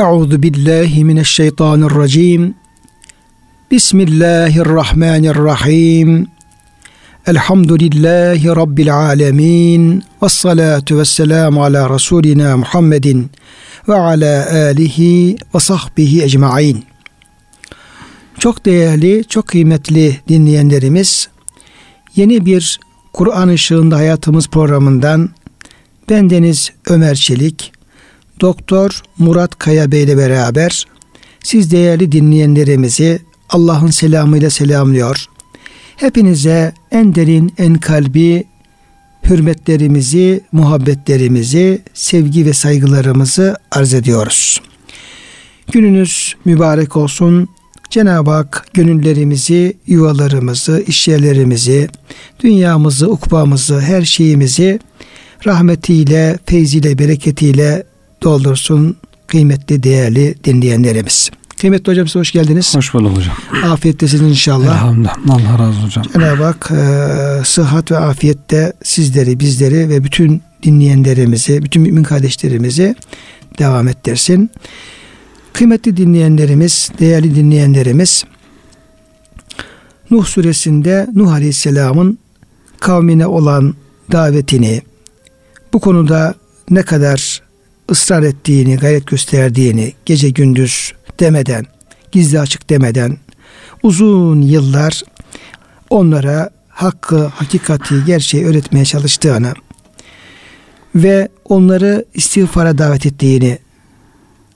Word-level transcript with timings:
Euzu 0.00 0.42
billahi 0.42 1.04
mineşşeytanirracim. 1.04 2.54
Bismillahirrahmanirrahim. 3.70 6.26
Elhamdülillahi 7.26 8.48
Rabbil 8.48 8.96
alemin. 8.96 10.04
Ve 10.22 10.28
salatu 10.28 10.98
ve 10.98 11.04
ala 11.60 11.94
Resulina 11.94 12.56
Muhammedin 12.56 13.30
ve 13.88 13.94
ala 13.94 14.52
alihi 14.52 15.36
ve 15.54 15.60
sahbihi 15.60 16.22
ecmain. 16.22 16.84
Çok 18.38 18.66
değerli, 18.66 19.24
çok 19.28 19.46
kıymetli 19.46 20.20
dinleyenlerimiz, 20.28 21.28
yeni 22.16 22.46
bir 22.46 22.80
Kur'an 23.12 23.48
ışığında 23.48 23.96
hayatımız 23.96 24.48
programından 24.48 25.30
bendeniz 26.10 26.70
Ömer 26.88 27.14
Çelik, 27.14 27.72
Doktor 28.40 29.02
Murat 29.18 29.58
Kaya 29.58 29.92
Bey 29.92 30.02
ile 30.02 30.16
beraber 30.16 30.86
siz 31.44 31.70
değerli 31.70 32.12
dinleyenlerimizi 32.12 33.18
Allah'ın 33.48 33.90
selamıyla 33.90 34.50
selamlıyor. 34.50 35.26
Hepinize 35.96 36.72
en 36.90 37.14
derin, 37.14 37.52
en 37.58 37.74
kalbi 37.74 38.44
hürmetlerimizi, 39.24 40.40
muhabbetlerimizi, 40.52 41.82
sevgi 41.94 42.46
ve 42.46 42.52
saygılarımızı 42.52 43.56
arz 43.70 43.94
ediyoruz. 43.94 44.60
Gününüz 45.72 46.34
mübarek 46.44 46.96
olsun. 46.96 47.48
Cenab-ı 47.90 48.30
Hak 48.30 48.66
gönüllerimizi, 48.74 49.76
yuvalarımızı, 49.86 50.84
işyerlerimizi, 50.86 51.88
dünyamızı, 52.44 53.10
ukbamızı, 53.10 53.80
her 53.80 54.02
şeyimizi 54.02 54.78
rahmetiyle, 55.46 56.38
feyziyle, 56.46 56.98
bereketiyle 56.98 57.89
doldursun 58.22 58.96
kıymetli, 59.26 59.82
değerli 59.82 60.34
dinleyenlerimiz. 60.44 61.30
Kıymetli 61.60 61.90
hocam 61.90 62.06
size 62.06 62.18
hoş 62.18 62.32
geldiniz. 62.32 62.76
Hoş 62.76 62.94
bulduk 62.94 63.16
hocam. 63.16 63.36
Afiyettesiniz 63.72 64.30
inşallah. 64.30 64.74
Elhamdülillah. 64.74 65.16
Allah 65.28 65.58
razı 65.58 65.78
olsun 65.78 65.86
hocam. 65.86 66.04
Cenab-ı 66.12 66.44
Hak 66.44 66.70
e, 66.70 67.44
sıhhat 67.44 67.90
ve 67.90 67.98
afiyette 67.98 68.72
sizleri, 68.82 69.40
bizleri 69.40 69.88
ve 69.88 70.04
bütün 70.04 70.42
dinleyenlerimizi, 70.62 71.62
bütün 71.62 71.82
mümin 71.82 72.02
kardeşlerimizi 72.02 72.94
devam 73.58 73.88
ettirsin. 73.88 74.50
Kıymetli 75.52 75.96
dinleyenlerimiz, 75.96 76.90
değerli 76.98 77.34
dinleyenlerimiz 77.34 78.24
Nuh 80.10 80.26
suresinde 80.26 81.06
Nuh 81.14 81.32
Aleyhisselam'ın 81.32 82.18
kavmine 82.80 83.26
olan 83.26 83.74
davetini 84.12 84.82
bu 85.72 85.80
konuda 85.80 86.34
ne 86.70 86.82
kadar 86.82 87.29
ısrar 87.90 88.22
ettiğini, 88.22 88.76
gayret 88.76 89.06
gösterdiğini 89.06 89.92
gece 90.06 90.30
gündüz 90.30 90.92
demeden, 91.20 91.66
gizli 92.12 92.40
açık 92.40 92.70
demeden 92.70 93.16
uzun 93.82 94.40
yıllar 94.42 95.02
onlara 95.90 96.50
hakkı, 96.68 97.26
hakikati, 97.26 98.04
gerçeği 98.06 98.46
öğretmeye 98.46 98.84
çalıştığını 98.84 99.54
ve 100.94 101.28
onları 101.44 102.04
istiğfara 102.14 102.78
davet 102.78 103.06
ettiğini 103.06 103.58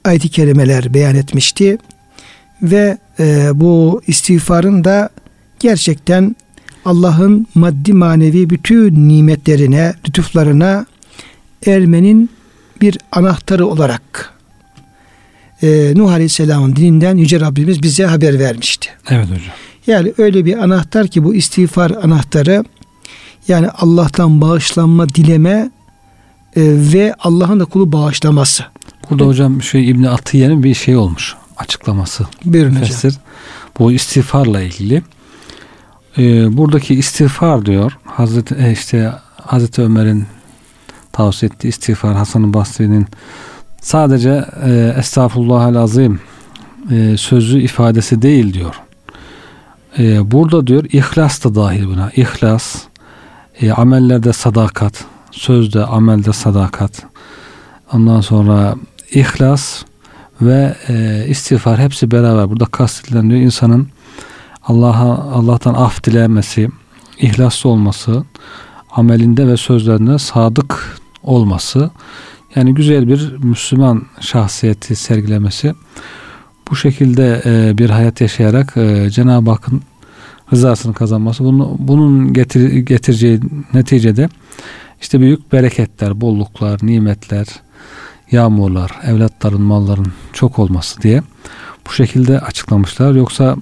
ayet-i 0.04 0.28
kerimeler 0.28 0.94
beyan 0.94 1.16
etmişti. 1.16 1.78
Ve 2.62 2.98
e, 3.20 3.50
bu 3.54 4.02
istiğfarın 4.06 4.84
da 4.84 5.10
gerçekten 5.60 6.36
Allah'ın 6.84 7.46
maddi 7.54 7.92
manevi 7.92 8.50
bütün 8.50 9.08
nimetlerine, 9.08 9.94
lütuflarına 10.08 10.86
ermenin 11.66 12.30
bir 12.84 12.98
anahtarı 13.12 13.66
olarak 13.66 14.32
e, 15.62 15.92
Nuh 15.96 16.12
Aleyhisselam'ın 16.12 16.76
dininden 16.76 17.16
Yüce 17.16 17.40
Rabbimiz 17.40 17.82
bize 17.82 18.06
haber 18.06 18.38
vermişti. 18.38 18.88
Evet 19.10 19.24
hocam. 19.24 19.54
Yani 19.86 20.12
öyle 20.18 20.44
bir 20.44 20.56
anahtar 20.56 21.08
ki 21.08 21.24
bu 21.24 21.34
istiğfar 21.34 21.90
anahtarı 21.90 22.64
yani 23.48 23.68
Allah'tan 23.68 24.40
bağışlanma 24.40 25.08
dileme 25.08 25.70
e, 26.56 26.62
ve 26.92 27.14
Allah'ın 27.18 27.60
da 27.60 27.64
kulu 27.64 27.92
bağışlaması. 27.92 28.64
Burada 29.10 29.26
hocam 29.26 29.62
şey 29.62 29.90
İbni 29.90 30.08
Atiye'nin 30.08 30.62
bir 30.62 30.74
şey 30.74 30.96
olmuş 30.96 31.34
açıklaması. 31.56 32.26
Buyurun 32.44 32.72
Müfessir. 32.72 33.08
hocam. 33.08 33.22
Bu 33.78 33.92
istiğfarla 33.92 34.62
ilgili. 34.62 35.02
Ee, 36.18 36.56
buradaki 36.56 36.94
istiğfar 36.94 37.66
diyor 37.66 37.98
Hazreti 38.04 38.54
e, 38.54 38.72
işte 38.72 39.12
Hazreti 39.42 39.82
Ömer'in 39.82 40.26
tavsiye 41.14 41.50
ettiği 41.54 41.68
istiğfar 41.68 42.16
Hasan-ı 42.16 42.54
Basri'nin 42.54 43.06
sadece 43.80 44.44
e, 44.64 44.94
estağfurullahal 44.98 45.74
azim 45.74 46.20
e, 46.90 47.16
sözü 47.16 47.60
ifadesi 47.60 48.22
değil 48.22 48.54
diyor. 48.54 48.74
E, 49.98 50.30
burada 50.30 50.66
diyor 50.66 50.84
ihlas 50.92 51.44
da 51.44 51.54
dahil 51.54 51.86
buna. 51.86 52.10
İhlas, 52.16 52.76
e, 53.60 53.72
amellerde 53.72 54.32
sadakat, 54.32 55.04
sözde 55.30 55.84
amelde 55.84 56.32
sadakat. 56.32 57.02
Ondan 57.92 58.20
sonra 58.20 58.74
ihlas 59.10 59.82
ve 60.40 60.74
e, 60.88 61.24
istiğfar 61.28 61.78
hepsi 61.78 62.10
beraber. 62.10 62.50
Burada 62.50 62.64
kastedilen 62.64 63.30
diyor 63.30 63.40
insanın 63.40 63.88
Allah'a 64.62 65.32
Allah'tan 65.32 65.74
af 65.74 66.04
dilemesi, 66.04 66.68
ihlaslı 67.18 67.70
olması, 67.70 68.24
amelinde 68.90 69.48
ve 69.48 69.56
sözlerinde 69.56 70.18
sadık 70.18 70.98
olması, 71.24 71.90
yani 72.56 72.74
güzel 72.74 73.08
bir 73.08 73.32
Müslüman 73.36 74.02
şahsiyeti 74.20 74.96
sergilemesi, 74.96 75.74
bu 76.70 76.76
şekilde 76.76 77.42
e, 77.44 77.78
bir 77.78 77.90
hayat 77.90 78.20
yaşayarak 78.20 78.76
e, 78.76 79.10
Cenab-ı 79.10 79.50
Hakk'ın 79.50 79.82
rızasını 80.52 80.94
kazanması, 80.94 81.44
bunu, 81.44 81.76
bunun 81.78 82.32
getir, 82.32 82.76
getireceği 82.76 83.40
neticede 83.74 84.28
işte 85.00 85.20
büyük 85.20 85.52
bereketler, 85.52 86.20
bolluklar, 86.20 86.80
nimetler, 86.82 87.46
yağmurlar, 88.30 88.90
evlatların, 89.04 89.62
malların 89.62 90.12
çok 90.32 90.58
olması 90.58 91.02
diye 91.02 91.22
bu 91.86 91.92
şekilde 91.92 92.40
açıklamışlar. 92.40 93.14
Yoksa 93.14 93.56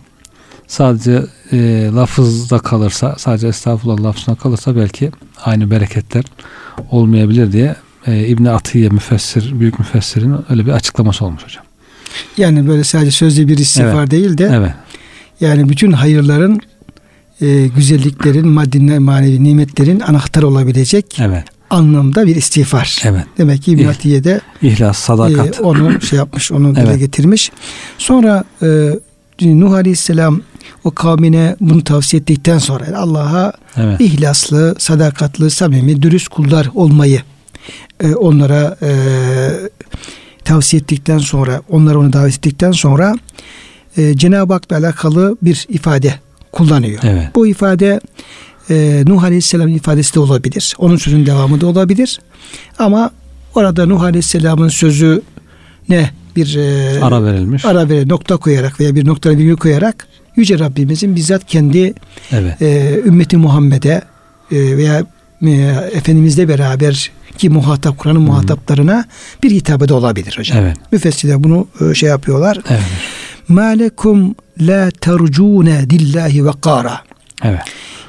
sadece 0.73 1.23
e, 1.53 1.91
lafızda 1.95 2.59
kalırsa, 2.59 3.15
sadece 3.19 3.49
estağfurullah 3.49 4.01
lafzına 4.05 4.35
kalırsa 4.35 4.77
belki 4.77 5.11
aynı 5.45 5.71
bereketler 5.71 6.25
olmayabilir 6.91 7.53
diye 7.53 7.77
e, 8.07 8.27
İbni 8.27 8.51
Atiye 8.51 8.89
müfessir, 8.89 9.61
büyük 9.61 9.79
müfessirin 9.79 10.35
öyle 10.51 10.67
bir 10.67 10.71
açıklaması 10.73 11.25
olmuş 11.25 11.45
hocam. 11.45 11.65
Yani 12.37 12.69
böyle 12.69 12.85
sadece 12.85 13.11
sözlü 13.11 13.49
bir 13.49 13.59
istiğfar 13.59 13.99
Evet. 14.01 14.11
değil 14.11 14.39
de 14.39 14.51
Evet. 14.55 14.73
yani 15.41 15.69
bütün 15.69 15.93
hayırların 15.93 16.61
e, 17.41 17.67
güzelliklerin, 17.67 18.49
maddi 18.49 18.81
manevi 18.81 19.45
nimetlerin 19.45 20.01
anahtarı 20.01 20.47
olabilecek 20.49 21.17
Evet. 21.21 21.45
anlamda 21.71 22.27
bir 22.27 22.37
istiğfar. 22.37 22.99
Evet. 23.05 23.25
Demek 23.39 23.63
ki 23.63 23.73
İbn 23.73 23.81
İh- 23.83 23.89
Atiye 23.89 24.25
de 24.25 24.41
İhlas, 24.63 24.99
sadakat. 24.99 25.61
e, 25.61 25.63
onu 25.63 26.01
şey 26.01 26.17
yapmış, 26.19 26.53
onu 26.53 26.75
dile 26.77 26.85
Evet. 26.87 26.99
getirmiş. 26.99 27.53
Sonra 27.99 28.45
e, 28.63 28.91
Nuh 29.43 29.73
Aleyhisselam 29.73 30.41
o 30.85 30.91
kavmine 30.91 31.57
bunu 31.61 31.85
tavsiye 31.85 32.21
ettikten 32.21 32.59
sonra 32.59 32.85
Allah'a 32.97 33.53
evet. 33.77 34.01
ihlaslı, 34.01 34.75
sadakatli, 34.79 35.51
samimi, 35.51 36.03
dürüst 36.03 36.29
kullar 36.29 36.69
olmayı 36.75 37.23
e, 38.01 38.15
onlara 38.15 38.77
e, 38.83 38.91
tavsiye 40.45 40.81
ettikten 40.83 41.19
sonra, 41.19 41.63
onlara 41.71 41.99
onu 41.99 42.13
davet 42.13 42.35
ettikten 42.35 42.73
sonra 42.73 43.15
e, 43.97 44.17
Cenab-ı 44.17 44.53
Hak'la 44.53 44.77
alakalı 44.77 45.37
bir 45.43 45.67
ifade 45.69 46.15
kullanıyor. 46.53 47.01
Evet. 47.03 47.29
Bu 47.35 47.47
ifade 47.47 48.01
e, 48.71 49.03
Nuh 49.07 49.23
Aleyhisselam'ın 49.23 49.75
ifadesi 49.75 50.15
de 50.15 50.21
olabilir. 50.21 50.75
Onun 50.79 50.97
sözünün 50.97 51.27
devamı 51.27 51.61
da 51.61 51.67
olabilir. 51.67 52.21
Ama 52.79 53.11
orada 53.55 53.87
Nuh 53.87 54.03
Aleyhisselam'ın 54.03 54.69
sözü 54.69 55.23
ne 55.89 56.11
bir 56.37 56.57
e, 56.57 57.05
Ara 57.05 57.25
verilmiş. 57.25 57.65
ara 57.65 57.89
vere 57.89 58.09
nokta 58.09 58.37
koyarak 58.37 58.81
veya 58.81 58.95
bir 58.95 59.07
nokta 59.07 59.31
virgül 59.31 59.57
koyarak 59.57 60.07
Yüce 60.37 60.59
Rabbimizin 60.59 61.17
bizzat 61.17 61.47
kendi 61.47 61.95
Evet. 62.33 62.63
e, 62.63 63.01
ümmeti 63.05 63.37
Muhammed'e 63.37 64.03
e, 64.53 64.77
veya 64.77 65.03
e, 65.47 65.51
Efendimizle 65.93 66.49
beraber 66.49 67.11
ki 67.39 67.51
muhatap 67.51 67.99
Kur'an'ın 67.99 68.23
muhataplarına 68.23 69.05
bir 69.43 69.51
hitabı 69.51 69.89
da 69.89 69.95
olabilir 69.95 70.35
hocam. 70.39 70.59
Evet. 70.59 70.77
Müfessirler 70.93 71.45
bunu 71.45 71.69
e, 71.91 71.95
şey 71.95 72.09
yapıyorlar. 72.09 72.59
Evet. 72.71 72.83
Malekum 73.49 74.35
la 74.61 74.91
tercune 74.91 75.91
dillahi 75.91 76.47
ve 76.47 76.51
kara. 76.63 77.01
Evet. 77.45 77.61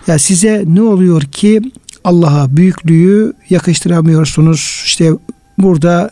Ya 0.08 0.20
size 0.20 0.64
ne 0.68 0.82
oluyor 0.82 1.22
ki 1.22 1.62
Allah'a 2.04 2.58
büyüklüğü 2.58 3.34
yakıştıramıyorsunuz. 3.50 4.82
İşte 4.86 5.12
burada 5.58 6.10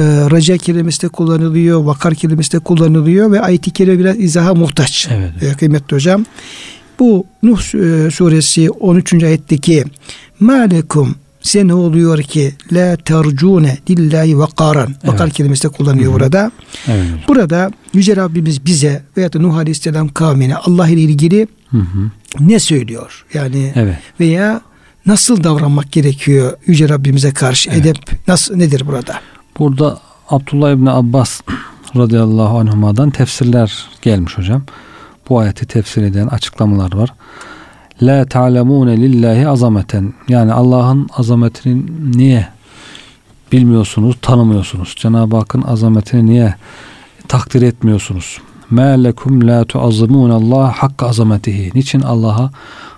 e, 0.00 0.30
raca 0.30 0.56
kelimesi 0.56 1.02
de 1.02 1.08
kullanılıyor, 1.08 1.84
vakar 1.84 2.14
kelimesi 2.14 2.52
de 2.52 2.58
kullanılıyor 2.58 3.32
ve 3.32 3.40
ayet-i 3.40 3.70
kerime 3.70 3.98
biraz 3.98 4.18
izaha 4.18 4.54
muhtaç. 4.54 5.08
Evet. 5.10 5.42
E, 5.42 5.52
kıymetli 5.56 5.94
hocam. 5.94 6.24
Bu 6.98 7.26
Nuh 7.42 7.58
e, 7.74 8.10
suresi 8.10 8.70
13. 8.70 9.14
ayetteki 9.24 9.84
malekum 10.40 11.14
size 11.42 11.66
ne 11.66 11.74
oluyor 11.74 12.22
ki 12.22 12.54
la 12.72 12.96
tercune 12.96 13.78
lillahi 13.90 14.38
vakaran. 14.38 14.94
Vakar 15.04 15.24
Evet. 15.24 15.34
kelimesi 15.36 15.62
de 15.64 15.68
kullanıyor 15.68 16.06
Hı 16.12 16.16
hı. 16.16 16.20
burada. 16.20 16.50
Evet. 16.88 17.06
Burada 17.28 17.70
Yüce 17.94 18.16
Rabbimiz 18.16 18.66
bize 18.66 19.02
veya 19.16 19.32
da 19.32 19.38
Nuh 19.38 19.56
Aleyhisselam 19.56 20.08
kavmine 20.08 20.56
Allah 20.56 20.88
ile 20.88 21.00
ilgili 21.00 21.48
Hı 21.70 21.76
hı. 21.78 22.10
ne 22.40 22.58
söylüyor? 22.60 23.24
Yani 23.34 23.72
Evet. 23.74 23.96
veya 24.20 24.60
nasıl 25.06 25.44
davranmak 25.44 25.92
gerekiyor 25.92 26.52
Yüce 26.66 26.88
Rabbimize 26.88 27.30
karşı? 27.32 27.70
Evet. 27.70 27.80
Edep 27.80 27.96
nasıl 28.28 28.56
nedir 28.56 28.86
burada? 28.86 29.20
Burada 29.60 29.98
Abdullah 30.30 30.70
İbni 30.70 30.90
Abbas 30.90 31.40
radıyallahu 31.96 32.58
anhuma'dan 32.58 33.10
tefsirler 33.10 33.88
gelmiş 34.02 34.38
hocam. 34.38 34.62
Bu 35.28 35.38
ayeti 35.38 35.66
tefsir 35.66 36.02
eden 36.02 36.26
açıklamalar 36.26 36.94
var. 36.96 37.14
La 38.02 38.24
ta'lemune 38.24 38.96
lillahi 38.96 39.48
azameten. 39.48 40.12
Yani 40.28 40.52
Allah'ın 40.52 41.08
azametini 41.16 41.82
niye 42.16 42.48
bilmiyorsunuz, 43.52 44.16
tanımıyorsunuz? 44.22 44.94
Cenab-ı 44.96 45.36
Hakk'ın 45.36 45.62
azametini 45.62 46.26
niye 46.26 46.54
takdir 47.28 47.62
etmiyorsunuz? 47.62 48.38
Ma 48.70 48.82
lekum 48.82 49.48
la 49.48 49.64
tuazzimun 49.64 50.30
Allah 50.30 50.72
hakka 50.72 51.06
azametihi. 51.08 51.70
Niçin 51.74 52.00
Allah'a 52.00 52.50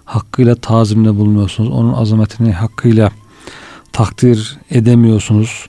hakkıyla 0.05 0.55
tazimde 0.55 1.17
bulunuyorsunuz? 1.17 1.70
Onun 1.70 1.93
azametini 1.93 2.53
hakkıyla 2.53 3.11
takdir 3.93 4.59
edemiyorsunuz. 4.70 5.69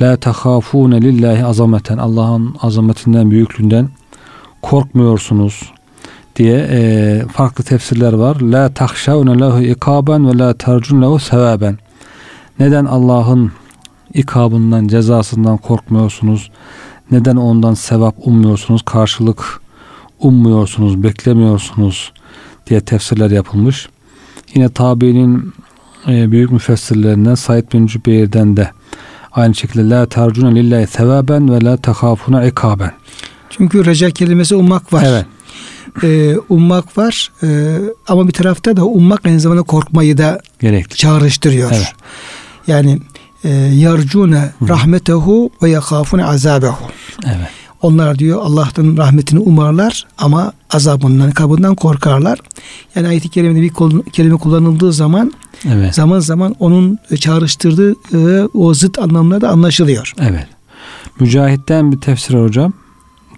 La 0.00 0.16
tehafune 0.16 1.00
lillahi 1.00 1.44
azameten. 1.44 1.98
Allah'ın 1.98 2.54
azametinden, 2.62 3.30
büyüklüğünden 3.30 3.88
korkmuyorsunuz 4.62 5.72
diye 6.36 6.68
e, 6.70 7.22
farklı 7.32 7.64
tefsirler 7.64 8.12
var. 8.12 8.40
La 8.40 8.74
tahşavne 8.74 9.40
lehu 9.40 9.62
ikaben 9.62 10.28
ve 10.28 10.38
la 10.38 10.54
tercun 10.54 11.02
lehu 11.02 11.18
sevaben. 11.18 11.78
Neden 12.58 12.84
Allah'ın 12.84 13.52
ikabından, 14.14 14.88
cezasından 14.88 15.56
korkmuyorsunuz? 15.56 16.50
Neden 17.10 17.36
ondan 17.36 17.74
sevap 17.74 18.14
ummuyorsunuz? 18.26 18.82
Karşılık 18.82 19.60
ummuyorsunuz, 20.20 21.02
beklemiyorsunuz 21.02 22.12
diye 22.66 22.80
tefsirler 22.80 23.30
yapılmış. 23.30 23.88
Yine 24.54 24.68
tabiinin 24.68 25.52
e, 26.08 26.30
büyük 26.30 26.50
müfessirlerinden 26.50 27.34
Said 27.34 27.72
bin 27.72 27.86
Cübeyr'den 27.86 28.56
de 28.56 28.70
aynı 29.34 29.54
şekilde 29.54 29.88
la 29.90 30.06
tercune 30.06 30.54
lillahi 30.54 30.86
sevaben 30.86 31.50
ve 31.54 31.64
la 31.64 31.76
tehafune 31.76 32.48
ikaben. 32.48 32.92
Çünkü 33.50 33.84
reca 33.86 34.10
kelimesi 34.10 34.54
ummak 34.54 34.92
var. 34.92 35.04
Evet. 35.06 35.26
Ee, 36.02 36.36
ummak 36.48 36.98
var 36.98 37.30
Ee, 37.42 37.76
ama 38.08 38.28
bir 38.28 38.32
tarafta 38.32 38.76
da 38.76 38.84
ummak 38.84 39.26
aynı 39.26 39.40
zamanda 39.40 39.62
korkmayı 39.62 40.18
da 40.18 40.40
Gerekli. 40.60 40.96
çağrıştırıyor. 40.96 41.70
Evet. 41.74 41.94
Yani 42.66 42.98
e, 43.44 43.48
yarcune 43.54 44.52
rahmetehu 44.68 45.50
ve 45.62 45.70
yakafune 45.70 46.24
azabehu. 46.24 46.84
Evet. 47.26 47.48
Onlar 47.82 48.18
diyor 48.18 48.40
Allah'tan 48.42 48.96
rahmetini 48.96 49.40
umarlar 49.40 50.06
ama 50.18 50.52
azabından, 50.70 51.30
kabından 51.30 51.74
korkarlar. 51.74 52.38
Yani 52.94 53.08
ayet-i 53.08 53.28
kerimede 53.28 53.62
bir 53.62 53.72
kelime 54.12 54.36
kullanıldığı 54.36 54.92
zaman 54.92 55.32
Evet. 55.66 55.94
zaman 55.94 56.20
zaman 56.20 56.54
onun 56.58 56.98
çağrıştırdığı 57.20 57.94
e, 58.14 58.48
o 58.54 58.74
zıt 58.74 58.98
anlamları 58.98 59.40
da 59.40 59.48
anlaşılıyor. 59.48 60.12
Evet. 60.20 60.46
Mücahit'ten 61.20 61.92
bir 61.92 62.00
tefsir 62.00 62.34
hocam. 62.34 62.72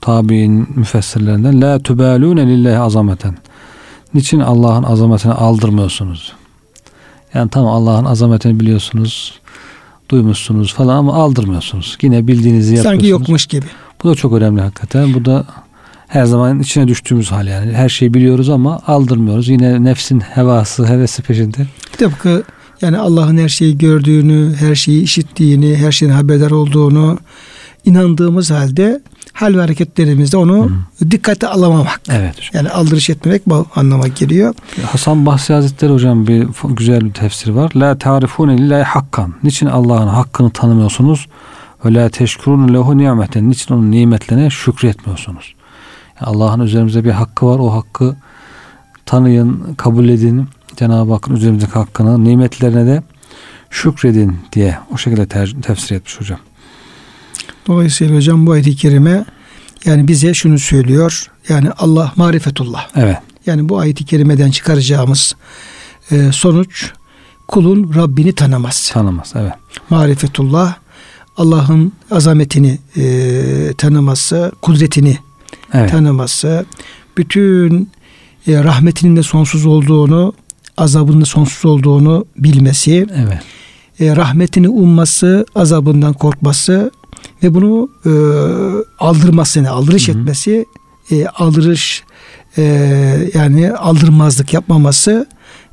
Tabi'in 0.00 0.69
müfessirlerinden. 0.75 1.61
La 1.61 1.79
tübelûne 1.79 2.47
lillahi 2.47 2.79
azameten. 2.79 3.37
Niçin 4.15 4.41
Allah'ın 4.41 4.82
azametini 4.82 5.32
aldırmıyorsunuz? 5.32 6.32
Yani 7.35 7.50
tamam 7.50 7.75
Allah'ın 7.75 8.05
azametini 8.05 8.61
biliyorsunuz, 8.61 9.41
duymuşsunuz 10.09 10.75
falan 10.75 10.97
ama 10.97 11.15
aldırmıyorsunuz. 11.15 11.99
Yine 12.03 12.27
bildiğinizi 12.27 12.75
yapıyorsunuz. 12.75 12.94
Sanki 12.94 13.06
yokmuş 13.06 13.47
gibi. 13.47 13.67
Bu 14.03 14.09
da 14.09 14.15
çok 14.15 14.32
önemli 14.32 14.61
hakikaten. 14.61 15.15
Bu 15.15 15.25
da 15.25 15.47
her 16.09 16.25
zaman 16.25 16.61
içine 16.61 16.89
düştüğümüz 16.89 17.33
hal 17.33 17.47
yani. 17.47 17.73
Her 17.73 17.89
şeyi 17.89 18.15
biliyoruz 18.15 18.49
ama 18.51 18.81
aldırmıyoruz. 18.87 19.49
Yine 19.49 19.85
nefsin 19.85 20.21
hevası, 20.21 20.87
hevesi 20.87 21.23
peşinde. 21.23 21.67
Tıpkı 21.99 22.43
yani 22.83 22.99
Allah'ın 22.99 23.39
her 23.39 23.49
şeyi 23.49 23.79
gördüğünü, 23.79 24.55
her 24.56 24.75
şeyi 24.75 25.03
işittiğini, 25.03 25.77
her 25.77 25.93
şeyin 25.93 26.12
haberdar 26.12 26.51
olduğunu 26.51 27.19
inandığımız 27.85 28.51
halde 28.51 29.01
hal 29.33 29.55
ve 29.55 29.61
hareketlerimizde 29.61 30.37
onu 30.37 30.71
dikkate 31.11 31.49
alamamak. 31.49 32.01
Evet 32.11 32.37
hocam. 32.37 32.51
Yani 32.53 32.71
aldırış 32.71 33.11
etmemek 33.11 33.43
bu 33.47 33.67
anlama 33.75 34.09
geliyor. 34.09 34.55
Hasan 34.93 35.27
Bahsi 35.27 35.53
Hazretleri 35.53 35.93
hocam 35.93 36.27
bir 36.27 36.47
güzel 36.69 37.01
bir 37.05 37.12
tefsir 37.12 37.51
var. 37.51 37.73
La 37.77 37.99
tarifune 37.99 38.59
lillahi 38.59 38.83
hakkan. 38.83 39.35
Niçin 39.43 39.67
Allah'ın 39.67 40.09
hakkını 40.09 40.51
tanımıyorsunuz? 40.51 41.27
Ve 41.85 41.95
la 41.95 42.09
teşkurun 42.09 42.75
lehu 42.75 42.99
nimeten. 42.99 43.51
Niçin 43.51 43.75
onun 43.75 43.91
nimetlerine 43.91 44.51
şükretmiyorsunuz? 44.51 45.55
Allah'ın 46.25 46.61
üzerimize 46.61 47.05
bir 47.05 47.11
hakkı 47.11 47.47
var. 47.47 47.59
O 47.59 47.73
hakkı 47.73 48.17
tanıyın, 49.06 49.75
kabul 49.75 50.09
edin. 50.09 50.49
Cenab-ı 50.76 51.12
Hakk'ın 51.12 51.37
üzerimizdeki 51.37 51.73
hakkını, 51.73 52.25
nimetlerine 52.25 52.87
de 52.87 53.03
şükredin 53.71 54.38
diye 54.53 54.79
o 54.93 54.99
şekilde 54.99 55.26
ter- 55.26 55.55
tefsir 55.62 55.97
etmiş 55.97 56.21
hocam. 56.21 56.38
Dolayısıyla 57.67 58.17
hocam 58.17 58.47
bu 58.47 58.53
ayet-i 58.53 58.76
kerime 58.76 59.25
yani 59.85 60.09
bize 60.09 60.35
şunu 60.35 60.59
söylüyor. 60.59 61.31
Yani 61.49 61.71
Allah 61.71 62.12
marifetullah. 62.17 62.88
Evet. 62.97 63.19
Yani 63.47 63.69
bu 63.69 63.79
ayet-i 63.79 64.05
kerimeden 64.05 64.50
çıkaracağımız 64.50 65.37
e, 66.11 66.32
sonuç 66.32 66.93
kulun 67.49 67.94
Rabbini 67.94 68.35
tanıması. 68.35 68.93
Tanımaz. 68.93 69.32
Evet. 69.37 69.53
Marifetullah 69.91 70.75
Allah'ın 71.37 71.93
azametini 72.11 72.79
e, 72.97 73.75
tanıması, 73.79 74.53
kudretini 74.62 75.19
Evet. 75.75 75.91
tanıması, 75.91 76.67
bütün 77.17 77.91
e, 78.49 78.65
rahmetinin 78.65 79.17
de 79.17 79.23
sonsuz 79.23 79.67
olduğunu, 79.67 80.32
azabının 80.76 81.21
da 81.21 81.25
sonsuz 81.25 81.65
olduğunu 81.65 82.26
bilmesi, 82.37 83.06
Evet. 83.17 83.38
e, 84.00 84.17
rahmetini 84.17 84.69
umması, 84.69 85.47
azabından 85.55 86.12
korkması 86.12 86.91
ve 87.43 87.55
bunu 87.55 87.88
e, 88.06 88.12
aldırmasını, 88.99 89.71
aldırış 89.71 90.09
Hı 90.09 90.12
hı. 90.12 90.19
etmesi, 90.19 90.67
e, 91.11 91.26
aldırış 91.26 92.05
e, 92.59 92.62
yani 93.35 93.73
aldırmazlık 93.73 94.55
yapmaması 94.55 95.27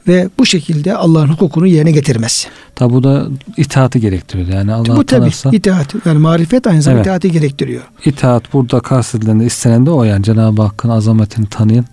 ve 0.08 0.30
bu 0.40 0.46
şekilde 0.46 0.96
Allah'ın 0.96 1.28
hukukunu 1.28 1.68
yerine 1.68 1.92
getirmesi. 1.92 2.48
Tabi 2.76 2.94
bu 2.94 3.04
da 3.04 3.28
itaati 3.58 4.00
gerektiriyor. 4.02 4.48
Yani 4.48 4.74
Allah 4.74 4.96
bu 4.98 5.06
tabi 5.06 5.30
itaat 5.52 5.96
yani 6.06 6.20
marifet 6.20 6.68
aynı 6.68 6.82
zamanda 6.82 7.00
Evet. 7.00 7.08
itaati 7.08 7.32
gerektiriyor. 7.32 7.82
itaat 8.06 8.54
burada 8.54 8.80
kastedilen 8.80 9.40
de 9.40 9.46
istenen 9.46 9.86
de 9.86 9.92
o 9.92 10.04
yani 10.04 10.24
Cenab-ı 10.24 10.62
Hakk'ın 10.62 10.90
azametini 10.90 11.46
tanıyın. 11.50 11.86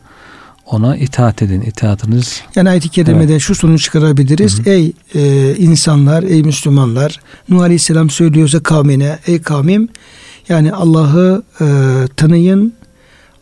Ona 0.66 0.96
itaat 0.96 1.42
edin. 1.42 1.60
İtaatınız 1.60 2.42
Yani 2.56 2.70
ayet-i 2.70 2.88
kerimede 2.88 3.40
şu 3.40 3.54
sonuç 3.54 3.84
çıkarabiliriz. 3.84 4.66
Ey 4.66 4.92
e, 5.14 5.54
insanlar, 5.56 6.22
ey 6.22 6.42
Müslümanlar, 6.42 7.20
Nuh 7.48 7.60
Aleyhisselam 7.62 8.10
söylüyorsa 8.10 8.62
kavmine, 8.62 9.18
ey 9.26 9.42
kavmim 9.42 9.88
yani 10.48 10.72
Allah'ı 10.72 11.42
e, 11.60 11.64
tanıyın, 12.16 12.72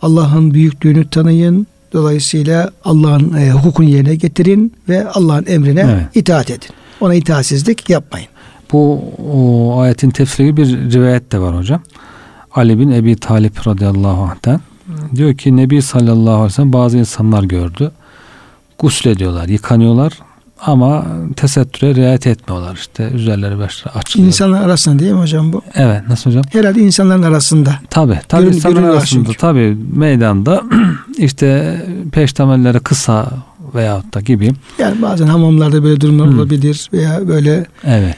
Allah'ın 0.03 0.55
büyüklüğünü 0.55 1.11
tanıyın. 1.11 1.67
Dolayısıyla 1.97 2.71
Allah'ın 2.85 3.35
e, 3.35 3.51
hukukunu 3.51 3.89
yerine 3.89 4.15
getirin 4.15 4.73
ve 4.89 5.09
Allah'ın 5.09 5.45
emrine 5.49 5.81
Evet. 5.81 6.17
itaat 6.17 6.51
edin. 6.51 6.69
Ona 7.01 7.15
itaatsizlik 7.15 7.91
yapmayın. 7.91 8.29
bu 8.73 9.01
o 9.35 9.81
ayetin 9.81 10.11
tefsiri 10.11 10.57
bir 10.57 10.67
rivayet 10.93 11.33
de 11.33 11.39
var 11.39 11.57
hocam. 11.57 11.83
Ali 12.55 12.79
bin 12.79 12.91
Ebi 12.91 13.17
Talip 13.17 13.67
radıyallahu 13.67 14.23
anh'ten 14.23 14.61
diyor 15.15 15.35
ki 15.35 15.57
Nebi 15.57 15.83
sallallahu 15.83 16.31
aleyhi 16.35 16.45
ve 16.45 16.51
sellem 16.51 16.73
bazı 16.73 16.99
insanlar 16.99 17.43
gördü. 17.43 17.93
Guslediyorlar, 18.79 19.49
yıkanıyorlar 19.49 20.13
ama 20.61 21.05
tesettüre 21.37 21.95
riayet 21.95 22.27
etmiyorlar 22.27 22.75
işte 22.75 23.11
üzerleri 23.15 23.59
başları 23.59 23.95
açılıyor. 23.99 24.27
İnsanlar 24.27 24.63
arasında 24.63 24.99
değil 24.99 25.13
mi 25.13 25.21
hocam 25.21 25.53
bu? 25.53 25.63
Evet 25.75 26.03
nasıl 26.09 26.31
hocam? 26.31 26.45
Herhalde 26.53 26.81
insanların 26.81 27.23
arasında. 27.23 27.75
Tabi 27.91 28.19
tabi 28.29 28.43
Görün- 28.43 28.55
insanlar 28.57 28.75
görünüyor 28.75 28.95
arasında 28.97 29.29
tabi 29.39 29.77
meydanda 29.93 30.63
işte 31.19 31.81
peştemalleri 32.13 32.81
kısa 32.81 33.29
veyahut 33.77 34.15
da 34.15 34.21
gibi 34.21 34.53
Yani 34.79 35.03
bazen 35.03 35.27
hamamlarda 35.27 35.83
böyle 35.85 36.01
durumlar 36.01 36.29
Hı. 36.29 36.35
olabilir 36.35 36.89
veya 36.93 37.29
böyle 37.29 37.67
evet 37.85 38.17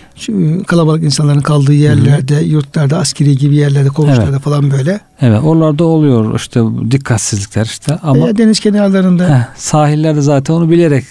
kalabalık 0.66 1.04
insanların 1.04 1.40
kaldığı 1.40 1.72
yerlerde, 1.72 2.34
yurtlarda, 2.34 2.98
askeri 2.98 3.36
gibi 3.36 3.54
yerlerde, 3.56 3.88
kovuşlarda 3.88 4.30
Evet. 4.30 4.40
falan 4.40 4.70
böyle. 4.70 5.00
evet 5.20 5.40
oralarda 5.44 5.84
oluyor 5.84 6.34
işte 6.36 6.60
dikkatsizlikler 6.90 7.64
işte 7.64 7.98
ama 8.02 8.24
Veya 8.24 8.38
deniz 8.38 8.60
kenarlarında 8.60 9.28
Heh, 9.38 9.54
sahillerde 9.56 10.20
zaten 10.20 10.54
onu 10.54 10.70
bilerek 10.70 11.04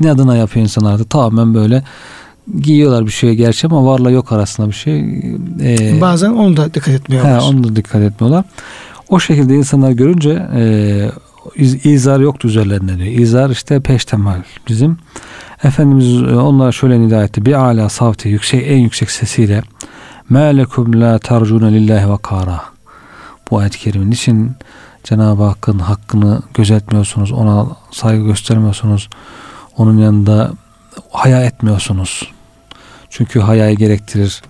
inadına 0.00 0.36
yapıyor 0.36 0.62
insanlar 0.64 0.98
da 0.98 1.04
tamamen 1.04 1.54
böyle 1.54 1.82
giyiyorlar 2.60 3.06
bir 3.06 3.10
şey 3.10 3.34
gerçi 3.34 3.66
ama 3.66 3.84
varla 3.84 4.10
yok 4.10 4.32
arasında 4.32 4.68
bir 4.68 4.72
şey. 4.72 5.00
Ee, 5.62 6.00
bazen 6.00 6.30
onu 6.30 6.56
da 6.56 6.74
dikkat 6.74 6.94
etmiyorlar. 6.94 7.40
he, 7.42 7.44
onu 7.44 7.64
da 7.64 7.76
dikkat 7.76 8.02
etmiyorlar. 8.02 8.44
O 9.08 9.20
şekilde 9.20 9.54
insanlar 9.54 9.90
görünce 9.90 10.30
e, 10.56 11.10
iz, 11.54 11.86
izar 11.86 12.20
yoktu 12.20 12.48
üzerlerinde 12.48 12.98
diyor. 12.98 13.18
İzar 13.18 13.50
işte 13.50 13.80
peştemal 13.80 14.42
bizim. 14.68 14.98
Efendimiz 15.64 16.22
e, 16.22 16.36
onlara 16.36 16.72
şöyle 16.72 17.00
nida 17.00 17.24
etti. 17.24 17.46
Bir 17.46 17.52
ala 17.52 17.88
savti 17.88 18.28
yüksek 18.28 18.64
en 18.66 18.78
yüksek 18.78 19.10
sesiyle 19.10 19.62
Ma 20.28 20.40
la 20.40 21.18
tarcuna 21.18 21.66
lillahi 21.66 22.10
ve 22.10 22.16
kara. 22.22 22.60
Bu 23.50 23.58
ayet-i 23.58 23.78
kerimin 23.78 24.10
için 24.10 24.52
Cenab-ı 25.04 25.42
Hakk'ın 25.42 25.78
hakkını 25.78 26.42
gözetmiyorsunuz, 26.54 27.32
ona 27.32 27.66
saygı 27.90 28.24
göstermiyorsunuz, 28.24 29.08
onun 29.76 29.98
yanında 29.98 30.52
haya 31.10 31.44
etmiyorsunuz. 31.44 32.32
Çünkü 33.10 33.40
hayayı 33.40 33.76
gerektirir. 33.76 34.42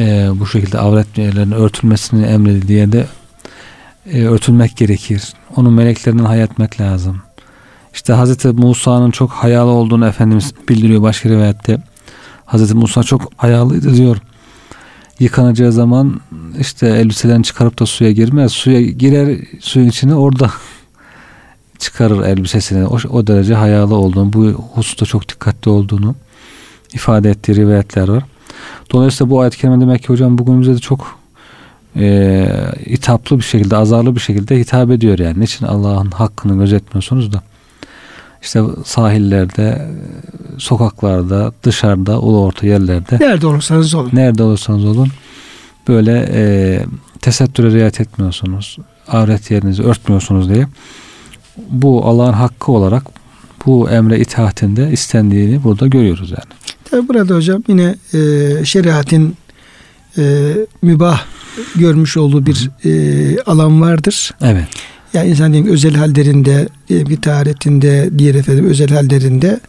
Ee, 0.00 0.28
bu 0.34 0.46
şekilde 0.46 0.78
avret 0.78 1.18
örtülmesini 1.54 2.26
emredildiği 2.26 2.92
de 2.92 3.06
e, 4.12 4.24
örtülmek 4.24 4.76
gerekir. 4.76 5.34
Onun 5.56 5.72
meleklerinden 5.72 6.24
haya 6.24 6.44
etmek 6.44 6.80
lazım. 6.80 7.22
İşte 7.94 8.14
Hz. 8.14 8.44
Musa'nın 8.44 9.10
çok 9.10 9.30
hayalı 9.30 9.70
olduğunu 9.70 10.06
Efendimiz 10.06 10.54
bildiriyor 10.68 11.02
başka 11.02 11.28
rivayette. 11.28 11.78
Hz. 12.46 12.72
Musa 12.72 13.02
çok 13.02 13.32
hayalıydı 13.36 13.94
diyor. 13.96 14.16
Yıkanacağı 15.18 15.72
zaman 15.72 16.20
işte 16.58 16.86
elbiselerini 16.86 17.44
çıkarıp 17.44 17.78
da 17.78 17.86
suya 17.86 18.10
girmez. 18.10 18.52
Suya 18.52 18.80
girer 18.80 19.38
suyun 19.60 19.88
içine 19.88 20.14
orada 20.14 20.50
çıkarır 21.78 22.22
elbisesini. 22.22 22.86
O, 22.86 22.98
o 23.10 23.26
derece 23.26 23.54
hayalı 23.54 23.94
olduğunu, 23.94 24.32
bu 24.32 24.44
hususta 24.74 25.06
çok 25.06 25.28
dikkatli 25.28 25.70
olduğunu 25.70 26.14
ifade 26.94 27.30
ettiği 27.30 27.56
rivayetler 27.56 28.08
var. 28.08 28.24
Dolayısıyla 28.92 29.30
bu 29.30 29.40
ayet-i 29.40 29.58
kerime 29.58 29.80
demek 29.80 30.02
ki 30.02 30.08
hocam 30.08 30.38
bugünümüzde 30.38 30.74
de 30.74 30.78
çok 30.78 31.17
e, 31.96 32.48
hitaplı 32.86 33.38
bir 33.38 33.44
şekilde, 33.44 33.76
azarlı 33.76 34.14
bir 34.14 34.20
şekilde 34.20 34.58
hitap 34.58 34.90
ediyor 34.90 35.18
yani. 35.18 35.40
Niçin 35.40 35.66
Allah'ın 35.66 36.10
hakkını 36.10 36.58
gözetmiyorsunuz 36.58 37.32
da 37.32 37.42
işte 38.42 38.60
sahillerde, 38.84 39.88
sokaklarda, 40.58 41.52
dışarıda, 41.62 42.20
ulu 42.20 42.40
orta 42.40 42.66
yerlerde 42.66 43.16
nerede 43.20 43.46
olursanız 43.46 43.94
olun. 43.94 44.10
Nerede 44.12 44.42
olursanız 44.42 44.84
olun 44.84 45.08
böyle 45.88 46.28
e, 46.32 46.80
tesettüre 47.20 47.70
riayet 47.70 48.00
etmiyorsunuz. 48.00 48.76
Avret 49.08 49.50
yerinizi 49.50 49.82
örtmüyorsunuz 49.82 50.48
diye. 50.48 50.66
Bu 51.56 52.04
Allah'ın 52.06 52.32
hakkı 52.32 52.72
olarak 52.72 53.02
bu 53.66 53.90
emre 53.90 54.20
itaatinde 54.20 54.90
istendiğini 54.92 55.64
burada 55.64 55.86
görüyoruz 55.86 56.30
yani. 56.30 56.58
Tabi 56.84 57.08
burada 57.08 57.34
hocam 57.34 57.62
yine 57.68 57.94
e, 58.14 58.18
şeriatin 58.64 59.36
e, 60.18 60.52
mübah 60.82 61.20
görmüş 61.76 62.16
olduğu 62.16 62.46
bir 62.46 62.70
e, 62.84 63.42
alan 63.42 63.80
vardır. 63.80 64.34
Evet. 64.42 64.64
Yani 65.14 65.30
insan 65.30 65.52
diyelim 65.52 65.72
özel 65.72 65.94
hallerinde, 65.94 66.68
diyelim 66.88 67.08
ki 67.08 67.20
taharetinde, 67.20 68.10
diğer 68.18 68.34
efendim 68.34 68.66
özel 68.66 68.88
hallerinde 68.88 69.60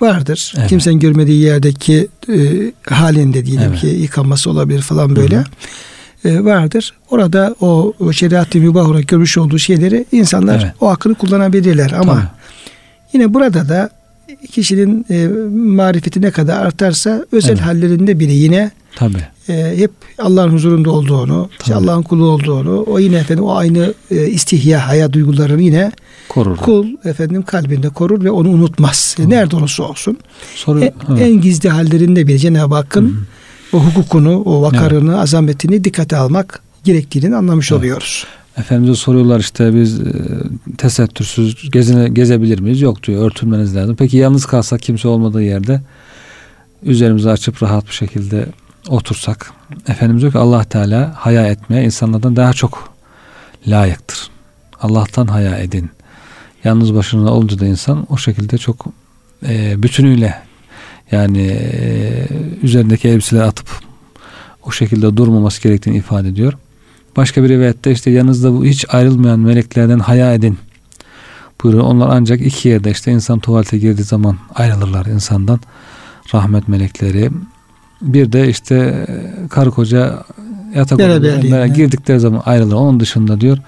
vardır. 0.00 0.52
Evet. 0.58 0.68
Kimsenin 0.68 0.98
görmediği 0.98 1.42
yerdeki 1.42 2.08
e, 2.28 2.36
halinde 2.94 3.46
diyelim 3.46 3.68
evet. 3.70 3.80
ki 3.80 3.86
yıkanması 3.86 4.50
olabilir 4.50 4.82
falan 4.82 5.16
böyle. 5.16 5.44
E, 6.24 6.44
vardır. 6.44 6.94
Orada 7.10 7.54
o, 7.60 7.92
o 8.00 8.12
şeriat-ı 8.12 8.58
mübah 8.58 8.88
olarak 8.88 9.08
görmüş 9.08 9.38
olduğu 9.38 9.58
şeyleri 9.58 10.04
insanlar 10.12 10.62
evet. 10.64 10.74
o 10.80 10.90
hakkını 10.90 11.14
kullanabilirler 11.14 11.92
ama 11.92 12.14
Tabii. 12.14 12.26
yine 13.12 13.34
burada 13.34 13.68
da 13.68 13.90
kişinin 14.50 15.06
e, 15.10 15.28
marifeti 15.56 16.22
ne 16.22 16.30
kadar 16.30 16.66
artarsa 16.66 17.24
özel 17.32 17.50
evet. 17.50 17.60
hallerinde 17.60 18.20
bile 18.20 18.32
yine 18.32 18.70
Tabii. 18.96 19.24
E, 19.48 19.74
hep 19.76 19.90
Allah'ın 20.18 20.52
huzurunda 20.52 20.90
olduğunu, 20.90 21.50
işte 21.60 21.74
Allah'ın 21.74 22.02
kulu 22.02 22.24
olduğunu, 22.24 22.84
o 22.88 22.98
yine 22.98 23.16
efendim 23.16 23.44
o 23.44 23.54
aynı 23.54 23.94
e, 24.10 24.26
istihya, 24.26 24.88
haya 24.88 25.12
duygularını 25.12 25.62
yine 25.62 25.92
korur. 26.28 26.56
Kul 26.56 26.86
efendim 27.04 27.42
kalbinde 27.42 27.88
korur 27.88 28.24
ve 28.24 28.30
onu 28.30 28.48
unutmaz. 28.48 29.16
Hı. 29.18 29.30
Nerede 29.30 29.56
olursa 29.56 29.82
olsun. 29.82 30.18
Soru, 30.54 30.80
en, 30.80 30.92
evet. 31.10 31.20
en 31.22 31.40
gizli 31.40 31.68
hallerinde 31.68 32.26
bile 32.26 32.38
Cenab-ı 32.38 32.74
Hakk'ın 32.74 33.08
Hı. 33.08 33.76
o 33.76 33.80
hukukunu, 33.80 34.42
o 34.42 34.62
vakarını, 34.62 35.10
evet. 35.10 35.20
azametini 35.20 35.84
dikkate 35.84 36.16
almak 36.16 36.62
gerektiğini 36.84 37.36
anlamış 37.36 37.72
evet. 37.72 37.80
oluyoruz. 37.80 38.26
Efendimiz'e 38.56 38.94
soruyorlar 38.94 39.40
işte 39.40 39.74
biz 39.74 40.00
e, 40.00 40.04
tesettürsüz 40.78 41.70
gezine, 41.70 42.08
gezebilir 42.08 42.60
miyiz? 42.60 42.80
Yok 42.80 43.02
diyor 43.02 43.26
örtülmeniz 43.26 43.76
lazım. 43.76 43.96
Peki 43.98 44.16
yalnız 44.16 44.46
kalsak 44.46 44.82
kimse 44.82 45.08
olmadığı 45.08 45.42
yerde 45.42 45.80
üzerimizi 46.82 47.30
açıp 47.30 47.62
rahat 47.62 47.86
bir 47.86 47.92
şekilde 47.92 48.46
otursak 48.90 49.52
Efendimiz 49.88 50.22
diyor 50.22 50.32
ki 50.32 50.38
Allah 50.38 50.64
Teala 50.64 51.14
haya 51.16 51.46
etmeye 51.46 51.84
insanlardan 51.84 52.36
daha 52.36 52.52
çok 52.52 52.94
layıktır. 53.66 54.30
Allah'tan 54.80 55.26
haya 55.26 55.58
edin. 55.58 55.90
Yalnız 56.64 56.94
başına 56.94 57.32
olunca 57.32 57.58
da 57.58 57.66
insan 57.66 58.06
o 58.10 58.16
şekilde 58.16 58.58
çok 58.58 58.86
e, 59.48 59.82
bütünüyle 59.82 60.42
yani 61.12 61.42
e, 61.42 62.28
üzerindeki 62.62 63.08
elbiseleri 63.08 63.44
atıp 63.44 63.68
o 64.62 64.70
şekilde 64.72 65.16
durmaması 65.16 65.62
gerektiğini 65.62 65.96
ifade 65.96 66.28
ediyor. 66.28 66.52
Başka 67.16 67.42
bir 67.42 67.48
rivayette 67.48 67.92
işte 67.92 68.10
yanınızda 68.10 68.52
bu 68.52 68.64
hiç 68.64 68.84
ayrılmayan 68.88 69.40
meleklerden 69.40 69.98
haya 69.98 70.34
edin 70.34 70.58
buyuruyor. 71.62 71.84
Onlar 71.84 72.08
ancak 72.10 72.40
iki 72.40 72.68
yerde 72.68 72.90
işte 72.90 73.12
insan 73.12 73.38
tuvalete 73.38 73.78
girdiği 73.78 74.02
zaman 74.02 74.36
ayrılırlar 74.54 75.06
insandan. 75.06 75.60
Rahmet 76.34 76.68
melekleri. 76.68 77.30
Bir 78.02 78.32
de 78.32 78.48
işte 78.48 79.06
karı 79.50 79.70
koca 79.70 80.24
yatak 80.74 81.00
odasına 81.00 81.66
girdikleri 81.66 82.20
zaman 82.20 82.42
ayrılır. 82.46 82.74
Onun 82.74 83.00
dışında 83.00 83.40
diyor 83.40 83.58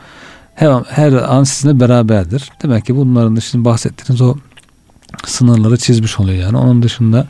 her, 0.54 0.82
her 0.88 1.12
an 1.12 1.44
sizinle 1.44 1.80
beraberdir. 1.80 2.50
Demek 2.62 2.86
ki 2.86 2.96
bunların 2.96 3.36
dışında 3.36 3.64
bahsettiğiniz 3.64 4.20
o 4.20 4.36
sınırları 5.26 5.76
çizmiş 5.76 6.20
oluyor 6.20 6.38
yani. 6.38 6.56
Onun 6.56 6.82
dışında 6.82 7.26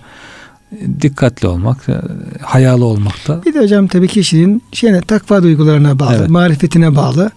dikkatli 1.01 1.49
olmak, 1.49 1.89
e, 1.89 2.01
hayalı 2.41 2.85
olmak 2.85 3.29
da. 3.29 3.45
Bir 3.45 3.55
de 3.55 3.61
hocam 3.61 3.87
tabii 3.87 4.09
kişinin 4.09 4.63
şeyine, 4.73 5.01
takva 5.01 5.43
duygularına 5.43 5.99
bağlı, 5.99 6.17
evet. 6.17 6.29
marifetine 6.29 6.97
bağlı. 6.97 7.31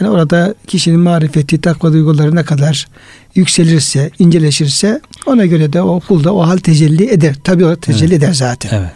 Yani 0.00 0.10
orada 0.10 0.54
kişinin 0.66 1.00
marifeti, 1.00 1.60
takva 1.60 1.92
duyguları 1.92 2.36
ne 2.36 2.44
kadar 2.44 2.88
yükselirse, 3.34 4.10
inceleşirse 4.18 5.00
ona 5.26 5.46
göre 5.46 5.72
de 5.72 5.82
o 5.82 6.00
kulda 6.00 6.34
o 6.34 6.46
hal 6.46 6.58
tecelli 6.58 7.10
eder. 7.10 7.36
Tabii 7.44 7.64
o 7.64 7.76
tecelli 7.76 8.14
evet. 8.14 8.22
eder 8.22 8.32
zaten. 8.32 8.78
Evet. 8.78 8.90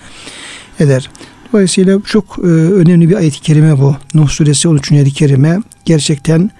Eder. 0.81 1.11
Dolayısıyla 1.53 2.01
çok 2.07 2.39
e, 2.39 2.47
önemli 2.47 3.11
bir 3.11 3.17
ayet-i 3.17 3.41
kerime 3.41 3.79
bu. 3.79 3.97
Nuh 4.15 4.29
suresi 4.29 4.69
13. 4.69 4.93
ayet-i 4.93 5.13
kerime. 5.13 5.59
Gerçekten 5.85 6.51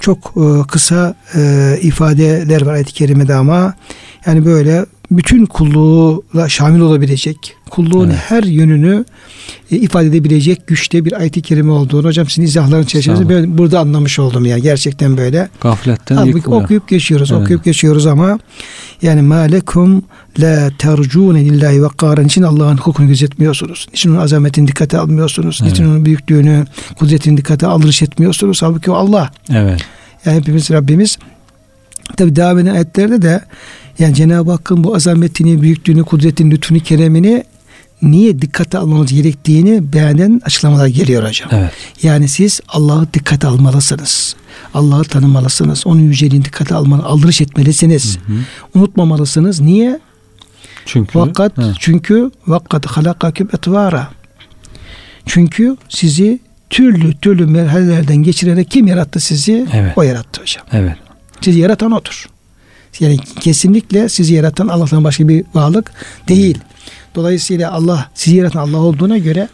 çok 0.00 0.34
e, 0.36 0.66
kısa 0.68 1.14
e, 1.34 1.78
ifadeler 1.82 2.62
var 2.62 2.74
ayet-i 2.74 2.92
kerimede 2.92 3.34
ama 3.34 3.74
yani 4.26 4.44
böyle 4.44 4.86
bütün 5.10 5.46
kulluğuyla 5.46 6.48
şamil 6.48 6.80
olabilecek, 6.80 7.56
kulluğun 7.72 8.10
evet. 8.10 8.18
her 8.18 8.42
yönünü 8.42 9.04
e, 9.70 9.76
ifade 9.76 10.06
edebilecek 10.06 10.66
güçte 10.66 11.04
bir 11.04 11.12
ayet-i 11.12 11.42
kerime 11.42 11.72
olduğunu 11.72 12.06
hocam 12.06 12.28
sizin 12.28 12.42
izahların 12.42 12.84
çerçevesinde 12.84 13.28
ben 13.28 13.58
burada 13.58 13.80
anlamış 13.80 14.18
oldum 14.18 14.46
ya 14.46 14.58
gerçekten 14.58 15.16
böyle. 15.16 15.48
Gafletten 15.60 16.16
Halbuki 16.16 16.50
okuyup 16.50 16.88
geçiyoruz, 16.88 17.32
evet. 17.32 17.42
okuyup 17.42 17.64
geçiyoruz 17.64 18.06
ama 18.06 18.38
yani 19.02 19.22
malekum 19.22 20.02
la 20.38 20.70
tercune 20.78 21.44
lillahi 21.44 21.82
ve 21.82 21.88
karen 21.88 22.24
için 22.24 22.42
Allah'ın 22.42 22.76
hukukunu 22.76 23.08
gözetmiyorsunuz. 23.08 23.86
Niçin 23.92 24.10
onun 24.10 24.18
azametini 24.18 24.68
dikkate 24.68 24.98
almıyorsunuz? 24.98 25.58
Evet. 25.62 25.72
Niçin 25.72 25.84
onun 25.84 26.04
büyüklüğünü, 26.04 26.64
kudretini 26.98 27.36
dikkate 27.36 27.66
alırış 27.66 28.02
etmiyorsunuz? 28.02 28.62
Halbuki 28.62 28.90
o 28.90 28.94
Allah. 28.94 29.30
Evet. 29.50 29.80
Yani 30.24 30.36
hepimiz 30.36 30.70
Rabbimiz 30.70 31.18
Tabi 32.16 32.36
devam 32.36 32.58
eden 32.58 32.74
ayetlerde 32.74 33.22
de 33.22 33.40
yani 33.98 34.14
Cenab-ı 34.14 34.50
Hakk'ın 34.50 34.84
bu 34.84 34.94
azametini, 34.94 35.62
büyüklüğünü, 35.62 36.04
kudretini, 36.04 36.50
lütfunu, 36.50 36.80
keremini 36.80 37.44
niye 38.02 38.42
dikkate 38.42 38.78
almanız 38.78 39.12
gerektiğini 39.12 39.92
beğenen 39.92 40.40
açıklamalar 40.44 40.86
geliyor 40.86 41.28
hocam. 41.28 41.48
Evet. 41.52 41.72
Yani 42.02 42.28
siz 42.28 42.60
Allah'ı 42.68 43.06
dikkate 43.14 43.46
almalısınız. 43.46 44.36
Allah'ı 44.74 45.04
tanımalısınız. 45.04 45.86
Onun 45.86 46.00
yüceliğini 46.00 46.44
dikkate 46.44 46.74
almalı, 46.74 47.02
aldırış 47.02 47.40
etmelisiniz. 47.40 48.18
Hı 48.26 48.32
hı. 48.32 48.36
Unutmamalısınız. 48.74 49.60
Niye? 49.60 50.00
Çünkü 50.86 51.18
vakat 51.18 51.58
he. 51.58 51.62
çünkü 51.78 52.30
vakat 52.46 52.86
halakakum 52.86 53.48
etvara. 53.52 54.08
Çünkü 55.26 55.76
sizi 55.88 56.40
türlü 56.70 57.16
türlü 57.16 57.46
merhalelerden 57.46 58.16
geçirerek 58.16 58.70
kim 58.70 58.86
yarattı 58.86 59.20
sizi? 59.20 59.66
Evet. 59.72 59.92
O 59.98 60.02
yarattı 60.02 60.40
hocam. 60.40 60.66
Evet. 60.72 60.96
Sizi 61.40 61.58
yaratan 61.58 61.92
odur. 61.92 62.26
Yani 63.00 63.18
kesinlikle 63.40 64.08
sizi 64.08 64.34
yaratan 64.34 64.68
Allah'tan 64.68 65.04
başka 65.04 65.28
bir 65.28 65.44
varlık 65.54 65.92
değil. 66.28 66.58
Dolayısıyla 67.14 67.72
Allah 67.72 68.10
sizi 68.14 68.36
yaratan 68.36 68.60
Allah 68.60 68.78
olduğuna 68.78 69.18
göre 69.18 69.48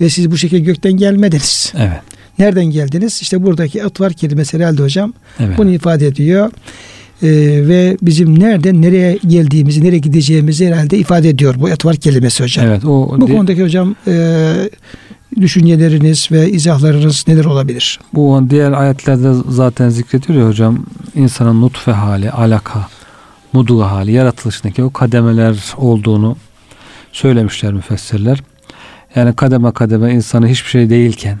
ve 0.00 0.10
siz 0.10 0.30
bu 0.30 0.36
şekilde 0.36 0.60
gökten 0.60 0.92
gelmediniz. 0.92 1.72
Evet. 1.76 2.00
Nereden 2.38 2.64
geldiniz? 2.64 3.22
İşte 3.22 3.42
buradaki 3.42 3.84
atvar 3.84 4.12
kelimesi 4.12 4.58
herhalde 4.58 4.82
hocam 4.82 5.12
evet. 5.40 5.58
bunu 5.58 5.70
ifade 5.70 6.06
ediyor. 6.06 6.50
Ee, 7.22 7.28
ve 7.68 7.96
bizim 8.02 8.40
nereden 8.40 8.82
nereye 8.82 9.18
geldiğimizi, 9.26 9.84
nereye 9.84 9.98
gideceğimizi 9.98 10.66
herhalde 10.66 10.98
ifade 10.98 11.28
ediyor 11.28 11.54
bu 11.58 11.66
atvar 11.66 11.96
kelimesi 11.96 12.42
hocam. 12.42 12.66
Evet. 12.66 12.84
O, 12.84 13.20
bu 13.20 13.26
konudaki 13.26 13.62
hocam 13.62 13.94
e, 14.06 14.54
düşünceleriniz 15.40 16.28
ve 16.32 16.50
izahlarınız 16.50 17.24
neler 17.28 17.44
olabilir? 17.44 18.00
Bu 18.14 18.46
diğer 18.50 18.72
ayetlerde 18.72 19.32
zaten 19.48 19.88
zikrediyor 19.88 20.38
ya 20.38 20.48
hocam 20.48 20.86
insanın 21.14 21.60
nutfe 21.60 21.92
hali, 21.92 22.30
alaka 22.30 22.88
muduga 23.52 23.90
hali, 23.90 24.12
yaratılışındaki 24.12 24.84
o 24.84 24.90
kademeler 24.90 25.56
olduğunu 25.76 26.36
söylemişler 27.14 27.72
müfessirler. 27.72 28.42
Yani 29.14 29.36
kademe 29.36 29.72
kademe 29.72 30.14
insanı 30.14 30.48
hiçbir 30.48 30.70
şey 30.70 30.90
değilken 30.90 31.38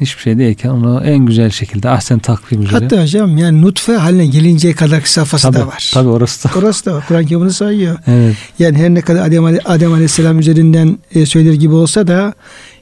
hiçbir 0.00 0.22
şey 0.22 0.38
değilken 0.38 0.68
onu 0.68 1.02
en 1.04 1.26
güzel 1.26 1.50
şekilde 1.50 1.88
ahsen 1.88 2.18
takvim 2.18 2.62
üzere. 2.62 2.84
Hatta 2.84 3.02
hocam 3.02 3.36
yani 3.38 3.62
nutfe 3.62 3.92
haline 3.92 4.26
gelinceye 4.26 4.74
kadar 4.74 5.00
safhası 5.00 5.42
tabii, 5.42 5.56
da 5.56 5.66
var. 5.66 5.90
Tabi 5.94 6.08
orası 6.08 6.48
da. 6.48 6.58
Orası 6.58 6.86
da 6.86 6.94
var. 6.94 7.04
Kur'an 7.08 7.26
bunu 7.30 7.50
sayıyor. 7.50 7.98
Evet. 8.06 8.36
Yani 8.58 8.78
her 8.78 8.90
ne 8.90 9.00
kadar 9.00 9.26
Adem, 9.26 9.44
Adem 9.64 9.92
Aleyhisselam 9.92 10.38
üzerinden 10.38 10.98
e, 11.14 11.26
söyler 11.26 11.52
gibi 11.52 11.74
olsa 11.74 12.06
da 12.06 12.34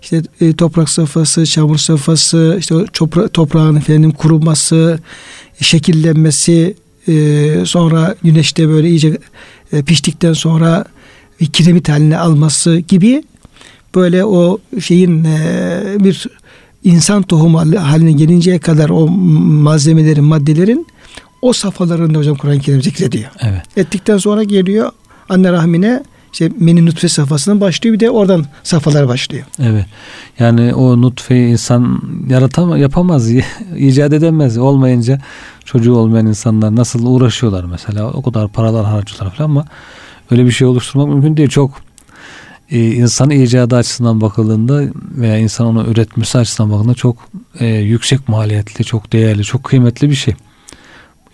işte 0.03 0.23
e, 0.41 0.53
toprak 0.53 0.89
safhası, 0.89 1.47
çamur 1.47 1.79
safhası, 1.79 2.57
işte 2.59 2.75
topra, 2.93 3.29
toprağın 3.29 3.77
efendim 3.77 4.11
kuruması, 4.11 4.99
şekillenmesi, 5.61 6.75
e, 7.09 7.13
sonra 7.67 8.15
güneşte 8.23 8.69
böyle 8.69 8.89
iyice 8.89 9.19
e, 9.73 9.83
piştikten 9.83 10.33
sonra 10.33 10.85
bir 11.41 11.47
kiremit 11.47 11.89
haline 11.89 12.19
alması 12.19 12.79
gibi 12.79 13.23
böyle 13.95 14.25
o 14.25 14.59
şeyin 14.81 15.25
e, 15.25 15.81
bir 16.01 16.27
insan 16.85 17.23
tohumu 17.23 17.59
haline 17.59 18.13
gelinceye 18.13 18.59
kadar 18.59 18.91
o 18.91 19.09
malzemelerin, 19.09 20.25
maddelerin 20.25 20.87
o 21.43 21.53
safhalarında 21.53 22.19
hocam 22.19 22.37
Kur'an-ı 22.37 22.61
Kerim 22.61 22.83
zikrediyor. 22.83 23.31
Evet. 23.41 23.63
Ettikten 23.77 24.19
sonra 24.19 24.43
geliyor 24.43 24.93
anne 25.29 25.53
rahmine 25.53 26.03
işte 26.33 26.51
meni 26.59 26.87
nutfe 26.87 27.09
safhasından 27.09 27.61
başlıyor 27.61 27.95
bir 27.95 28.01
de 28.01 28.11
oradan 28.11 28.47
safhalar 28.63 29.09
başlıyor. 29.09 29.45
Evet. 29.63 29.87
Yani 30.39 30.75
o 30.75 31.03
nutfeyi 31.03 31.49
insan 31.49 32.03
yaratamaz, 32.29 32.81
yapamaz, 32.81 33.31
icat 33.77 34.13
edemez. 34.13 34.59
Olmayınca 34.59 35.21
çocuğu 35.65 35.95
olmayan 35.95 36.27
insanlar 36.27 36.77
nasıl 36.77 37.07
uğraşıyorlar 37.07 37.65
mesela. 37.65 38.11
O 38.11 38.23
kadar 38.23 38.49
paralar 38.49 38.87
harcıyorlar 38.87 39.35
falan 39.35 39.51
ama 39.51 39.65
öyle 40.31 40.47
bir 40.47 40.51
şey 40.51 40.67
oluşturmak 40.67 41.09
mümkün 41.09 41.37
değil. 41.37 41.49
Çok 41.49 41.71
e, 42.71 42.93
insan 42.93 43.31
icadı 43.31 43.77
açısından 43.77 44.21
bakıldığında 44.21 44.83
veya 44.95 45.39
insan 45.39 45.67
onu 45.67 45.87
üretmesi 45.87 46.39
açısından 46.39 46.71
bakıldığında 46.73 46.95
çok 46.95 47.17
e, 47.61 47.67
yüksek 47.67 48.29
maliyetli, 48.29 48.85
çok 48.85 49.13
değerli, 49.13 49.45
çok 49.45 49.65
kıymetli 49.65 50.11
bir 50.11 50.15
şey. 50.15 50.35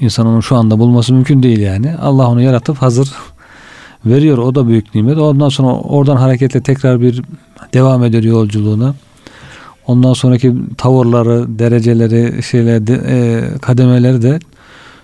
İnsan 0.00 0.26
onu 0.26 0.42
şu 0.42 0.56
anda 0.56 0.78
bulması 0.78 1.14
mümkün 1.14 1.42
değil 1.42 1.58
yani. 1.58 1.96
Allah 1.96 2.28
onu 2.28 2.42
yaratıp 2.42 2.76
hazır 2.76 3.12
veriyor. 4.04 4.38
O 4.38 4.54
da 4.54 4.68
büyük 4.68 4.94
nimet. 4.94 5.18
Ondan 5.18 5.48
sonra 5.48 5.72
oradan 5.72 6.16
hareketle 6.16 6.62
tekrar 6.62 7.00
bir 7.00 7.22
devam 7.74 8.04
ediyor 8.04 8.24
yolculuğuna. 8.24 8.94
Ondan 9.86 10.12
sonraki 10.12 10.54
tavırları, 10.78 11.58
dereceleri, 11.58 12.42
şeyler, 12.42 12.86
de, 12.86 13.02
e, 13.06 13.58
kademeleri 13.58 14.22
de 14.22 14.38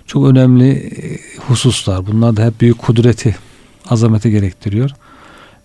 çok 0.07 0.27
önemli 0.27 0.71
e, 0.71 1.19
hususlar. 1.47 2.07
Bunlar 2.07 2.37
da 2.37 2.45
hep 2.45 2.61
büyük 2.61 2.77
kudreti, 2.77 3.35
azameti 3.89 4.31
gerektiriyor. 4.31 4.89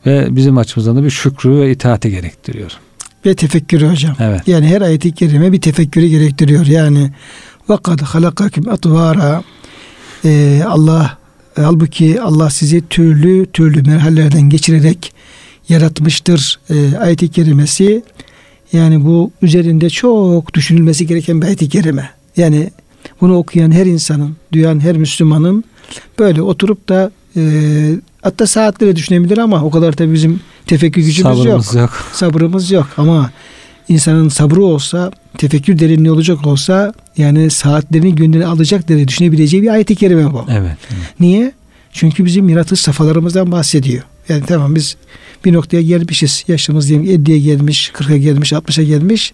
Ve 0.07 0.37
bizim 0.37 0.59
açımızdan 0.59 0.97
da 0.97 1.05
bir 1.05 1.11
şükrü 1.11 1.61
ve 1.61 1.71
itaati 1.71 2.11
gerektiriyor. 2.11 2.73
Ve 3.27 3.35
tefekkürü 3.35 3.89
hocam. 3.89 4.17
Evet. 4.21 4.49
Yani 4.49 4.67
her 4.67 4.81
ayeti 4.81 5.13
kerime 5.13 5.53
bir 5.53 5.61
tefekkürü 5.61 6.07
gerektiriyor. 6.07 6.67
Yani 6.67 7.11
vakad 7.69 8.01
halakakim 8.01 8.69
atvara 8.69 9.43
ee, 10.25 10.63
Allah 10.67 11.19
e, 11.59 11.63
halbuki 11.63 12.21
Allah 12.21 12.51
sizi 12.51 12.89
türlü 12.89 13.47
türlü 13.47 13.83
merhalelerden 13.83 14.43
geçirerek 14.43 15.13
yaratmıştır 15.69 16.59
ee, 16.71 16.97
ayeti 16.97 17.29
kerimesi 17.29 18.03
yani 18.73 19.05
bu 19.05 19.31
üzerinde 19.43 19.91
çok 19.91 20.55
düşünülmesi 20.55 21.07
gereken 21.07 21.43
bir 21.43 21.47
ayet-i 21.47 21.69
kerime. 21.69 22.11
Yani 22.37 22.71
bunu 23.21 23.37
okuyan 23.37 23.71
her 23.71 23.87
insanın, 23.87 24.37
duyan 24.53 24.81
her 24.81 24.97
Müslümanın 24.97 25.65
böyle 26.19 26.43
oturup 26.43 26.89
da 26.89 27.11
e, 27.37 27.43
hatta 28.23 28.47
saatleri 28.47 28.97
düşünebilir 28.97 29.39
ama 29.39 29.65
o 29.65 29.71
kadar 29.71 29.99
da 29.99 30.13
bizim 30.13 30.41
tefekkür 30.67 31.03
gücümüz 31.03 31.39
Sabrımız 31.39 31.67
yok. 31.67 31.75
yok. 31.75 32.05
Sabrımız 32.13 32.71
yok 32.71 32.87
ama 32.97 33.31
insanın 33.89 34.29
sabrı 34.29 34.65
olsa, 34.65 35.11
tefekkür 35.39 35.79
derinliği 35.79 36.11
olacak 36.11 36.47
olsa 36.47 36.93
yani 37.17 37.51
saatlerini 37.51 38.15
günlerini 38.15 38.47
alacak 38.47 38.89
diye 38.89 39.09
düşünebileceği 39.09 39.63
bir 39.63 39.69
ayet-i 39.69 39.95
kerime 39.97 40.33
bu. 40.33 40.45
Evet, 40.51 40.77
evet. 40.91 41.15
Niye? 41.21 41.53
Çünkü 41.93 42.25
bizim 42.25 42.49
yaratılış 42.49 42.81
safhalarımızdan 42.81 43.53
bahsediyor. 43.53 44.03
Yani 44.29 44.43
tamam 44.47 44.75
biz 44.75 44.97
bir 45.45 45.53
noktaya 45.53 45.83
gelmişiz. 45.83 46.45
Yaşımız 46.49 46.89
diyelim 46.89 47.25
50'ye 47.25 47.39
gelmiş, 47.39 47.93
40'a 47.95 48.17
gelmiş, 48.17 48.53
60'a 48.53 48.85
gelmiş. 48.85 49.33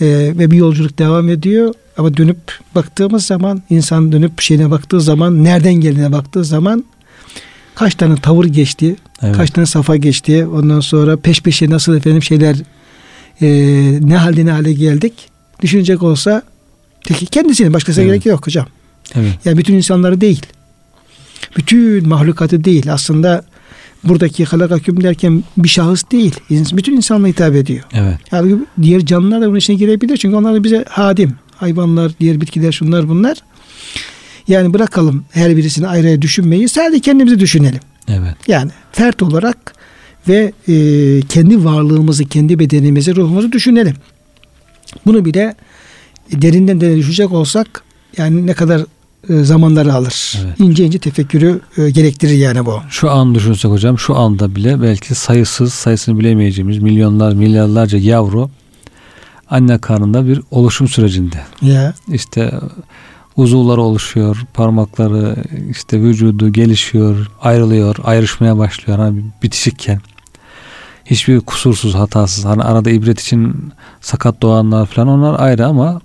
Ee, 0.00 0.06
ve 0.38 0.50
bir 0.50 0.56
yolculuk 0.56 0.98
devam 0.98 1.28
ediyor. 1.28 1.74
Ama 1.98 2.16
dönüp 2.16 2.38
baktığımız 2.74 3.26
zaman, 3.26 3.62
insan 3.70 4.12
dönüp 4.12 4.40
şeyine 4.40 4.70
baktığı 4.70 5.00
zaman, 5.00 5.44
nereden 5.44 5.74
geldiğine 5.74 6.12
baktığı 6.12 6.44
zaman 6.44 6.84
kaç 7.80 7.94
tane 7.94 8.16
tavır 8.16 8.44
geçti, 8.44 8.96
evet. 9.22 9.36
kaç 9.36 9.50
tane 9.50 9.66
safa 9.66 9.96
geçti. 9.96 10.46
Ondan 10.46 10.80
sonra 10.80 11.16
peş 11.16 11.42
peşe 11.42 11.70
nasıl 11.70 11.96
efendim 11.96 12.22
şeyler 12.22 12.56
e, 13.40 13.48
ne 14.00 14.16
halde 14.16 14.46
ne 14.46 14.50
hale 14.50 14.72
geldik. 14.72 15.12
Düşünecek 15.62 16.02
olsa 16.02 16.42
Peki 17.06 17.26
kendisine 17.26 17.72
başkasına 17.72 18.04
evet. 18.04 18.12
gerek 18.12 18.26
yok 18.26 18.46
hocam. 18.46 18.66
Evet. 19.14 19.32
Yani 19.44 19.58
bütün 19.58 19.74
insanları 19.74 20.20
değil. 20.20 20.46
Bütün 21.56 22.08
mahlukatı 22.08 22.64
değil. 22.64 22.92
Aslında 22.92 23.44
buradaki 24.04 24.44
halakaküm 24.44 25.02
derken 25.02 25.44
bir 25.56 25.68
şahıs 25.68 26.04
değil. 26.12 26.34
Bütün 26.50 26.96
insanla 26.96 27.26
hitap 27.26 27.54
ediyor. 27.54 27.84
Evet. 27.92 28.18
Yani 28.32 28.58
diğer 28.82 29.06
canlılar 29.06 29.40
da 29.40 29.46
bunun 29.48 29.58
içine 29.58 29.76
girebilir. 29.76 30.16
Çünkü 30.16 30.36
onlar 30.36 30.54
da 30.54 30.64
bize 30.64 30.84
hadim. 30.88 31.34
Hayvanlar, 31.56 32.12
diğer 32.20 32.40
bitkiler, 32.40 32.72
şunlar 32.72 33.08
bunlar. 33.08 33.38
Yani 34.48 34.74
bırakalım 34.74 35.24
her 35.30 35.56
birisini 35.56 35.86
ayrıya 35.88 36.22
düşünmeyi. 36.22 36.68
Sadece 36.68 37.00
kendimizi 37.00 37.40
düşünelim. 37.40 37.80
Evet. 38.08 38.34
Yani 38.48 38.70
fert 38.92 39.22
olarak 39.22 39.74
ve 40.28 40.52
e, 40.68 40.74
kendi 41.28 41.64
varlığımızı, 41.64 42.24
kendi 42.24 42.58
bedenimizi, 42.58 43.16
ruhumuzu 43.16 43.52
düşünelim. 43.52 43.94
Bunu 45.06 45.24
bile 45.24 45.54
derinden 46.32 46.80
derine 46.80 46.96
düşecek 46.96 47.32
olsak 47.32 47.82
yani 48.16 48.46
ne 48.46 48.54
kadar 48.54 48.82
e, 49.28 49.44
zamanları 49.44 49.94
alır. 49.94 50.38
Evet. 50.44 50.60
İnce 50.60 50.84
ince 50.84 50.98
tefekkürü 50.98 51.60
e, 51.76 51.90
gerektirir 51.90 52.38
yani 52.38 52.66
bu. 52.66 52.80
Şu 52.90 53.10
an 53.10 53.34
düşünsek 53.34 53.70
hocam 53.70 53.98
şu 53.98 54.16
anda 54.16 54.54
bile 54.54 54.82
belki 54.82 55.14
sayısız 55.14 55.74
sayısını 55.74 56.18
bilemeyeceğimiz 56.18 56.78
milyonlar 56.78 57.32
milyarlarca 57.32 57.98
yavru 57.98 58.50
anne 59.50 59.78
karnında 59.78 60.26
bir 60.26 60.40
oluşum 60.50 60.88
sürecinde. 60.88 61.40
Ya. 61.62 61.94
İşte 62.12 62.52
uzuvları 63.36 63.80
oluşuyor, 63.80 64.44
parmakları 64.54 65.36
işte 65.70 66.00
vücudu 66.00 66.52
gelişiyor, 66.52 67.30
ayrılıyor, 67.42 67.96
ayrışmaya 68.04 68.58
başlıyor 68.58 68.98
hani 68.98 69.22
bitişikken. 69.42 70.00
Hiçbir 71.04 71.40
kusursuz, 71.40 71.94
hatasız. 71.94 72.44
Hani 72.44 72.62
arada 72.62 72.90
ibret 72.90 73.20
için 73.20 73.72
sakat 74.00 74.42
doğanlar 74.42 74.86
falan 74.86 75.08
onlar 75.08 75.40
ayrı 75.40 75.66
ama 75.66 76.00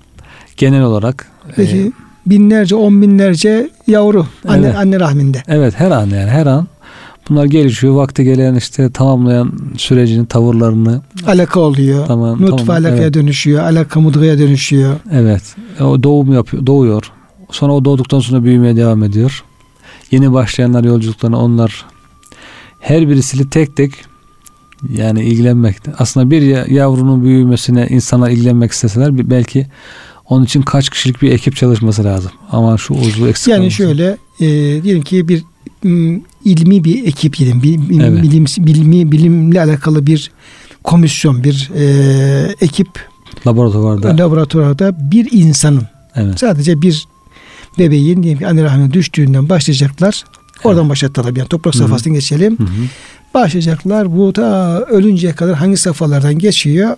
genel 0.58 0.82
olarak 0.84 1.28
Peki 1.56 1.78
e, 1.78 1.92
binlerce, 2.30 2.76
on 2.76 3.02
binlerce 3.02 3.70
yavru 3.88 4.26
anne, 4.48 4.66
evet. 4.68 4.78
anne 4.78 5.00
rahminde. 5.00 5.44
Evet 5.48 5.74
her 5.78 5.92
an 5.92 6.10
yani 6.10 6.30
her 6.30 6.46
an 6.46 6.68
bunlar 7.30 7.46
gelişiyor. 7.46 7.96
Vakti 7.96 8.24
gelen 8.24 8.56
işte 8.56 8.92
tamamlayan 8.92 9.52
sürecini, 9.78 10.26
tavırlarını 10.26 11.02
alaka 11.28 11.60
oluyor. 11.60 12.08
Tamam, 12.08 12.42
Nutfe 12.42 12.66
tamam, 12.66 12.84
alakaya 12.84 13.04
evet. 13.04 13.14
dönüşüyor. 13.14 13.64
Alaka 13.64 14.00
mudgaya 14.00 14.40
dönüşüyor. 14.40 14.96
Evet. 15.12 15.56
O 15.82 16.04
doğum 16.04 16.34
yapıyor, 16.34 16.66
doğuyor. 16.66 17.12
Sonra 17.56 17.74
o 17.74 17.86
doğduktan 17.86 18.20
sonra 18.20 18.44
büyümeye 18.44 18.76
devam 18.76 19.04
ediyor. 19.04 19.44
Yeni 20.12 20.34
başlayanlar 20.34 20.84
yolculuklarına 20.84 21.40
onlar 21.40 21.86
her 22.80 23.10
birisiyle 23.10 23.50
tek 23.50 23.76
tek 23.76 23.92
yani 24.98 25.24
ilgilenmekte. 25.24 25.94
Aslında 26.00 26.32
bir 26.32 26.68
yavrunun 26.72 27.24
büyümesine 27.24 27.88
insanlar 27.90 28.30
ilgilenmek 28.30 28.72
isteseler 28.72 29.30
belki 29.30 29.68
onun 30.30 30.46
için 30.46 30.62
kaç 30.62 30.90
kişilik 30.90 31.22
bir 31.22 31.32
ekip 31.32 31.56
çalışması 31.56 32.04
lazım. 32.04 32.32
Ama 32.52 32.78
şu 32.78 32.94
uzvu 32.94 33.28
eksik 33.28 33.48
Yani 33.48 33.60
olmasın. 33.60 33.78
şöyle 33.78 34.18
e, 34.40 34.48
diyelim 34.84 35.04
ki 35.04 35.28
bir 35.28 35.44
ilmi 36.46 36.84
bir 36.84 37.08
ekip 37.08 37.38
diyelim. 37.38 37.64
Bir, 37.64 38.02
evet. 38.04 38.24
bilim, 38.24 38.46
bilimi, 38.58 39.12
bilimle 39.12 39.62
alakalı 39.62 40.08
bir 40.08 40.32
komisyon, 40.84 41.44
bir 41.44 41.72
e, 41.76 42.56
ekip 42.62 42.88
laboratuvarda 43.48 44.18
laboratuvarda 44.18 45.12
bir 45.12 45.32
insanın 45.32 45.84
evet. 46.16 46.40
sadece 46.40 46.82
bir 46.82 47.06
bebeğin 47.80 48.24
diyelim 48.24 48.40
ki 48.40 48.48
anne 48.48 48.64
rahmine 48.64 48.94
düştüğünden 48.94 49.50
başlayacaklar. 49.50 50.24
Oradan 50.64 50.82
evet. 50.82 50.92
başlatalım 50.92 51.36
yani 51.36 51.48
toprak 51.48 51.76
safhasını 51.76 52.14
geçelim. 52.14 52.58
Hı-hı. 52.60 52.68
Başlayacaklar 53.34 54.18
bu 54.18 54.36
da 54.36 54.80
ölünceye 54.86 55.34
kadar 55.34 55.56
hangi 55.56 55.78
safhalardan 55.78 56.40
geçiyor 56.40 56.96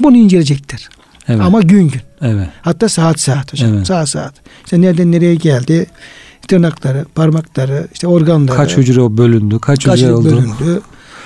bunu 0.00 0.16
inceleyecektir. 0.16 0.88
Evet. 1.28 1.40
Ama 1.40 1.60
gün 1.60 1.88
gün. 1.88 2.00
Evet. 2.20 2.48
Hatta 2.62 2.88
saat 2.88 3.20
saat 3.20 3.52
hocam. 3.52 3.74
Evet. 3.74 3.86
Saat 3.86 4.08
saat. 4.08 4.34
İşte 4.64 4.80
nereden 4.80 5.12
nereye 5.12 5.34
geldi? 5.34 5.86
Tırnakları, 6.48 7.04
parmakları, 7.14 7.88
işte 7.92 8.06
organları. 8.06 8.56
Kaç 8.56 8.76
hücre 8.76 9.00
o 9.00 9.16
bölündü? 9.16 9.58
Kaç, 9.60 9.84
kaç 9.84 9.98
hücre 9.98 10.12
oldu? 10.12 10.24
bölündü? 10.24 10.82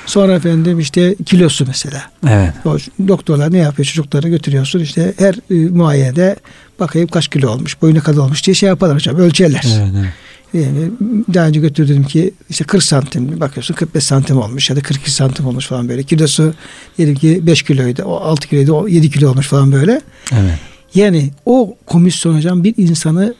Sonra 0.06 0.34
efendim 0.34 0.80
işte 0.80 1.14
kilosu 1.26 1.64
mesela. 1.66 2.02
Evet. 2.28 2.52
O 2.64 2.76
doktorlar 3.08 3.52
ne 3.52 3.58
yapıyor? 3.58 3.86
Çocukları 3.86 4.28
götürüyorsun 4.28 4.80
işte 4.80 5.14
her 5.18 5.34
e, 5.34 5.68
muayenede 5.68 6.36
bakayım 6.80 7.08
kaç 7.08 7.28
kilo 7.28 7.50
olmuş, 7.50 7.82
boyu 7.82 7.94
ne 7.94 8.00
kadar 8.00 8.18
olmuş 8.18 8.46
diye 8.46 8.54
şey 8.54 8.68
yaparlar 8.68 8.96
hocam. 8.96 9.16
Ölçerler. 9.16 9.64
Evet, 9.78 9.88
evet. 9.94 10.12
Yani 10.54 10.90
daha 11.34 11.46
önce 11.46 11.60
götürdüm 11.60 12.04
ki 12.04 12.34
işte 12.50 12.64
40 12.64 12.82
santim 12.82 13.40
bakıyorsun 13.40 13.74
45 13.74 14.04
santim 14.04 14.38
olmuş 14.38 14.70
ya 14.70 14.76
da 14.76 14.80
42 14.80 15.10
santim 15.10 15.46
olmuş 15.46 15.66
falan 15.66 15.88
böyle. 15.88 16.02
Kilosu 16.02 16.54
diyelim 16.98 17.14
ki 17.14 17.46
5 17.46 17.62
kiloydu, 17.62 18.02
o 18.02 18.16
6 18.16 18.48
kiloydu, 18.48 18.72
o 18.72 18.88
7 18.88 19.10
kilo 19.10 19.30
olmuş 19.30 19.46
falan 19.46 19.72
böyle. 19.72 20.00
Evet. 20.32 20.58
Yani 20.94 21.30
o 21.46 21.76
komisyon 21.86 22.36
hocam 22.36 22.64
bir 22.64 22.74
insanı 22.76 23.34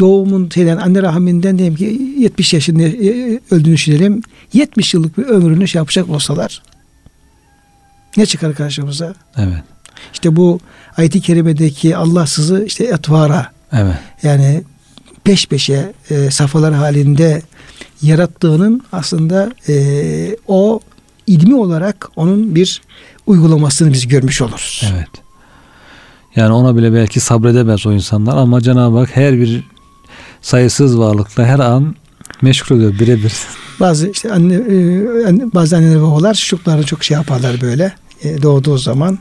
doğumun 0.00 0.50
şeyden 0.54 0.76
anne 0.76 1.02
rahminden 1.02 1.58
diyelim 1.58 1.76
ki 1.76 2.14
70 2.18 2.54
yaşında 2.54 2.82
e, 2.82 3.40
öldüğünü 3.50 3.74
düşünelim. 3.74 4.22
70 4.52 4.94
yıllık 4.94 5.18
bir 5.18 5.22
ömrünü 5.22 5.68
şey 5.68 5.78
yapacak 5.78 6.10
olsalar 6.10 6.62
ne 8.16 8.26
çıkar 8.26 8.54
karşımıza? 8.54 9.14
Evet. 9.36 9.62
İşte 10.12 10.36
bu 10.36 10.60
ayet-i 10.96 11.20
kerimedeki 11.20 11.96
Allahsızı 11.96 12.64
işte 12.64 12.84
etvara 12.84 13.52
Evet. 13.72 13.96
yani 14.22 14.62
peş 15.24 15.46
peşe 15.46 15.92
e, 16.10 16.30
safhalar 16.30 16.74
halinde 16.74 17.42
yarattığının 18.02 18.82
aslında 18.92 19.52
e, 19.68 20.36
o 20.48 20.80
ilmi 21.26 21.54
olarak 21.54 22.10
onun 22.16 22.54
bir 22.54 22.82
uygulamasını 23.26 23.92
biz 23.92 24.08
görmüş 24.08 24.42
oluruz. 24.42 24.82
Evet. 24.94 25.08
Yani 26.36 26.52
ona 26.52 26.76
bile 26.76 26.92
belki 26.92 27.20
sabredemez 27.20 27.86
o 27.86 27.92
insanlar 27.92 28.36
ama 28.36 28.60
Cenab-ı 28.60 28.98
Hak 28.98 29.16
her 29.16 29.38
bir 29.38 29.64
sayısız 30.42 30.98
varlıkla 30.98 31.44
her 31.44 31.58
an 31.58 31.94
meşgul 32.42 32.76
ediyor 32.76 32.98
birebir. 32.98 33.32
Bazı 33.80 34.08
işte 34.08 34.32
anne, 34.32 34.54
e, 34.54 35.54
bazı 35.54 35.76
anneler 35.76 35.96
ve 35.96 36.02
babalar 36.02 36.34
çocuklarını 36.34 36.86
çok 36.86 37.04
şey 37.04 37.14
yaparlar 37.14 37.60
böyle 37.60 37.92
e, 38.22 38.42
doğduğu 38.42 38.78
zaman 38.78 39.18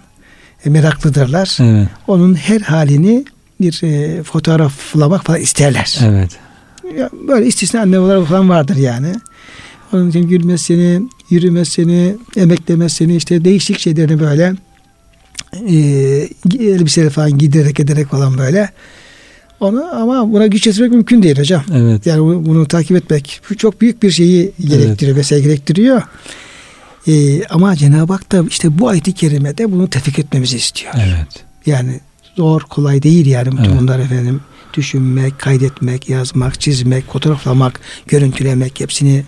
e, 0.65 0.69
meraklıdırlar. 0.69 1.57
Evet. 1.61 1.87
Onun 2.07 2.35
her 2.35 2.61
halini 2.61 3.25
bir 3.61 3.83
e, 3.83 4.23
fotoğraflamak 4.23 5.25
falan 5.25 5.39
isterler. 5.39 5.99
Evet. 6.03 6.31
Ya 6.97 7.09
böyle 7.27 7.45
istisna 7.45 7.81
anne 7.81 8.01
babalar 8.01 8.25
falan 8.25 8.49
vardır 8.49 8.75
yani. 8.75 9.15
Onun 9.93 10.09
için 10.09 10.27
gülmesini, 10.27 11.01
yürümesini, 11.29 12.15
emeklemesini 12.35 13.15
işte 13.15 13.45
değişik 13.45 13.79
şeylerini 13.79 14.19
böyle 14.19 14.53
e, 15.67 15.75
elbiseleri 16.59 17.09
falan 17.09 17.37
giderek 17.37 17.79
ederek 17.79 18.07
falan 18.09 18.37
böyle. 18.37 18.69
Onu 19.59 19.85
ama 19.95 20.31
buna 20.33 20.47
güç 20.47 20.67
yetmek 20.67 20.91
mümkün 20.91 21.23
değil 21.23 21.39
hocam. 21.39 21.63
Evet. 21.73 22.05
Yani 22.05 22.45
bunu, 22.45 22.65
takip 22.65 22.97
etmek 22.97 23.41
çok 23.57 23.81
büyük 23.81 24.03
bir 24.03 24.11
şeyi 24.11 24.51
gerektiriyor, 24.59 25.17
mesele 25.17 25.41
gerektiriyor. 25.41 26.01
Ee, 27.07 27.45
ama 27.45 27.75
Cenab-ı 27.75 28.13
Hak 28.13 28.31
da 28.31 28.43
işte 28.49 28.79
bu 28.79 28.89
ayet-i 28.89 29.13
kerimede 29.13 29.71
bunu 29.71 29.89
tefik 29.89 30.19
etmemizi 30.19 30.57
istiyor. 30.57 30.93
Evet. 30.97 31.43
Yani 31.65 31.99
zor, 32.35 32.61
kolay 32.61 33.03
değil 33.03 33.25
yani 33.25 33.51
bütün 33.51 33.63
Evet. 33.63 33.81
bunlar 33.81 33.99
efendim. 33.99 34.41
Düşünmek, 34.73 35.39
kaydetmek, 35.39 36.09
yazmak, 36.09 36.61
çizmek, 36.61 37.11
fotoğraflamak, 37.11 37.79
görüntülemek 38.07 38.79
hepsini 38.79 39.23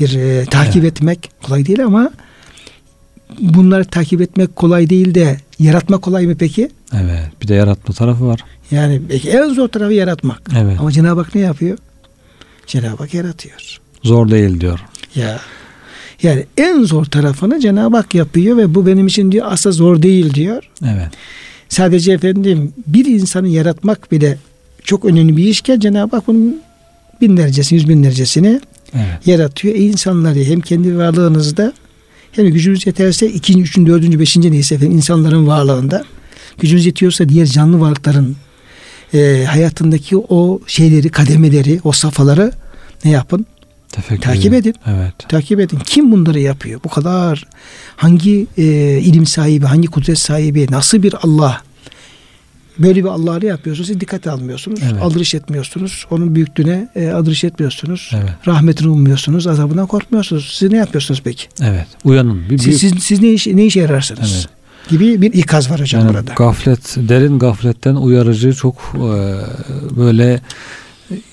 bir 0.00 0.14
e, 0.14 0.44
takip 0.44 0.82
Evet. 0.84 0.92
etmek 0.92 1.30
kolay 1.42 1.66
değil 1.66 1.84
ama 1.84 2.10
bunları 3.40 3.84
takip 3.84 4.20
etmek 4.20 4.56
kolay 4.56 4.90
değil 4.90 5.14
de 5.14 5.36
yaratmak 5.58 6.02
kolay 6.02 6.26
mı 6.26 6.34
peki? 6.38 6.70
Evet. 6.94 7.42
Bir 7.42 7.48
de 7.48 7.54
yaratma 7.54 7.94
tarafı 7.94 8.26
var. 8.26 8.40
Yani 8.70 9.00
en 9.26 9.48
zor 9.54 9.68
tarafı 9.68 9.92
yaratmak. 9.92 10.42
Evet. 10.58 10.76
Ama 10.80 10.92
Cenab-ı 10.92 11.20
Hak 11.20 11.34
ne 11.34 11.40
yapıyor? 11.40 11.78
Cenab-ı 12.66 12.96
Hak 12.96 13.14
yaratıyor. 13.14 13.78
Zor 14.02 14.30
değil 14.30 14.60
diyor. 14.60 14.80
Ya 15.14 15.40
yani 16.22 16.46
en 16.56 16.82
zor 16.82 17.04
tarafını 17.04 17.60
Cenab-ı 17.60 17.96
Hak 17.96 18.14
yapıyor 18.14 18.56
ve 18.56 18.74
bu 18.74 18.86
benim 18.86 19.06
için 19.06 19.32
diyor 19.32 19.46
asla 19.50 19.72
zor 19.72 20.02
değil 20.02 20.34
diyor. 20.34 20.70
Evet. 20.84 21.08
Sadece 21.68 22.12
efendim 22.12 22.72
bir 22.86 23.06
insanı 23.06 23.48
yaratmak 23.48 24.12
bile 24.12 24.38
çok 24.84 25.04
önemli 25.04 25.36
bir 25.36 25.44
işken 25.44 25.80
Cenab-ı 25.80 26.16
Hak 26.16 26.26
bunun 26.26 26.62
binlercesini, 27.20 27.78
yüz 27.78 27.88
binlercesini 27.88 28.60
Evet. 28.94 29.26
yaratıyor. 29.26 29.74
E 29.74 29.78
insanları 29.78 30.38
hem 30.38 30.60
kendi 30.60 30.98
varlığınızda 30.98 31.72
hem 32.32 32.44
de 32.44 32.50
gücünüz 32.50 32.86
yeterse 32.86 33.28
ikinci, 33.28 33.62
üçüncü, 33.62 33.92
dördüncü, 33.92 34.18
beşinci 34.18 34.52
neyse 34.52 34.74
efendim 34.74 34.96
insanların 34.96 35.46
varlığında 35.46 36.04
gücünüz 36.58 36.86
yetiyorsa 36.86 37.28
diğer 37.28 37.46
canlı 37.46 37.80
varlıkların 37.80 38.36
e, 39.14 39.44
hayatındaki 39.48 40.16
o 40.16 40.60
şeyleri, 40.66 41.08
kademeleri, 41.08 41.80
o 41.84 41.92
safhaları 41.92 42.52
ne 43.04 43.10
yapın? 43.10 43.46
Tefekkür 43.88 44.22
Takip 44.22 44.54
edin. 44.54 44.74
Evet. 44.86 45.14
Takip 45.28 45.60
edin. 45.60 45.78
Kim 45.86 46.12
bunları 46.12 46.40
yapıyor? 46.40 46.80
Bu 46.84 46.88
kadar 46.88 47.44
hangi 47.96 48.46
e, 48.58 48.64
ilim 48.98 49.26
sahibi, 49.26 49.66
hangi 49.66 49.88
kudret 49.88 50.18
sahibi, 50.18 50.66
nasıl 50.70 51.02
bir 51.02 51.14
Allah? 51.22 51.60
Böyle 52.82 53.04
bir 53.04 53.08
Allah'ı 53.08 53.46
yapıyorsunuz. 53.46 53.86
Siz 53.88 54.00
dikkate 54.00 54.30
almıyorsunuz. 54.30 54.80
Evet. 54.84 55.02
Aldırış 55.02 55.34
etmiyorsunuz. 55.34 56.06
Onun 56.10 56.34
büyüklüğüne 56.34 56.88
e, 56.94 57.08
aldırış 57.10 57.44
etmiyorsunuz. 57.44 58.10
Evet. 58.14 58.30
Rahmetini 58.46 58.88
ummuyorsunuz. 58.88 59.46
Azabından 59.46 59.86
korkmuyorsunuz. 59.86 60.56
Siz 60.58 60.70
ne 60.70 60.76
yapıyorsunuz 60.76 61.20
peki? 61.24 61.46
Evet. 61.62 61.86
Uyanın. 62.04 62.50
Bir 62.50 62.58
Siz, 62.58 62.66
büyük 62.66 62.80
siz, 62.80 63.04
siz 63.04 63.20
ne, 63.22 63.32
iş, 63.32 63.46
ne 63.46 63.64
işe 63.66 63.80
yararsınız? 63.80 64.32
Evet. 64.34 64.48
Gibi 64.88 65.22
bir 65.22 65.32
ikaz 65.32 65.70
var 65.70 65.80
hocam 65.80 66.00
yani 66.00 66.14
burada. 66.14 66.32
gaflet, 66.36 66.96
derin 66.96 67.38
gafletten 67.38 67.94
uyarıcı 67.94 68.52
çok 68.54 68.76
e, 68.94 69.00
böyle 69.96 70.40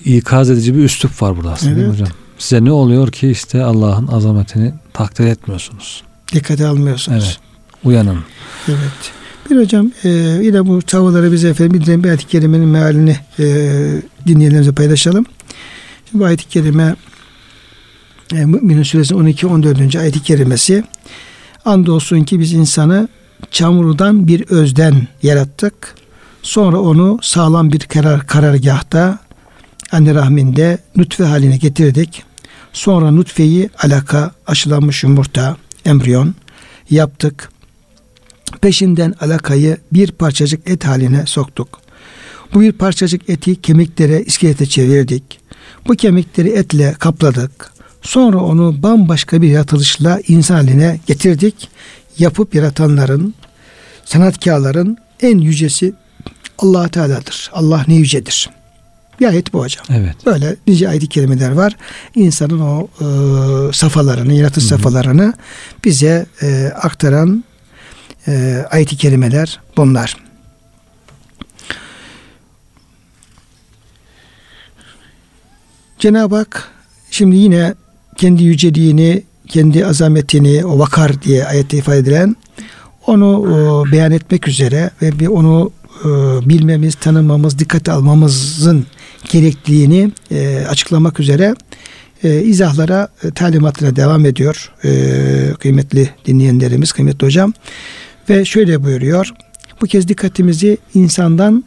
ikaz 0.06 0.50
edici 0.50 0.76
bir 0.76 0.84
üslup 0.84 1.22
var 1.22 1.38
burada 1.38 1.52
aslında 1.52 1.76
değil 1.76 1.88
mi 1.88 1.92
Evet. 1.92 2.02
hocam? 2.02 2.18
Size 2.38 2.66
ne 2.66 2.72
oluyor 2.72 3.12
ki 3.12 3.30
işte 3.30 3.64
Allah'ın 3.64 4.08
azametini 4.08 4.74
takdir 4.94 5.26
etmiyorsunuz. 5.26 6.04
Dikkate 6.34 6.68
almıyorsunuz. 6.68 7.24
Evet. 7.24 7.38
Uyanın. 7.84 8.20
Evet. 8.68 9.19
Bir 9.50 9.58
hocam 9.58 9.92
e, 10.04 10.10
yine 10.42 10.68
bu 10.68 10.82
tavırları 10.82 11.32
bize 11.32 11.50
efendim 11.50 11.74
bildiren 11.74 12.04
bir 12.04 12.10
ayet-i 12.10 12.28
kerimenin 12.28 12.68
mealini 12.68 13.16
e, 13.40 13.46
dinleyenlerimize 14.28 14.72
paylaşalım. 14.72 15.26
Şimdi 16.10 16.24
bu 16.24 16.26
ayet-i 16.26 16.48
kerime 16.48 16.96
e, 18.34 18.46
Mü'minin 18.46 18.84
suresinin 18.84 19.34
12-14. 19.34 20.00
ayet-i 20.00 20.24
kerimesi 20.24 20.84
andolsun 21.66 22.24
ki 22.24 22.40
biz 22.40 22.54
insanı 22.54 23.08
çamurdan 23.52 24.28
bir 24.28 24.42
özden 24.50 25.08
yarattık. 25.24 25.96
Sonra 26.42 26.80
onu 26.80 27.20
sağlam 27.22 27.72
bir 27.72 27.80
karar 27.80 28.28
karargahta 28.28 29.20
anne 29.92 30.16
rahminde 30.16 30.78
nutfe 30.96 31.24
haline 31.24 31.58
getirdik. 31.58 32.24
Sonra 32.74 33.12
nutfeyi 33.12 33.70
alaka, 33.84 34.32
aşılanmış 34.48 35.04
yumurta, 35.04 35.58
embriyon 35.86 36.36
yaptık. 36.90 37.50
Peşinden 38.62 39.14
alakayı 39.22 39.78
bir 39.94 40.12
parçacık 40.12 40.70
et 40.70 40.86
haline 40.86 41.26
soktuk. 41.26 41.80
Bu 42.54 42.62
bir 42.62 42.72
parçacık 42.72 43.30
eti 43.30 43.62
kemiklere, 43.62 44.22
iskelete 44.22 44.66
çevirdik. 44.66 45.40
Bu 45.88 45.96
kemikleri 45.96 46.50
etle 46.50 46.94
kapladık. 47.00 47.72
Sonra 48.02 48.38
onu 48.38 48.84
bambaşka 48.84 49.42
bir 49.42 49.48
yaratılışla 49.48 50.20
insan 50.28 50.56
haline 50.56 51.00
getirdik. 51.08 51.70
Yapıp 52.18 52.56
yaratanların, 52.56 53.34
sanatkarların 54.06 54.98
en 55.22 55.38
yücesi 55.38 55.94
allah 56.58 56.88
Teala'dır. 56.88 57.50
Allah 57.54 57.86
ne 57.88 57.96
yücedir. 57.96 58.50
Bir 59.20 59.26
ayet 59.26 59.54
bu 59.54 59.60
hocam. 59.60 59.86
Evet. 59.90 60.16
Böyle 60.26 60.56
nice 60.68 60.90
ayet-i 60.90 61.08
kerimeler 61.08 61.52
var. 61.52 61.76
İnsanın 62.16 62.60
o 62.60 62.88
e, 63.02 63.06
safhalarını, 63.74 64.34
yaratış 64.34 64.64
safhalarını 64.64 65.34
bize 65.86 66.26
e, 66.42 66.72
aktaran 66.82 67.44
e, 68.30 68.66
ayet-i 68.72 68.98
kerimeler 68.98 69.60
bunlar. 69.78 70.18
Cenab-ı 76.00 76.36
Hak 76.36 76.70
şimdi 77.12 77.36
yine 77.36 77.74
kendi 78.18 78.44
yüceliğini, 78.44 79.24
kendi 79.48 79.86
azametini, 79.86 80.66
o 80.66 80.80
vakar 80.80 81.22
diye 81.22 81.46
ayette 81.46 81.78
ifade 81.78 81.98
edilen 81.98 82.36
onu 83.08 83.48
e, 83.48 83.92
beyan 83.92 84.12
etmek 84.12 84.48
üzere 84.48 84.90
ve 85.02 85.20
bir 85.20 85.28
onu 85.28 85.72
e, 86.06 86.10
bilmemiz, 86.50 86.96
tanımamız, 86.96 87.60
dikkate 87.60 87.92
almamızın 87.92 88.86
gerekliliğini 89.32 90.12
e, 90.32 90.66
açıklamak 90.70 91.20
üzere 91.20 91.56
e, 92.24 92.42
izahlara, 92.42 93.08
e, 93.24 93.32
talimatına 93.32 93.96
devam 93.96 94.26
ediyor 94.26 94.72
e, 94.84 95.54
kıymetli 95.60 96.10
dinleyenlerimiz, 96.26 96.92
kıymetli 96.92 97.26
hocam. 97.26 97.54
Ve 98.30 98.46
şöyle 98.46 98.84
buyuruyor. 98.84 99.34
Bu 99.82 99.86
kez 99.86 100.08
dikkatimizi 100.08 100.78
insandan, 100.94 101.64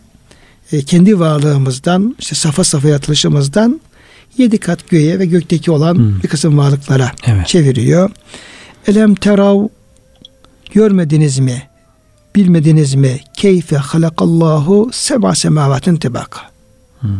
e, 0.72 0.82
kendi 0.82 1.18
varlığımızdan, 1.18 2.16
işte 2.18 2.34
safa 2.34 2.64
safa 2.64 2.88
yaratılışımızdan 2.88 3.80
yedi 4.38 4.58
kat 4.58 4.88
göğe 4.88 5.18
ve 5.18 5.26
gökteki 5.26 5.70
olan 5.70 5.94
Hmm. 5.94 6.22
bir 6.22 6.28
kısım 6.28 6.58
varlıklara 6.58 7.12
Evet. 7.26 7.46
çeviriyor. 7.46 8.10
Elem 8.86 9.14
terav 9.14 9.68
görmediniz 10.72 11.38
mi? 11.38 11.62
Bilmediniz 12.36 12.94
mi? 12.94 13.20
Keyfe 13.36 13.76
halakallahu 13.76 14.90
seba 14.92 15.34
semavatin 15.34 15.96
tebaka. 15.96 16.40
Hmm. 17.00 17.10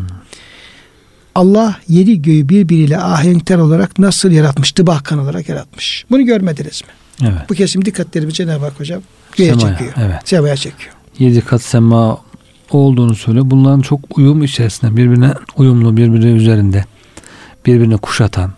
Allah 1.34 1.76
yedi 1.88 2.22
göğü 2.22 2.48
birbiriyle 2.48 2.98
ahenkler 2.98 3.58
olarak 3.58 3.98
nasıl 3.98 4.30
yaratmış? 4.30 4.72
Tıbakkan 4.72 5.18
olarak 5.18 5.48
yaratmış. 5.48 6.04
Bunu 6.10 6.26
görmediniz 6.26 6.82
mi? 6.82 6.88
Evet. 7.22 7.50
Bu 7.50 7.54
kesim 7.54 7.84
dikkatlerimi 7.84 8.32
Cenab-ı 8.32 8.64
Hak 8.64 8.80
hocam 8.80 9.02
göğe 9.36 9.50
Semaya, 9.54 9.68
çekiyor. 9.78 9.92
evet. 9.96 10.16
Semaya 10.24 10.56
çekiyor. 10.56 10.92
Yedi 11.18 11.40
kat 11.40 11.62
sema 11.62 12.18
olduğunu 12.70 13.14
söyle. 13.14 13.40
Bunların 13.50 13.80
çok 13.80 14.18
uyum 14.18 14.42
içerisinde 14.42 14.96
birbirine 14.96 15.34
uyumlu 15.56 15.96
birbiri 15.96 16.26
üzerinde 16.26 16.84
birbirini 17.66 17.96
kuşatan, 17.98 18.52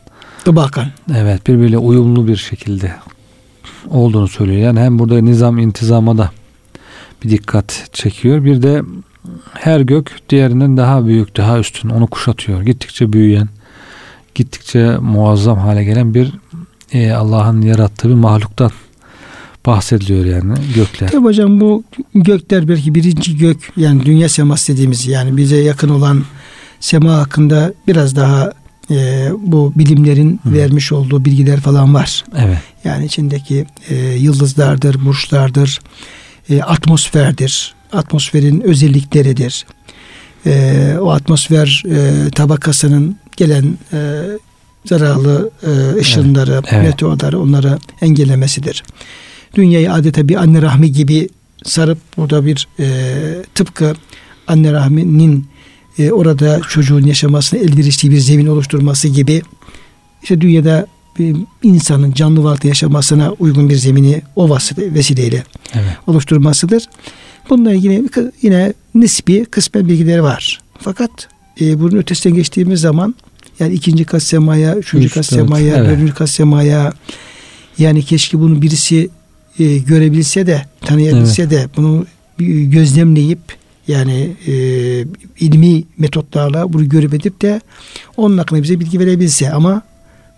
Tıbakan. 0.44 0.86
evet 1.16 1.46
birbiriyle 1.46 1.78
uyumlu 1.78 2.28
bir 2.28 2.36
şekilde 2.36 2.92
olduğunu 3.90 4.28
söylüyor. 4.28 4.58
Yani 4.60 4.80
hem 4.80 4.98
burada 4.98 5.20
nizam 5.20 5.58
intizama 5.58 6.18
da 6.18 6.30
bir 7.24 7.30
dikkat 7.30 7.88
çekiyor. 7.92 8.44
Bir 8.44 8.62
de 8.62 8.82
her 9.54 9.80
gök 9.80 10.18
diğerinden 10.28 10.76
daha 10.76 11.06
büyük, 11.06 11.36
daha 11.36 11.58
üstün. 11.58 11.88
Onu 11.88 12.06
kuşatıyor. 12.06 12.62
Gittikçe 12.62 13.12
büyüyen, 13.12 13.48
gittikçe 14.34 14.96
muazzam 15.00 15.58
hale 15.58 15.84
gelen 15.84 16.14
bir 16.14 16.32
e, 16.92 17.12
Allah'ın 17.12 17.62
yarattığı 17.62 18.08
bir 18.08 18.14
mahluktan 18.14 18.70
bahsediliyor 19.66 20.24
yani 20.24 20.54
gökler. 20.74 21.08
Tabi 21.08 21.24
hocam 21.24 21.60
bu 21.60 21.84
gökler 22.14 22.68
belki 22.68 22.94
birinci 22.94 23.38
gök 23.38 23.72
yani 23.76 24.06
dünya 24.06 24.28
seması 24.28 24.72
dediğimiz 24.72 25.06
yani 25.06 25.36
bize 25.36 25.56
yakın 25.56 25.88
olan 25.88 26.24
sema 26.80 27.14
hakkında 27.14 27.72
biraz 27.88 28.16
daha 28.16 28.52
e, 28.90 29.28
bu 29.38 29.72
bilimlerin 29.76 30.40
Hı. 30.42 30.52
vermiş 30.52 30.92
olduğu 30.92 31.24
bilgiler 31.24 31.60
falan 31.60 31.94
var. 31.94 32.24
Evet. 32.38 32.58
Yani 32.84 33.04
içindeki 33.04 33.66
e, 33.88 33.94
yıldızlardır, 33.96 35.04
burçlardır, 35.04 35.80
e, 36.50 36.62
atmosferdir, 36.62 37.74
atmosferin 37.92 38.60
özellikleridir. 38.60 39.66
E, 40.46 40.96
o 41.00 41.10
atmosfer 41.10 41.82
e, 41.90 42.30
tabakasının 42.30 43.16
gelen 43.36 43.78
e, 43.92 43.98
zararlı 44.84 45.50
e, 45.62 46.00
ışınları, 46.00 46.62
evet. 46.66 46.82
meteorları 46.82 47.40
onları 47.40 47.78
engellemesidir. 48.00 48.82
Dünyayı 49.54 49.92
adeta 49.92 50.28
bir 50.28 50.34
anne 50.34 50.62
rahmi 50.62 50.92
gibi 50.92 51.28
sarıp 51.64 51.98
burada 52.16 52.46
bir 52.46 52.68
e, 52.80 52.86
tıpkı 53.54 53.94
anne 54.46 54.72
rahminin 54.72 55.46
e, 55.98 56.12
orada 56.12 56.60
çocuğun 56.68 57.06
yaşamasına 57.06 57.60
elverişli 57.60 58.10
bir 58.10 58.18
zemin 58.18 58.46
oluşturması 58.46 59.08
gibi 59.08 59.42
işte 60.22 60.40
dünyada 60.40 60.86
bir 61.18 61.36
insanın 61.62 62.12
canlı 62.12 62.44
varlıkta 62.44 62.68
yaşamasına 62.68 63.32
uygun 63.38 63.68
bir 63.68 63.76
zemini 63.76 64.22
o 64.36 64.48
vasıta- 64.48 64.94
vesileyle 64.94 65.44
Evet. 65.74 65.96
oluşturmasıdır. 66.06 66.88
Bununla 67.50 67.74
ilgili 67.74 68.08
yine 68.42 68.72
nispi 68.94 69.44
kısmen 69.44 69.88
bilgileri 69.88 70.22
var. 70.22 70.60
Fakat 70.78 71.10
e, 71.60 71.80
bunun 71.80 71.96
ötesine 71.96 72.32
geçtiğimiz 72.32 72.80
zaman 72.80 73.14
yani 73.60 73.74
ikinci 73.74 74.04
kat 74.04 74.22
semaya, 74.22 74.76
üçüncü 74.76 75.06
Üç, 75.06 75.14
kat 75.14 75.22
dört, 75.22 75.40
semaya, 75.40 75.76
evet. 75.76 75.88
dördüncü 75.90 76.14
kat 76.14 76.30
semaya 76.30 76.92
yani 77.78 78.04
keşke 78.04 78.38
bunu 78.38 78.62
birisi 78.62 79.10
e, 79.58 79.78
görebilse 79.78 80.46
de 80.46 80.66
tanıyabilse 80.80 81.50
de 81.50 81.68
bunu 81.76 82.06
gözlemleyip 82.70 83.40
yani 83.88 84.36
e, 84.46 84.52
ilmi 85.40 85.84
metotlarla 85.98 86.72
bunu 86.72 86.88
görüp 86.88 87.14
edip 87.14 87.42
de 87.42 87.60
onun 88.16 88.38
hakkında 88.38 88.62
bize 88.62 88.80
bilgi 88.80 89.00
verebilse 89.00 89.52
ama 89.52 89.82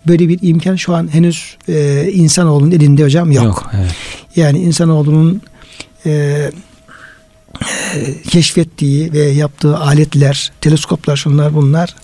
böyle 0.07 0.29
bir 0.29 0.39
imkan 0.41 0.75
şu 0.75 0.95
an 0.95 1.13
henüz 1.13 1.57
e, 1.69 2.09
insanoğlunun 2.13 2.71
elinde 2.71 3.03
hocam 3.03 3.31
yok. 3.31 3.71
evet. 3.77 3.91
Yani 4.35 4.59
insanoğlunun 4.59 5.41
e, 6.05 6.11
e, 7.95 8.21
keşfettiği 8.29 9.13
ve 9.13 9.19
yaptığı 9.19 9.77
aletler, 9.77 10.51
teleskoplar 10.61 11.17
şunlar 11.17 11.53
bunlar 11.53 11.95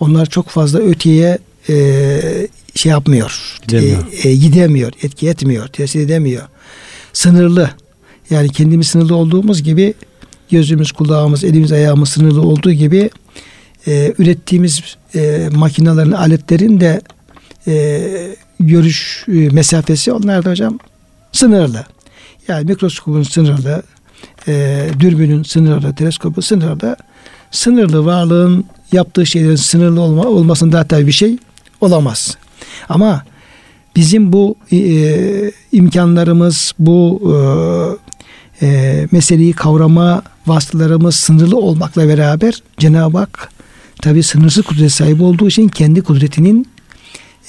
onlar 0.00 0.26
çok 0.26 0.48
fazla 0.48 0.78
öteye 0.78 1.38
e, 1.68 2.48
şey 2.74 2.90
yapmıyor. 2.90 3.58
Gidemiyor. 3.62 4.04
E, 4.22 4.28
e, 4.28 4.34
gidemiyor, 4.34 4.92
etki 5.02 5.28
etmiyor, 5.28 5.66
tesir 5.66 6.00
edemiyor. 6.00 6.42
Sınırlı. 7.12 7.70
Yani 8.30 8.48
kendimiz 8.48 8.86
sınırlı 8.86 9.16
olduğumuz 9.16 9.62
gibi 9.62 9.94
gözümüz, 10.50 10.92
kulağımız, 10.92 11.44
elimiz, 11.44 11.72
ayağımız 11.72 12.08
sınırlı 12.08 12.42
olduğu 12.42 12.72
gibi 12.72 13.10
e, 13.86 14.14
ürettiğimiz 14.18 14.96
e, 15.14 15.48
makinelerin, 15.52 16.12
aletlerin 16.12 16.80
de 16.80 17.00
e, 17.66 18.00
görüş 18.60 19.24
e, 19.28 19.32
mesafesi 19.32 20.12
onlar 20.12 20.44
da 20.44 20.50
hocam 20.50 20.78
sınırlı. 21.32 21.84
Yani 22.48 22.64
mikroskopun 22.64 23.22
sınırlı, 23.22 23.82
e, 24.48 24.86
dürbünün 25.00 25.42
sınırlı, 25.42 25.94
teleskopun 25.94 26.42
sınırlı. 26.42 26.96
Sınırlı 27.50 28.04
varlığın 28.04 28.64
yaptığı 28.92 29.26
şeylerin 29.26 29.56
sınırlı 29.56 30.00
olma, 30.00 30.24
olmasında 30.24 30.84
tabii 30.84 31.06
bir 31.06 31.12
şey 31.12 31.36
olamaz. 31.80 32.36
Ama 32.88 33.24
bizim 33.96 34.32
bu 34.32 34.56
e, 34.72 35.52
imkanlarımız, 35.72 36.72
bu 36.78 37.22
e, 38.62 38.66
e, 38.66 39.08
meseleyi 39.12 39.52
kavrama 39.52 40.22
vasıtalarımız 40.46 41.14
sınırlı 41.14 41.56
olmakla 41.56 42.08
beraber 42.08 42.62
Cenab-ı 42.78 43.18
Hak 43.18 43.50
tabi 44.02 44.22
sınırsız 44.22 44.64
kudret 44.64 44.92
sahibi 44.92 45.22
olduğu 45.22 45.48
için 45.48 45.68
kendi 45.68 46.02
kudretinin 46.02 46.68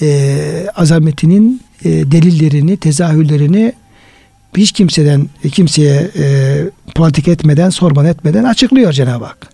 e, 0.02 0.68
azametinin 0.76 1.62
e, 1.86 1.90
delillerini, 1.90 2.78
tezahürlerini 2.78 3.74
hiç 4.58 4.72
kimseden 4.72 5.30
kimseye 5.52 6.12
e, 6.18 6.58
politik 6.96 7.28
etmeden, 7.28 7.70
sormadan 7.70 8.10
etmeden 8.10 8.44
açıklıyor 8.44 8.92
Cenab-ı 8.92 9.26
Hak. 9.26 9.48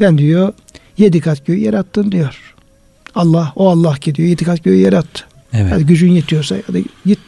Ben 0.00 0.18
diyor 0.18 0.52
yedi 1.00 1.20
kat 1.20 1.46
göğü 1.46 1.56
yarattın 1.58 2.12
diyor. 2.12 2.54
Allah, 3.14 3.52
o 3.56 3.70
Allah 3.70 3.94
ki 3.94 4.14
diyor 4.14 4.28
yedi 4.28 4.44
kat 4.44 4.64
göğü 4.64 4.76
yarattı. 4.76 5.24
Evet. 5.52 5.72
Hadi 5.72 5.86
gücün 5.86 6.12
yetiyorsa 6.12 6.56
hadi 6.66 6.84
git 7.06 7.20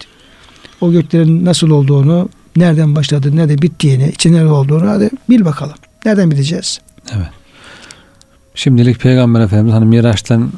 o 0.80 0.92
göklerin 0.92 1.44
nasıl 1.44 1.70
olduğunu, 1.70 2.28
nereden 2.56 2.96
başladı, 2.96 3.36
nerede 3.36 3.62
bittiğini, 3.62 4.08
içinde 4.08 4.44
ne 4.44 4.50
olduğunu 4.50 4.90
hadi 4.90 5.10
bil 5.30 5.44
bakalım. 5.44 5.74
Nereden 6.04 6.30
bileceğiz? 6.30 6.80
Evet. 7.16 7.28
Şimdilik 8.54 9.00
Peygamber 9.00 9.40
Efendimiz 9.40 9.74
hani 9.74 9.84
Miraç'tan 9.84 10.52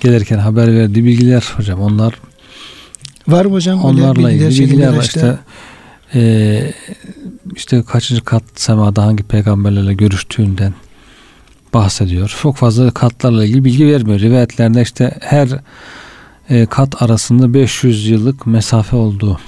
gelirken 0.00 0.38
haber 0.38 0.74
verdiği 0.74 1.04
bilgiler 1.04 1.44
hocam 1.56 1.80
onlar 1.80 2.14
Var 3.28 3.44
mı 3.44 3.52
hocam? 3.52 3.84
onlarla 3.84 4.28
bilgiler, 4.28 4.50
ilgili 4.50 4.70
bilgiler 4.70 4.96
var 4.96 5.02
işte 5.02 5.38
e, 6.14 6.72
işte 7.56 7.82
kaçıncı 7.82 8.24
kat 8.24 8.42
semada 8.54 9.02
hangi 9.06 9.22
peygamberlerle 9.22 9.94
görüştüğünden 9.94 10.74
bahsediyor. 11.74 12.38
Çok 12.42 12.56
fazla 12.56 12.90
katlarla 12.90 13.44
ilgili 13.44 13.64
bilgi 13.64 13.86
vermiyor. 13.86 14.20
Rivayetlerinde 14.20 14.82
işte 14.82 15.18
her 15.20 15.48
e, 16.50 16.66
kat 16.66 17.02
arasında 17.02 17.54
500 17.54 18.08
yıllık 18.08 18.46
mesafe 18.46 18.96
olduğu 18.96 19.38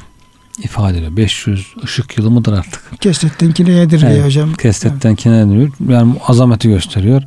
ifade 0.63 0.99
ediyor. 0.99 1.17
500 1.17 1.67
ışık 1.85 2.19
yılı 2.19 2.31
mıdır 2.31 2.53
artık? 2.53 3.01
Kesretten 3.01 3.53
kineyedir 3.53 4.01
diye 4.01 4.11
Evet, 4.11 4.25
hocam. 4.25 4.55
Kesretten 4.55 5.15
kineleniyor. 5.15 5.73
Yani 5.89 6.15
azameti 6.29 6.69
gösteriyor. 6.69 7.23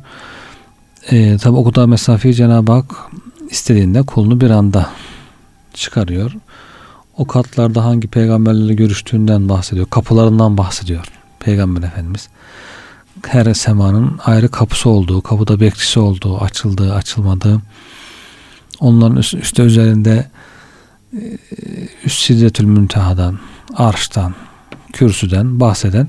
Ee, 1.10 1.36
tabi 1.42 1.56
o 1.56 1.64
kadar 1.64 1.86
mesafeyi 1.86 2.34
Cenab-ı 2.34 2.72
Hak 2.72 2.94
istediğinde 3.50 4.02
kulunu 4.02 4.40
bir 4.40 4.50
anda 4.50 4.90
çıkarıyor. 5.74 6.32
O 7.16 7.26
katlarda 7.26 7.84
hangi 7.84 8.08
peygamberlerle 8.08 8.74
görüştüğünden 8.74 9.48
bahsediyor. 9.48 9.86
Kapılarından 9.90 10.58
bahsediyor. 10.58 11.04
Peygamber 11.40 11.82
Efendimiz. 11.82 12.28
Her 13.26 13.54
semanın 13.54 14.18
ayrı 14.24 14.48
kapısı 14.48 14.90
olduğu, 14.90 15.20
kapıda 15.20 15.60
bekçisi 15.60 16.00
olduğu, 16.00 16.38
açıldığı, 16.38 16.94
açılmadığı. 16.94 17.60
Onların 18.80 19.16
üst, 19.16 19.34
üstte 19.34 19.62
üzerinde 19.62 20.30
e, 21.12 21.20
üst 22.04 22.20
sidretül 22.20 22.64
müntehadan, 22.64 23.38
arştan, 23.76 24.34
kürsüden 24.92 25.60
bahseden 25.60 26.08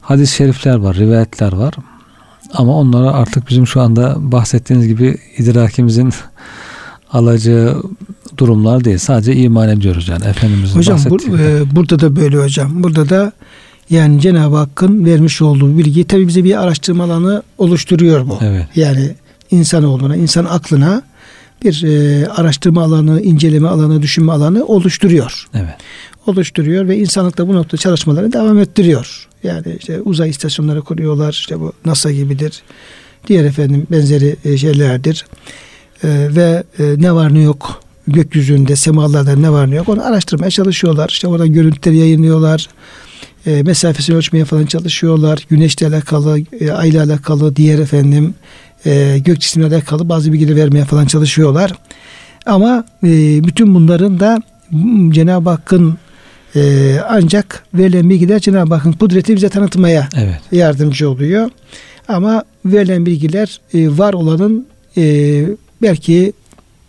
hadis-i 0.00 0.34
şerifler 0.36 0.74
var, 0.76 0.96
rivayetler 0.96 1.52
var. 1.52 1.74
Ama 2.54 2.76
onlara 2.76 3.12
artık 3.12 3.48
bizim 3.48 3.66
şu 3.66 3.80
anda 3.80 4.14
bahsettiğiniz 4.18 4.88
gibi 4.88 5.18
idrakimizin 5.38 6.12
alacağı 7.12 7.82
durumlar 8.38 8.84
değil. 8.84 8.98
Sadece 8.98 9.36
iman 9.36 9.68
ediyoruz 9.68 10.08
yani 10.08 10.24
Efendimizin 10.24 10.78
Hocam 10.78 10.98
bu, 10.98 11.14
bahsettiği. 11.14 11.36
gibi. 11.36 11.42
e, 11.42 11.76
burada 11.76 12.00
da 12.00 12.16
böyle 12.16 12.36
hocam. 12.42 12.82
Burada 12.82 13.08
da 13.08 13.32
yani 13.90 14.20
Cenab-ı 14.20 14.56
Hakk'ın 14.56 15.04
vermiş 15.04 15.42
olduğu 15.42 15.78
bilgi 15.78 16.04
tabii 16.04 16.28
bize 16.28 16.44
bir 16.44 16.62
araştırma 16.62 17.04
alanı 17.04 17.42
oluşturuyor 17.58 18.28
bu. 18.28 18.38
Evet. 18.40 18.66
Yani 18.76 19.14
insanoğluna, 19.50 20.16
insan 20.16 20.44
aklına 20.44 21.02
bir 21.64 21.82
e, 21.84 22.26
araştırma 22.28 22.82
alanı, 22.82 23.20
inceleme 23.20 23.68
alanı, 23.68 24.02
düşünme 24.02 24.32
alanı 24.32 24.64
oluşturuyor. 24.64 25.46
Evet. 25.54 25.74
Oluşturuyor 26.26 26.88
ve 26.88 26.98
insanlık 26.98 27.38
da 27.38 27.48
bu 27.48 27.54
noktada 27.54 27.76
çalışmaları 27.76 28.32
devam 28.32 28.58
ettiriyor. 28.58 29.28
Yani 29.42 29.76
işte 29.78 30.00
uzay 30.00 30.30
istasyonları 30.30 30.82
kuruyorlar. 30.82 31.32
işte 31.32 31.60
bu 31.60 31.72
NASA 31.84 32.12
gibidir. 32.12 32.62
Diğer 33.28 33.44
efendim 33.44 33.86
benzeri 33.90 34.36
e, 34.44 34.56
şeylerdir. 34.56 35.26
E, 36.04 36.08
ve 36.08 36.62
e, 36.78 36.94
ne 36.98 37.12
var 37.12 37.34
ne 37.34 37.42
yok 37.42 37.82
gökyüzünde, 38.08 38.76
semalarda 38.76 39.36
ne 39.36 39.50
var 39.50 39.70
ne 39.70 39.74
yok 39.74 39.88
onu 39.88 40.06
araştırmaya 40.06 40.50
çalışıyorlar. 40.50 41.08
İşte 41.08 41.28
oradan 41.28 41.52
görüntüleri 41.52 41.96
yayınlıyorlar. 41.96 42.68
E, 43.46 43.62
mesafesini 43.62 44.16
ölçmeye 44.16 44.44
falan 44.44 44.66
çalışıyorlar. 44.66 45.46
Güneşle 45.48 45.86
alakalı, 45.86 46.38
e, 46.60 46.70
ayla 46.70 47.02
alakalı, 47.04 47.56
diğer 47.56 47.78
efendim 47.78 48.34
e, 48.86 49.18
gök 49.24 49.40
cisimle 49.40 49.66
alakalı 49.66 50.08
bazı 50.08 50.32
bilgileri 50.32 50.56
vermeye 50.56 50.84
falan 50.84 51.06
çalışıyorlar. 51.06 51.72
Ama 52.46 52.84
e, 53.04 53.08
bütün 53.44 53.74
bunların 53.74 54.20
da 54.20 54.42
Cenab-ı 55.10 55.50
Hakk'ın 55.50 55.98
e, 56.56 56.96
ancak 57.08 57.64
verilen 57.74 58.10
bilgiler 58.10 58.38
Cenab-ı 58.40 58.74
Hakk'ın 58.74 58.92
kudreti 58.92 59.36
bize 59.36 59.48
tanıtmaya 59.48 60.08
Evet. 60.16 60.40
yardımcı 60.52 61.10
oluyor. 61.10 61.50
Ama 62.08 62.44
verilen 62.64 63.06
bilgiler 63.06 63.60
e, 63.74 63.98
var 63.98 64.12
olanın 64.14 64.66
e, 64.96 65.44
belki 65.82 66.32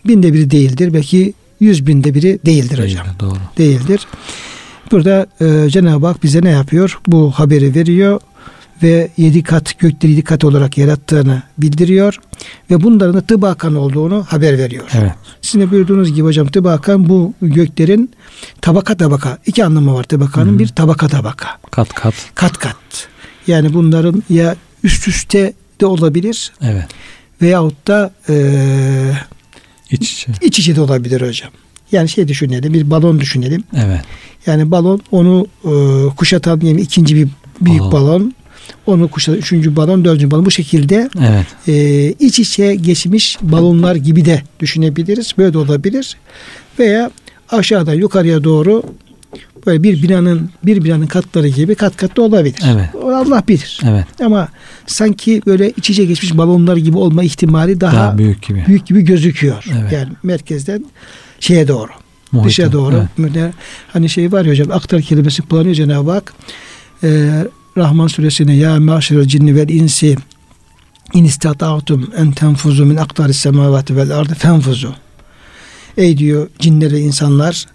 binde 0.08 0.34
biri 0.34 0.52
değildir. 0.52 0.94
Belki 0.94 1.34
yüz 1.60 1.88
binde 1.88 2.14
biri 2.14 2.40
değildir 2.46 2.78
Değil, 2.78 2.90
hocam. 2.92 3.06
Doğru. 3.20 3.38
Değildir. 3.58 4.08
Burada 4.94 5.28
e, 5.42 5.70
Cenab-ı 5.70 6.08
Hak 6.08 6.24
bize 6.24 6.42
ne 6.44 6.50
yapıyor? 6.50 7.00
Bu 7.08 7.32
haberi 7.32 7.76
veriyor 7.76 8.22
ve 8.84 9.10
yedi 9.18 9.44
kat 9.44 9.80
gökleri 9.80 10.12
yedi 10.12 10.24
kat 10.24 10.44
olarak 10.44 10.78
yarattığını 10.78 11.42
bildiriyor 11.58 12.20
ve 12.72 12.84
bunların 12.84 13.14
da 13.16 13.22
tıbakan 13.22 13.76
olduğunu 13.76 14.26
haber 14.30 14.58
veriyor. 14.58 14.84
Evet. 14.94 15.12
Sizin 15.42 15.60
de 15.62 15.72
buyurduğunuz 15.72 16.14
gibi 16.14 16.26
hocam 16.26 16.48
tıbakan 16.48 17.10
bu 17.10 17.34
göklerin 17.42 18.12
tabaka 18.62 18.98
tabaka 18.98 19.38
iki 19.46 19.66
anlamı 19.66 19.94
var 19.94 20.04
tıbakanın 20.04 20.50
Hı 20.52 20.56
hı. 20.56 20.60
bir 20.60 20.68
tabaka 20.68 21.08
tabaka 21.08 21.48
Kat 21.72 21.94
kat. 21.94 22.14
kat 22.36 22.58
kat 22.58 23.08
yani 23.48 23.74
bunların 23.74 24.24
ya 24.30 24.56
üst 24.84 25.08
üste 25.08 25.54
de 25.82 25.86
olabilir 25.86 26.52
Evet. 26.62 26.86
veyahut 27.42 27.88
da 27.88 28.14
e, 28.30 28.36
İç 29.92 30.12
içe. 30.14 30.32
iç 30.42 30.60
içe 30.60 30.76
de 30.76 30.82
olabilir 30.82 31.22
hocam. 31.28 31.50
Yani 31.94 32.10
şey 32.10 32.28
düşünelim 32.28 32.74
bir 32.74 32.90
balon 32.90 33.20
düşünelim. 33.20 33.64
Evet. 33.78 34.02
Yani 34.46 34.72
balon 34.72 35.02
onu 35.12 35.48
e, 35.66 35.72
kuşatan 36.16 36.62
diyelim 36.62 36.78
ikinci 36.78 37.16
bir 37.16 37.28
büyük 37.62 37.80
Balon. 37.82 37.92
balon. 37.92 38.34
Onu 38.86 39.08
kuşatan 39.08 39.40
üçüncü 39.40 39.76
balon, 39.76 40.06
dördüncü 40.06 40.32
balon 40.32 40.46
bu 40.46 40.52
şekilde 40.52 41.10
Evet. 41.20 41.46
e, 41.68 42.26
iç 42.26 42.40
içe 42.40 42.76
geçmiş 42.76 43.38
balonlar 43.42 43.96
gibi 43.96 44.26
de 44.26 44.42
düşünebiliriz. 44.60 45.32
Böyle 45.38 45.54
de 45.54 45.58
olabilir. 45.58 46.18
Veya 46.80 47.12
aşağıdan 47.50 47.94
yukarıya 47.94 48.44
doğru 48.44 48.84
böyle 49.66 49.84
bir 49.84 50.04
binanın 50.04 50.50
bir 50.66 50.84
binanın 50.84 51.08
katları 51.08 51.48
gibi 51.48 51.76
kat 51.76 51.98
kat 51.98 52.18
da 52.18 52.22
olabilir. 52.22 52.60
Evet. 52.74 52.90
Allah 53.04 53.44
bilir. 53.48 53.80
Evet. 53.90 54.06
Ama 54.26 54.48
sanki 54.88 55.42
böyle 55.46 55.70
iç 55.78 55.90
içe 55.90 56.06
geçmiş 56.06 56.38
balonlar 56.38 56.78
gibi 56.78 56.98
olma 56.98 57.24
ihtimali 57.24 57.82
daha, 57.82 57.96
Daha, 57.96 58.18
büyük 58.18 58.42
gibi. 58.48 58.64
büyük 58.68 58.86
gibi 58.86 59.02
gözüküyor. 59.02 59.66
Evet. 59.82 59.92
Yani 59.92 60.10
merkezden 60.24 60.86
şeye 61.44 61.68
doğru. 61.68 61.92
Muhite. 62.32 62.50
Dışa 62.50 62.72
doğru. 62.72 63.08
Evet. 63.20 63.54
Hani 63.94 64.10
şey 64.10 64.32
var 64.32 64.46
ya 64.46 64.52
hocam 64.52 64.72
aktar 64.72 65.02
kelimesi 65.02 65.42
kullanıyor 65.42 65.76
Cenab-ı 65.76 66.12
Hak. 66.12 66.34
Ee, 67.04 67.48
Rahman 67.78 68.08
suresine 68.08 68.56
ya 68.56 68.80
maşerel 68.80 69.26
cinni 69.26 69.56
vel 69.56 69.70
insi 69.70 70.16
in 71.14 71.24
istata'tum 71.24 72.10
en 72.18 72.32
tenfuzu 72.32 72.86
min 72.86 72.96
aktaris 72.96 73.38
semavati 73.38 73.96
vel 73.96 74.12
ardı 74.12 74.36
fenfuzu. 74.36 74.96
Ey 75.98 76.18
diyor 76.18 76.50
cinler 76.60 76.92
ve 76.92 77.00
insanlar 77.00 77.66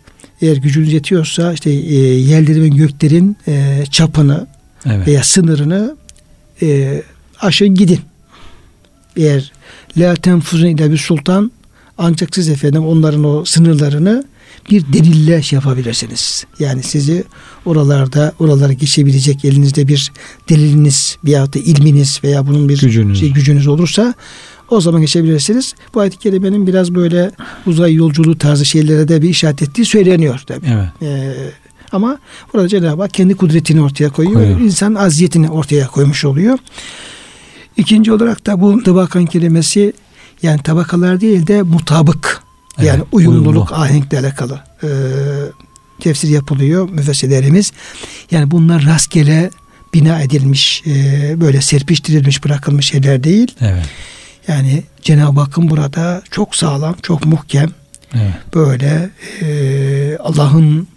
eğer 0.43 0.57
gücünüz 0.57 0.93
yetiyorsa 0.93 1.53
işte 1.53 1.71
e, 1.71 1.95
yerlerin 2.15 2.63
ve 2.63 2.69
göklerin 2.69 3.37
e, 3.49 3.85
çapını 3.91 4.47
Evet. 4.87 5.07
veya 5.07 5.25
sınırını 5.25 5.97
e, 6.63 7.03
aşın 7.41 7.75
gidin. 7.75 8.01
Eğer 9.17 9.53
la 9.97 10.15
tenfuzun 10.15 10.67
ile 10.67 10.91
bir 10.91 10.99
sultan 10.99 11.53
ancak 11.99 12.35
siz 12.35 12.49
efendim 12.49 12.87
onların 12.87 13.25
o 13.25 13.45
sınırlarını 13.45 14.25
bir 14.71 14.93
delille 14.93 15.43
şey 15.43 15.57
yapabilirsiniz. 15.57 16.45
Yani 16.59 16.83
sizi 16.83 17.25
oralarda 17.65 18.33
oralara 18.39 18.73
geçebilecek 18.73 19.45
elinizde 19.45 19.89
bir 19.89 20.13
deliliniz 20.49 21.17
veya 21.25 21.53
da 21.53 21.59
ilminiz 21.59 22.21
veya 22.25 22.47
bunun 22.47 22.69
bir 22.69 22.81
Gücünüz. 22.81 23.21
şey, 23.21 23.33
gücünüz 23.33 23.67
olursa 23.67 24.15
o 24.71 24.81
zaman 24.81 25.01
geçebilirsiniz. 25.01 25.75
Bu 25.95 26.01
ayet-i 26.01 26.19
kerimenin 26.19 26.67
biraz 26.67 26.95
böyle 26.95 27.31
uzay 27.67 27.95
yolculuğu 27.95 28.39
tarzı 28.39 28.65
şeylere 28.65 29.09
de 29.09 29.23
bir 29.23 29.29
işaret 29.29 29.63
ettiği 29.63 29.85
söyleniyor 29.85 30.41
tabii. 30.47 30.67
Evet. 30.67 30.89
Ee, 31.03 31.35
ama 31.93 32.19
burada 32.53 32.69
Cenab-ı 32.69 33.03
Hak 33.03 33.15
kendi 33.15 33.35
kudretini 33.35 33.83
ortaya 33.83 34.11
koyuyor. 34.11 34.35
Koyuyor. 34.41 34.61
İnsan 34.61 34.95
aziyetini 34.95 35.51
ortaya 35.51 35.87
koymuş 35.87 36.25
oluyor. 36.25 36.59
İkinci 37.77 38.13
olarak 38.13 38.47
da 38.47 38.61
bu 38.61 38.83
tabakan 38.83 39.27
kelimesi 39.27 39.93
yani 40.43 40.63
tabakalar 40.63 41.21
değil 41.21 41.47
de 41.47 41.63
mutabık. 41.63 42.43
Yani 42.79 42.89
Evet, 42.97 43.07
uyumluluk, 43.13 43.47
uyumlu. 43.71 43.85
ahenkle 43.85 44.19
alakalı 44.19 44.61
e, 44.83 44.89
tefsir 46.01 46.29
yapılıyor 46.29 46.89
müfessirlerimiz. 46.91 47.73
Yani 48.31 48.51
bunlar 48.51 48.85
rastgele 48.85 49.51
bina 49.95 50.21
edilmiş, 50.21 50.83
e, 50.87 51.35
böyle 51.41 51.61
serpiştirilmiş, 51.61 52.45
bırakılmış 52.45 52.87
şeyler 52.87 53.25
değil. 53.25 53.55
Evet. 53.61 53.85
Yani 54.49 54.83
Cenab-ı 55.03 55.41
Hakk'ın 55.41 55.71
burada 55.71 56.23
çok 56.31 56.57
sağlam, 56.57 56.97
çok 57.03 57.27
muhkem, 57.27 57.71
Evet. 58.15 58.33
böyle 58.55 59.11
e, 59.43 60.17
Allah'ın 60.21 60.89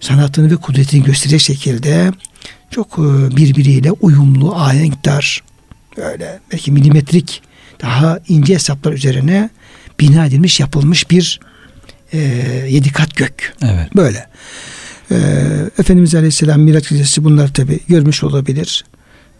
sanatını 0.00 0.50
ve 0.50 0.56
kudretini 0.56 1.02
gösterecek 1.04 1.40
şekilde 1.40 2.12
çok 2.70 2.98
e, 2.98 3.36
birbiriyle 3.36 3.92
uyumlu, 3.92 4.54
ahenkdar, 4.54 5.42
böyle 5.96 6.40
belki 6.52 6.72
milimetrik 6.72 7.42
daha 7.82 8.18
ince 8.28 8.54
hesaplar 8.54 8.92
üzerine 8.92 9.50
bina 10.00 10.26
edilmiş, 10.26 10.60
yapılmış 10.60 11.10
bir 11.10 11.40
e, 12.12 12.18
yedi 12.68 12.92
kat 12.92 13.16
gök. 13.16 13.54
Evet. 13.62 13.96
Böyle. 13.96 14.26
E, 15.10 15.16
Efendimiz 15.78 16.14
Aleyhisselam 16.14 16.60
Miraç 16.60 16.88
gecesi 16.88 17.24
bunları 17.24 17.52
tabi 17.52 17.80
görmüş 17.88 18.24
olabilir. 18.24 18.84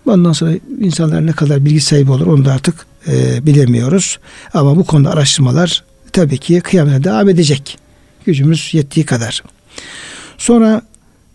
Ondan 0.06 0.32
sonra 0.32 0.52
insanlar 0.80 1.26
ne 1.26 1.32
kadar 1.32 1.64
bilgi 1.64 1.80
sahibi 1.80 2.10
olur 2.10 2.26
onu 2.26 2.44
da 2.44 2.52
artık 2.52 2.86
e, 3.08 3.46
bilemiyoruz. 3.46 4.18
Ama 4.54 4.76
bu 4.76 4.84
konuda 4.84 5.10
araştırmalar 5.10 5.84
tabii 6.12 6.38
ki 6.38 6.60
kıyamete 6.60 7.04
devam 7.04 7.28
edecek. 7.28 7.78
Gücümüz 8.26 8.74
yettiği 8.74 9.06
kadar. 9.06 9.42
Sonra 10.38 10.82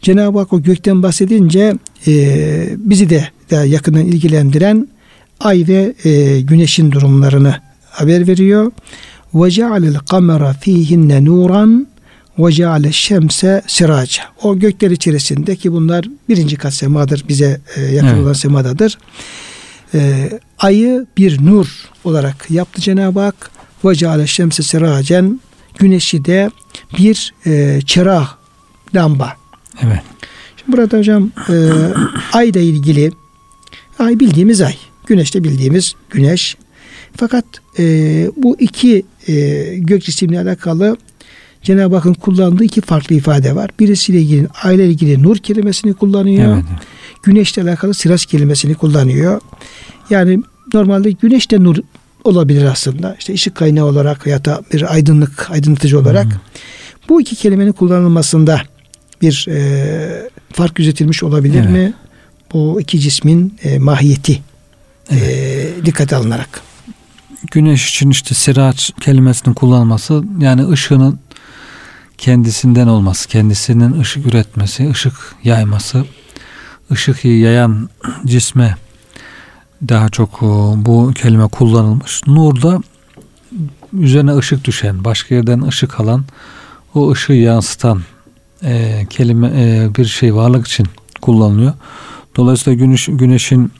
Cenab-ı 0.01 0.39
Hak 0.39 0.53
o 0.53 0.61
gökten 0.61 1.03
bahsedince 1.03 1.75
e, 2.07 2.69
bizi 2.77 3.09
de 3.09 3.29
daha 3.51 3.65
yakından 3.65 4.05
ilgilendiren 4.05 4.87
ay 5.39 5.65
ve 5.67 5.93
e, 6.03 6.41
güneşin 6.41 6.91
durumlarını 6.91 7.55
haber 7.89 8.27
veriyor. 8.27 8.71
Ve 9.33 9.51
cealel 9.51 9.95
kamera 9.95 10.53
fihinne 10.53 11.25
nuran 11.25 11.87
ve 12.39 12.51
ceale 12.51 12.91
şemse 12.91 13.61
siraca. 13.67 14.23
O 14.43 14.59
gökler 14.59 14.91
içerisinde 14.91 15.55
ki 15.55 15.71
bunlar 15.71 16.05
birinci 16.29 16.55
kat 16.55 16.73
semadır 16.73 17.25
bize 17.27 17.61
e, 17.75 17.81
yakın 17.81 18.07
Evet. 18.07 18.23
olan 18.23 18.33
semadadır. 18.33 18.97
E, 19.93 20.29
ayı 20.59 21.05
bir 21.17 21.45
nur 21.45 21.67
olarak 22.03 22.51
yaptı 22.51 22.81
Cenab-ı 22.81 23.19
Hak. 23.19 23.51
Ve 23.85 23.95
ceale 23.95 24.27
şemse 24.27 24.63
siracen 24.63 25.39
güneşi 25.77 26.25
de 26.25 26.51
bir 26.97 27.33
e, 27.45 27.81
çırağ 27.85 28.27
lamba. 28.95 29.33
Evet. 29.81 30.01
Şimdi 30.57 30.77
burada 30.77 30.97
hocam 30.97 31.31
e, 31.49 31.55
ayla 32.33 32.61
ilgili 32.61 33.11
ay 33.99 34.19
bildiğimiz 34.19 34.61
ay. 34.61 34.75
Güneş 35.09 35.35
de 35.35 35.43
bildiğimiz 35.43 35.93
güneş. 36.09 36.57
Fakat 37.15 37.45
e, 37.79 37.83
bu 38.37 38.55
iki 38.59 39.03
e, 39.27 39.33
gök 39.77 40.03
cisimle 40.03 40.39
alakalı 40.39 40.97
Cenab-ı 41.63 41.95
Hakk'ın 41.95 42.13
kullandığı 42.13 42.63
iki 42.63 42.81
farklı 42.81 43.15
ifade 43.15 43.55
var. 43.55 43.69
Birisiyle 43.79 44.21
ilgili 44.21 44.47
ayla 44.63 44.83
ilgili 44.83 45.23
nur 45.23 45.37
kelimesini 45.37 45.93
kullanıyor. 45.93 46.53
Evet. 46.53 46.65
Güneşle 47.23 47.61
alakalı 47.61 47.93
siraç 47.93 48.25
kelimesini 48.25 48.75
kullanıyor. 48.75 49.41
Yani 50.09 50.39
normalde 50.73 51.11
güneş 51.11 51.51
de 51.51 51.63
nur 51.63 51.77
olabilir 52.23 52.63
aslında. 52.63 53.15
İşte 53.19 53.33
ışık 53.33 53.55
kaynağı 53.55 53.85
olarak 53.85 54.27
ya 54.27 54.45
da 54.45 54.61
bir 54.73 54.93
aydınlık, 54.93 55.51
aydınlatıcı 55.51 55.99
olarak. 55.99 56.25
Hı. 56.25 56.39
Bu 57.09 57.21
iki 57.21 57.35
kelimenin 57.35 57.71
kullanılmasında 57.71 58.61
bir 59.21 59.45
e, 59.49 60.29
fark 60.53 60.75
gözetilmiş 60.75 61.23
olabilir 61.23 61.59
Evet. 61.59 61.69
mi? 61.69 61.93
Bu 62.53 62.81
iki 62.81 62.99
cismin 62.99 63.53
e, 63.63 63.79
mahiyeti 63.79 64.48
e, 65.11 65.17
dikkate 65.85 66.15
alınarak. 66.15 66.61
Güneş 67.51 67.89
için 67.89 68.09
işte 68.09 68.35
siraç 68.35 68.91
kelimesinin 69.01 69.53
kullanılması 69.53 70.23
yani 70.39 70.69
ışığının 70.69 71.19
kendisinden 72.17 72.87
olması, 72.87 73.29
kendisinin 73.29 73.99
ışık 73.99 74.25
üretmesi, 74.25 74.89
ışık 74.89 75.13
yayması, 75.43 76.05
ışık 76.91 77.25
yayan 77.25 77.89
cisme 78.25 78.75
daha 79.89 80.09
çok 80.09 80.43
o, 80.43 80.73
bu 80.77 81.13
kelime 81.15 81.47
kullanılmış. 81.47 82.21
Nur 82.27 82.61
da 82.61 82.81
üzerine 83.93 84.37
ışık 84.37 84.65
düşen, 84.65 85.03
başka 85.03 85.35
yerden 85.35 85.61
ışık 85.61 85.99
alan, 85.99 86.25
o 86.95 87.11
ışığı 87.11 87.33
yansıtan 87.33 88.01
e, 88.63 89.05
kelime 89.09 89.51
e, 89.55 89.89
bir 89.95 90.05
şey 90.05 90.35
varlık 90.35 90.67
için 90.67 90.87
kullanılıyor. 91.21 91.73
Dolayısıyla 92.35 92.85
güneş, 92.85 93.05
güneşin 93.11 93.71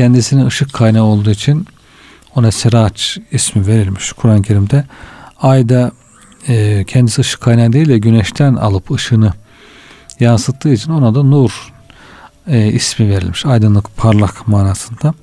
kendisinin 0.00 0.46
ışık 0.46 0.72
kaynağı 0.72 1.04
olduğu 1.04 1.30
için 1.30 1.66
ona 2.34 2.50
Siraç 2.50 3.18
ismi 3.32 3.66
verilmiş 3.66 4.12
Kur'an-ı 4.12 4.42
Kerim'de. 4.42 4.84
Ayda 5.40 5.92
e, 6.48 6.84
kendisi 6.86 7.20
ışık 7.20 7.40
kaynağı 7.40 7.72
değil 7.72 7.88
de 7.88 7.98
güneşten 7.98 8.54
alıp 8.54 8.90
ışığını 8.90 9.32
yansıttığı 10.20 10.72
için 10.72 10.92
ona 10.92 11.14
da 11.14 11.22
nur 11.22 11.72
e, 12.46 12.72
ismi 12.72 13.08
verilmiş. 13.10 13.46
Aydınlık, 13.46 13.96
parlak 13.96 14.48
manasında. 14.48 15.14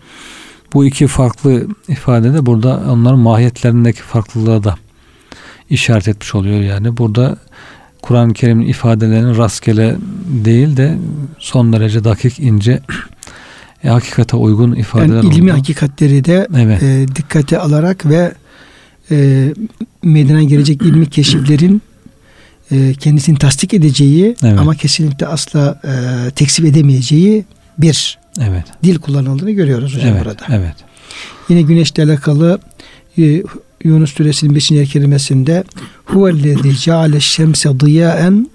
Bu 0.74 0.86
iki 0.86 1.08
farklı 1.08 1.68
ifade 1.88 2.34
de 2.34 2.46
burada 2.46 2.84
onların 2.92 3.20
mahiyetlerindeki 3.20 4.02
farklılığa 4.02 4.64
da 4.64 4.76
işaret 5.70 6.08
etmiş 6.08 6.36
oluyor 6.36 6.60
yani. 6.60 6.98
Burada 6.98 7.38
Kur'an-ı 8.02 8.34
Kerim'in 8.34 8.68
ifadelerinin 8.68 9.38
rastgele 9.38 9.96
değil 10.26 10.78
de 10.78 10.98
son 11.40 11.74
derece 11.74 12.04
dakik, 12.04 12.40
ince 12.40 12.82
e, 13.84 13.90
hakikate 13.90 14.38
uygun 14.38 14.72
ifadeler 14.76 15.16
yani 15.24 15.36
ilmi 15.36 15.52
oldu. 15.52 15.60
hakikatleri 15.60 16.26
de 16.26 16.48
Evet. 16.58 16.84
e, 16.84 17.06
dikkate 17.16 17.60
alarak 17.60 18.06
ve 18.06 18.34
e, 19.12 19.48
meydana 20.04 20.44
gelecek 20.44 20.82
ilmi 20.82 21.10
keşiflerin 21.10 21.82
e, 22.72 22.94
kendisini 22.94 23.38
tasdik 23.38 23.74
edeceği 23.74 24.36
Evet. 24.44 24.60
ama 24.60 24.76
kesinlikle 24.76 25.28
asla 25.28 25.82
e, 25.84 25.92
tekzip 26.32 26.66
edemeyeceği 26.66 27.46
bir 27.78 28.18
Evet. 28.42 28.66
dil 28.84 29.00
kullanıldığını 29.00 29.52
görüyoruz 29.52 29.96
hocam 29.96 30.10
Evet. 30.12 30.26
burada. 30.26 30.44
Evet. 30.50 30.76
Yine 31.50 31.62
güneşle 31.62 32.04
alakalı 32.04 32.60
e, 33.18 33.44
Yunus 33.84 34.14
suresinin 34.14 34.56
5. 34.56 34.68
kelimesinde 34.68 35.64
huvellezî 36.06 36.78
ceale 36.78 37.20
şemse 37.20 37.80
diyaen 37.80 38.50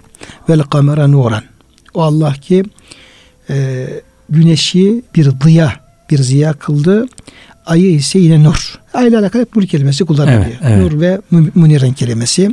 vel 0.49 0.59
kamera 0.61 1.07
nuran. 1.07 1.43
O 1.93 2.01
Allah 2.01 2.33
ki 2.33 2.63
e, 3.49 3.87
güneşi 4.33 5.01
bir 5.15 5.29
diya, 5.45 5.73
bir 6.11 6.17
ziya 6.17 6.53
kıldı. 6.53 7.05
Ayı 7.65 7.91
ise 7.91 8.19
yine 8.19 8.43
nur. 8.43 8.79
Ayla 8.93 9.19
alakalı 9.19 9.41
hep 9.41 9.55
nur 9.55 9.65
kelimesi 9.65 10.05
kullanılıyor. 10.05 10.39
Evet, 10.45 10.57
evet. 10.63 10.77
Nur 10.91 11.01
ve 11.01 11.21
mu- 11.31 11.47
muniren 11.55 11.93
kelimesi. 11.93 12.49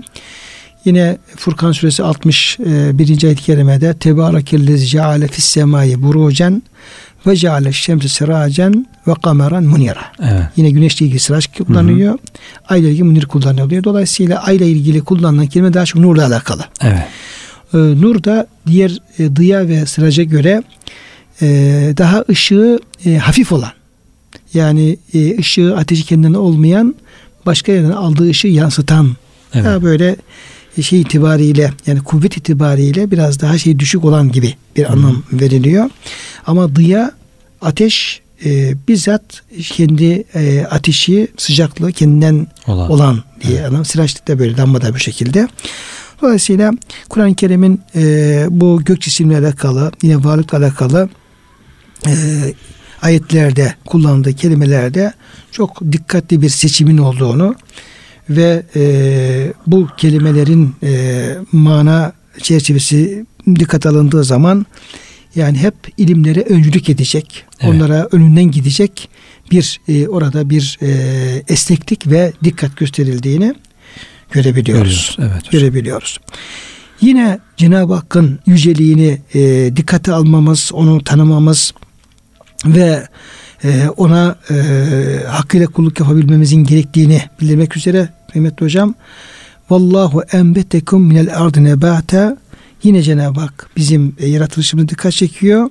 Yine 0.85 1.17
Furkan 1.37 1.73
suresi 1.73 2.03
61. 2.03 3.25
ayet-i 3.25 3.43
kerimede 3.43 3.95
Tebarekellezi 3.95 4.87
ceale 4.87 5.29
fis 5.29 5.45
semai 5.45 6.03
burucen 6.03 6.63
ve 7.27 7.37
ceale 7.37 7.73
şemse 7.73 8.09
siracen 8.09 8.87
ve 9.07 9.13
kameran 9.23 9.65
munira. 9.65 10.01
Evet. 10.23 10.43
Yine 10.57 10.71
güneşle 10.71 11.07
ilgili 11.07 11.21
sıraç 11.21 11.47
kullanılıyor. 11.59 12.19
Ayla 12.69 12.89
ilgili 12.89 13.03
munir 13.05 13.27
kullanılıyor. 13.27 13.85
Dolayısıyla 13.85 14.43
ayla 14.43 14.67
ilgili 14.67 15.01
kullanılan 15.01 15.47
kelime 15.47 15.75
daha 15.75 15.85
çok 15.85 16.03
nurla 16.03 16.27
alakalı. 16.27 16.65
Evet. 16.83 17.03
Ee, 17.75 17.79
nur 17.79 18.25
da 18.25 18.47
diğer 18.67 18.99
e, 19.19 19.37
dıya 19.37 19.69
ve 19.69 19.87
sıraca 19.87 20.23
göre 20.23 20.63
e, 21.43 21.47
daha 21.99 22.25
ışığı 22.31 22.79
e, 23.07 23.17
hafif 23.17 23.53
olan 23.53 23.73
yani 24.55 24.97
e, 25.15 25.39
ışığı 25.39 25.77
ateşi 25.77 26.05
kendinden 26.05 26.35
olmayan 26.35 26.95
başka 27.47 27.73
yerden 27.73 27.91
aldığı 27.91 28.31
ışığı 28.31 28.49
yansıtan 28.49 29.17
Evet. 29.55 29.65
daha 29.65 29.83
böyle 29.83 30.17
şey 30.83 31.01
itibariyle 31.01 31.73
yani 31.87 32.01
kuvvet 32.01 32.37
itibariyle 32.37 33.11
biraz 33.11 33.41
daha 33.41 33.59
şey 33.59 33.79
düşük 33.79 34.05
olan 34.05 34.33
gibi 34.33 34.55
bir 34.77 34.93
anlam 34.93 35.23
veriliyor. 35.33 35.91
Ama 36.47 36.77
dıya 36.77 37.13
ateş 37.61 38.21
e, 38.45 38.75
bizzat 38.89 39.23
kendi 39.63 40.25
e, 40.35 40.65
ateşi 40.71 41.29
sıcaklığı 41.37 41.93
kendinden 41.93 42.47
Olan. 42.67 42.91
olan 42.91 43.23
diye 43.49 43.67
anlam. 43.67 43.85
Sıraçlık 43.85 44.29
da 44.29 44.39
böyle 44.39 44.57
lamba 44.57 44.83
da 44.83 44.95
bu 44.95 44.99
şekilde. 44.99 45.49
Dolayısıyla 46.23 46.73
Kur'an-ı 47.09 47.35
Kerim'in 47.35 47.81
e, 47.97 48.47
bu 48.51 48.83
gök 48.85 49.01
cisimle 49.01 49.39
alakalı 49.39 49.93
yine 50.03 50.25
varlıkla 50.25 50.59
alakalı 50.59 51.09
e, 52.07 52.13
ayetlerde 53.03 53.75
kullandığı 53.87 54.35
kelimelerde 54.35 55.13
çok 55.53 55.93
dikkatli 55.93 56.43
bir 56.43 56.49
seçimin 56.49 56.99
olduğunu 56.99 57.55
ve 58.31 58.63
e, 58.77 59.53
bu 59.67 59.89
kelimelerin 59.97 60.75
e, 60.83 61.35
mana 61.53 62.13
çerçevesi 62.43 63.27
dikkat 63.47 63.87
alındığı 63.87 64.25
zaman 64.25 64.67
yani 65.35 65.59
hep 65.59 65.75
ilimlere 65.97 66.41
öncülük 66.41 66.91
edecek, 66.91 67.45
Evet. 67.61 67.75
onlara 67.75 68.09
önünden 68.13 68.51
gidecek 68.51 69.09
bir 69.51 69.81
e, 69.89 70.09
orada 70.09 70.51
bir 70.51 70.79
e, 70.83 70.89
esneklik 71.49 72.11
ve 72.11 72.33
dikkat 72.45 72.77
gösterildiğini 72.77 73.55
görebiliyoruz. 74.31 75.15
Görüyoruz. 75.17 75.17
Evet. 75.19 75.47
hocam. 75.47 75.61
Görebiliyoruz. 75.61 76.19
Yine 77.01 77.39
Cenab-ı 77.57 77.95
Hakk'ın 77.95 78.39
yüceliğini 78.47 79.19
e, 79.35 79.73
dikkate 79.77 80.13
almamız, 80.13 80.71
onu 80.73 81.05
tanımamız 81.05 81.73
ve 82.67 83.09
e, 83.65 83.89
ona 83.97 84.37
e, 84.51 84.55
hakkıyla 85.29 85.67
kulluk 85.67 86.01
yapabilmemizin 86.01 86.65
gerektiğini 86.65 87.23
bildirmek 87.41 87.77
üzere 87.77 88.09
kıymetli 88.33 88.65
hocam 88.65 88.95
Vallahu 89.71 90.23
enbetekum 90.33 91.03
minel 91.03 91.37
ardı 91.37 91.65
nebata 91.65 92.37
yine 92.83 93.03
Cenab-ı 93.03 93.41
Hak 93.41 93.71
bizim 93.77 94.17
e, 94.19 94.29
yaratılışımızı 94.29 94.89
dikkat 94.89 95.13
çekiyor 95.13 95.71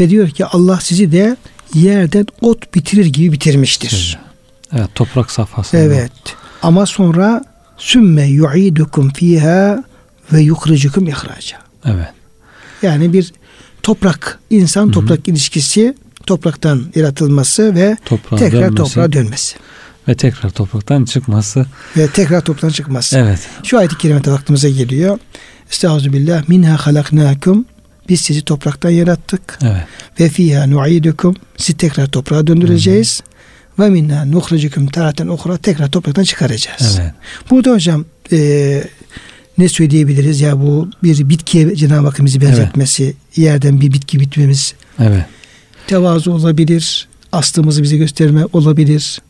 ve 0.00 0.10
diyor 0.10 0.28
ki 0.28 0.46
Allah 0.46 0.80
sizi 0.80 1.12
de 1.12 1.36
yerden 1.74 2.26
ot 2.40 2.74
bitirir 2.74 3.06
gibi 3.06 3.32
bitirmiştir. 3.32 4.18
Evet. 4.72 4.88
Toprak 4.94 5.30
safhasında. 5.30 5.82
Evet. 5.82 6.12
Ama 6.62 6.86
sonra 6.86 7.44
sümme 7.76 8.26
yu'idukum 8.26 9.10
fiha 9.10 9.84
ve 10.32 10.40
yukhrijukum 10.40 11.08
ihraca. 11.08 11.58
Evet. 11.84 12.08
Yani 12.82 13.12
bir 13.12 13.32
toprak, 13.82 14.38
insan 14.50 14.90
toprak 14.90 15.28
ilişkisi 15.28 15.94
topraktan 16.30 16.84
yaratılması 16.94 17.74
ve 17.74 17.96
Toprağa 18.04 18.36
tekrar 18.36 18.62
dönmesi 18.62 18.76
toprağa 18.76 19.12
dönmesi 19.12 19.56
ve 20.08 20.14
tekrar 20.14 20.50
topraktan 20.50 21.04
çıkması. 21.04 21.66
ve 21.96 22.08
tekrar 22.08 22.40
topraktan 22.40 22.68
çıkması. 22.68 23.18
Evet. 23.18 23.40
Şu 23.62 23.78
ayet-i 23.78 23.98
kerimede 23.98 24.30
vaktimize 24.32 24.70
geliyor. 24.70 25.18
Estağfirullah 25.70 26.48
minha 26.48 26.76
halaknakum 26.86 27.64
biz 28.08 28.20
sizi 28.20 28.42
topraktan 28.42 28.90
yarattık 28.90 29.58
Evet. 29.62 29.82
ve 30.20 30.28
fiha 30.28 30.66
nu'idukum 30.66 31.36
sizi 31.56 31.76
tekrar 31.78 32.06
toprağa 32.06 32.46
döndüreceğiz 32.46 33.22
ve 33.78 33.90
minha 33.90 34.24
nukhrijukum 34.24 34.86
taraten 34.86 35.26
ukhra 35.26 35.56
tekrar 35.56 35.90
topraktan 35.90 36.22
çıkaracağız. 36.22 36.98
Evet. 37.00 37.12
Burada 37.50 37.70
hocam 37.70 38.04
e, 38.32 38.38
ne 39.58 39.68
söyleyebiliriz 39.68 40.40
ya 40.40 40.60
bu 40.60 40.90
bir 41.02 41.28
bitkiye 41.28 41.76
Cenab-ı 41.76 42.06
Hakk'ın 42.06 42.26
bizi 42.26 42.40
benzetmesi, 42.40 43.14
yerden 43.36 43.80
bir 43.80 43.92
bitki 43.92 44.20
bitmemiz, 44.20 44.74
Evet. 45.00 45.24
Tevazu 45.90 46.32
olabilir, 46.32 47.08
aslımızı 47.32 47.82
bize 47.82 47.96
gösterme 47.96 48.44
olabilir. 48.52 49.22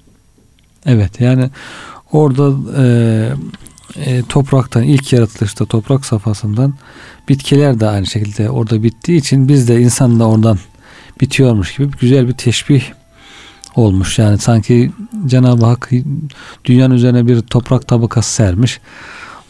Evet. 0.87 1.21
Yani 1.21 1.51
orada 2.13 2.53
e, 2.83 2.85
e, 3.97 4.23
topraktan 4.29 4.83
ilk 4.83 5.13
yaratılışta 5.13 5.65
toprak 5.65 6.07
safhasından 6.07 6.75
bitkiler 7.29 7.81
de 7.81 7.89
aynı 7.89 8.07
şekilde 8.07 8.51
orada 8.51 8.83
bittiği 8.83 9.19
için 9.19 9.49
biz 9.49 9.69
de 9.69 9.81
insan 9.81 10.21
da 10.21 10.29
oradan 10.29 10.59
bitiyormuş 11.21 11.77
gibi 11.77 11.91
güzel 12.01 12.29
bir 12.29 12.33
teşbih 12.33 12.83
olmuş. 13.77 14.19
Yani 14.19 14.39
sanki 14.39 14.93
Cenab-ı 15.27 15.67
Hak 15.67 15.91
dünyanın 16.65 16.95
üzerine 16.95 17.27
bir 17.27 17.41
toprak 17.41 17.89
tabakası 17.89 18.33
sermiş. 18.33 18.81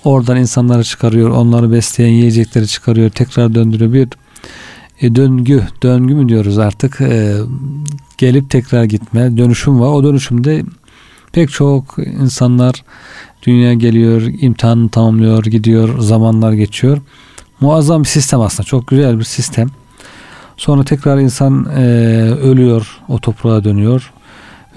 Oradan 0.04 0.36
insanları 0.36 0.84
çıkarıyor, 0.84 1.30
onları 1.30 1.72
besleyen 1.72 2.10
yiyecekleri 2.10 2.66
çıkarıyor, 2.66 3.10
tekrar 3.10 3.54
döndürüyor. 3.54 3.92
Bir 3.92 4.08
e, 5.00 5.14
döngü, 5.14 5.62
döngü 5.82 6.14
mü 6.14 6.28
diyoruz 6.28 6.58
artık? 6.58 7.00
E, 7.00 7.36
gelip 8.18 8.50
tekrar 8.50 8.84
gitme, 8.84 9.36
dönüşüm 9.36 9.80
var. 9.80 9.88
O 9.88 10.04
dönüşümde 10.04 10.62
pek 11.32 11.50
çok 11.50 11.96
insanlar 11.98 12.84
dünya 13.42 13.74
geliyor, 13.74 14.22
imtihanını 14.40 14.88
tamamlıyor, 14.88 15.44
gidiyor, 15.44 15.98
zamanlar 15.98 16.52
geçiyor. 16.52 16.98
Muazzam 17.60 18.02
bir 18.02 18.08
sistem 18.08 18.40
aslında. 18.40 18.66
Çok 18.66 18.86
güzel 18.86 19.18
bir 19.18 19.24
sistem. 19.24 19.68
Sonra 20.56 20.84
tekrar 20.84 21.18
insan 21.18 21.66
e, 21.76 21.82
ölüyor, 22.42 23.00
o 23.08 23.18
toprağa 23.18 23.64
dönüyor 23.64 24.12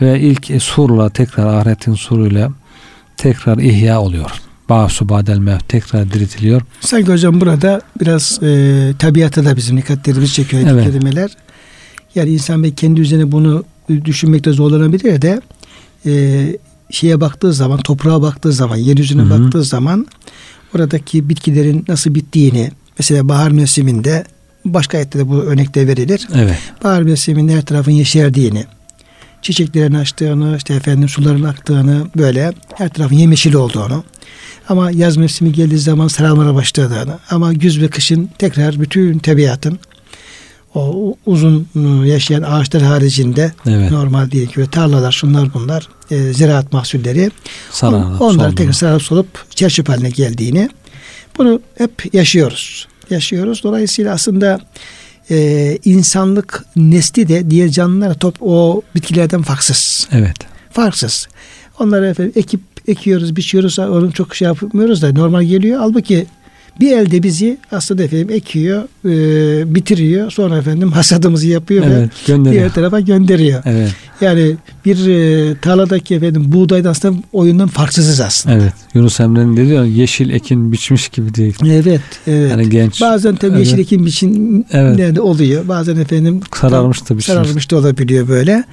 ve 0.01 0.19
ilk 0.19 0.61
surla 0.61 1.09
tekrar 1.09 1.45
ahiretin 1.45 1.93
suruyla 1.93 2.51
tekrar 3.17 3.57
ihya 3.57 4.01
oluyor. 4.01 4.42
Ba'su 4.69 5.09
badel 5.09 5.37
mevt 5.37 5.69
tekrar 5.69 6.11
diriltiliyor. 6.13 6.61
Sanki 6.81 7.11
hocam 7.11 7.41
burada 7.41 7.81
biraz 8.01 8.39
e, 8.43 8.93
tabiata 8.99 9.45
da 9.45 9.55
bizim 9.55 9.77
dikkatlerimizi 9.77 10.33
çekiyor 10.33 10.63
Evet. 10.67 10.83
kerimeler. 10.85 11.31
Yani 12.15 12.29
insan 12.29 12.63
belki 12.63 12.75
kendi 12.75 13.01
üzerine 13.01 13.31
bunu 13.31 13.63
düşünmekte 14.05 14.51
zorlanabilir 14.51 15.21
de 15.21 15.41
e, 16.05 16.43
şeye 16.91 17.21
baktığı 17.21 17.53
zaman, 17.53 17.79
toprağa 17.79 18.21
baktığı 18.21 18.53
zaman, 18.53 18.75
yeryüzüne 18.75 19.21
Hı 19.21 19.25
hı. 19.25 19.29
baktığı 19.43 19.63
zaman 19.63 20.07
oradaki 20.75 21.29
bitkilerin 21.29 21.85
nasıl 21.87 22.15
bittiğini, 22.15 22.71
mesela 22.99 23.29
bahar 23.29 23.51
mevsiminde 23.51 24.23
başka 24.65 24.97
ayette 24.97 25.19
de 25.19 25.29
bu 25.29 25.35
örnekte 25.35 25.87
verilir. 25.87 26.27
Evet. 26.35 26.57
Bahar 26.83 27.01
mevsiminde 27.01 27.55
her 27.55 27.65
tarafın 27.65 27.91
yeşerdiğini, 27.91 28.65
çiçeklerin 29.41 29.93
açtığını, 29.93 30.57
işte 30.57 30.73
efendim 30.73 31.09
suların 31.09 31.43
aktığını, 31.43 32.07
böyle 32.17 32.53
her 32.75 32.89
tarafın 32.89 33.15
yemyeşil 33.15 33.53
olduğunu. 33.53 34.03
Ama 34.69 34.91
yaz 34.91 35.17
mevsimi 35.17 35.51
geldiği 35.51 35.77
zaman 35.77 36.07
sararmaya 36.07 36.55
başladığını, 36.55 37.19
ama 37.29 37.53
güz 37.53 37.81
ve 37.81 37.87
kışın 37.87 38.29
tekrar 38.39 38.79
bütün 38.79 39.19
tabiatın 39.19 39.79
o 40.75 41.15
uzun 41.25 41.67
ıı, 41.75 42.07
yaşayan 42.07 42.41
ağaçlar 42.41 42.83
haricinde 42.83 43.53
Evet. 43.67 43.91
normal 43.91 44.31
diye 44.31 44.45
ki 44.45 44.67
tarlalar 44.71 45.11
şunlar 45.11 45.53
bunlar 45.53 45.89
e, 46.11 46.33
ziraat 46.33 46.73
mahsulleri 46.73 47.31
Sararıp, 47.71 48.21
onlar 48.21 48.45
soldu. 48.45 48.55
tekrar 48.55 48.73
sararıp 48.73 49.03
solup 49.03 49.27
çerçöp 49.55 49.89
haline 49.89 50.09
geldiğini 50.09 50.69
bunu 51.37 51.61
hep 51.77 52.13
yaşıyoruz. 52.13 52.87
Yaşıyoruz. 53.09 53.63
Dolayısıyla 53.63 54.13
aslında 54.13 54.59
e, 55.31 55.77
insanlık 55.85 56.65
nesli 56.75 57.27
de 57.27 57.49
diğer 57.49 57.69
canlılara 57.69 58.13
top 58.13 58.35
o 58.41 58.81
bitkilerden 58.95 59.41
farksız. 59.41 60.07
Evet. 60.11 60.35
Farksız. 60.71 61.27
Onları 61.79 62.07
efendim 62.07 62.33
ekip 62.35 62.61
ekiyoruz, 62.87 63.35
biçiyoruz. 63.35 63.79
Onu 63.79 64.11
çok 64.11 64.35
şey 64.35 64.45
yapmıyoruz 64.45 65.01
da 65.01 65.13
normal 65.13 65.43
geliyor. 65.43 65.79
Halbuki 65.79 66.25
Bir 66.79 66.97
elde 66.97 67.23
bizi 67.23 67.57
aslında 67.71 68.03
efendim 68.03 68.29
ekiyor, 68.31 68.83
e, 69.05 69.75
bitiriyor. 69.75 70.31
Sonra 70.31 70.57
efendim 70.57 70.91
hasadımızı 70.91 71.47
yapıyor 71.47 71.83
Evet, 71.87 72.09
ve 72.09 72.09
gönderiyor. 72.27 72.61
diğer 72.61 72.73
tarafa 72.73 72.99
gönderiyor. 72.99 73.61
Evet. 73.65 73.91
Yani 74.21 74.55
bir 74.85 75.07
e, 75.07 75.55
tarladaki 75.57 76.15
efendim 76.15 76.43
buğdayda 76.47 76.89
aslında 76.89 77.19
oyundan 77.33 77.67
farksızız 77.67 78.21
aslında. 78.21 78.55
Evet. 78.55 78.73
Yunus 78.93 79.19
Emre'nin 79.19 79.57
dedi 79.57 79.73
ya 79.73 79.85
yeşil 79.85 80.29
ekin 80.29 80.71
biçmiş 80.71 81.09
gibi 81.09 81.35
değil. 81.35 81.55
Evet, 81.65 82.01
evet. 82.27 82.51
Yani 82.51 82.69
genç. 82.69 83.01
Bazen 83.01 83.35
tabii 83.35 83.51
Evet. 83.55 83.65
yeşil 83.65 83.79
ekim 83.79 84.05
biçim 84.05 84.63
Evet. 84.71 85.19
oluyor. 85.19 85.67
Bazen 85.67 85.95
efendim 85.95 86.41
Sararmış 86.61 87.01
da 87.01 87.03
biçmiş. 87.05 87.25
sararmış 87.25 87.71
da 87.71 87.77
olabiliyor 87.77 88.27
böyle. 88.27 88.63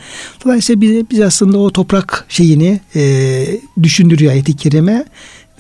Dolayısıyla 0.44 0.80
biz, 0.80 1.10
biz 1.10 1.20
aslında 1.20 1.58
o 1.58 1.70
toprak 1.70 2.24
şeyini 2.28 2.80
e, 2.96 3.46
düşündürüyor 3.82 4.32
ayet-i 4.32 4.56
kerime 4.56 5.04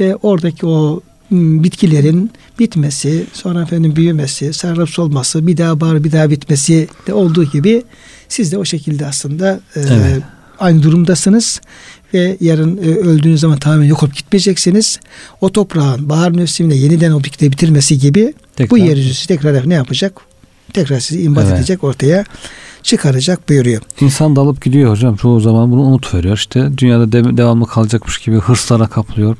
ve 0.00 0.16
oradaki 0.16 0.66
o 0.66 1.00
bitkilerin 1.30 2.30
bitmesi, 2.58 3.24
sonra 3.32 3.62
efendim 3.62 3.96
büyümesi, 3.96 4.52
sararıp 4.52 4.90
solması, 4.90 5.46
bir 5.46 5.56
daha 5.56 5.80
bar 5.80 6.04
bir 6.04 6.12
daha 6.12 6.30
bitmesi 6.30 6.88
de 7.06 7.14
olduğu 7.14 7.44
gibi 7.44 7.82
siz 8.28 8.52
de 8.52 8.58
o 8.58 8.64
şekilde 8.64 9.06
aslında 9.06 9.60
e, 9.76 9.80
Evet. 9.80 10.22
aynı 10.58 10.82
durumdasınız 10.82 11.60
ve 12.14 12.36
yarın 12.40 12.76
e, 12.76 12.80
öldüğünüz 12.80 13.40
zaman 13.40 13.58
tamamen 13.58 13.84
yok 13.86 14.02
olup 14.02 14.14
gitmeyeceksiniz. 14.16 15.00
O 15.40 15.52
toprağın 15.52 16.08
bahar 16.08 16.30
mevsiminde 16.30 16.74
yeniden 16.74 17.10
o 17.12 17.24
bitkileri 17.24 17.52
bitirmesi 17.52 17.98
gibi 17.98 18.34
Tekrar. 18.56 18.70
bu 18.70 18.78
yeryüzü 18.78 19.26
tekrar 19.26 19.68
ne 19.68 19.74
yapacak? 19.74 20.20
Tekrar 20.72 21.00
sizi 21.00 21.22
imbat 21.22 21.44
Evet. 21.44 21.58
edecek, 21.58 21.84
ortaya 21.84 22.24
çıkaracak 22.82 23.48
buyuruyor. 23.48 23.82
İnsan 24.00 24.36
dalıp 24.36 24.62
gidiyor 24.64 24.90
hocam. 24.90 25.16
Çoğu 25.16 25.40
zaman 25.40 25.70
bunu 25.70 25.80
unut 25.80 26.14
veriyor. 26.14 26.36
İşte 26.36 26.70
dünyada 26.78 27.12
de- 27.12 27.36
devamlı 27.36 27.66
kalacakmış 27.66 28.18
gibi 28.18 28.36
hırslara 28.36 28.86
kaplıyor. 28.86 29.36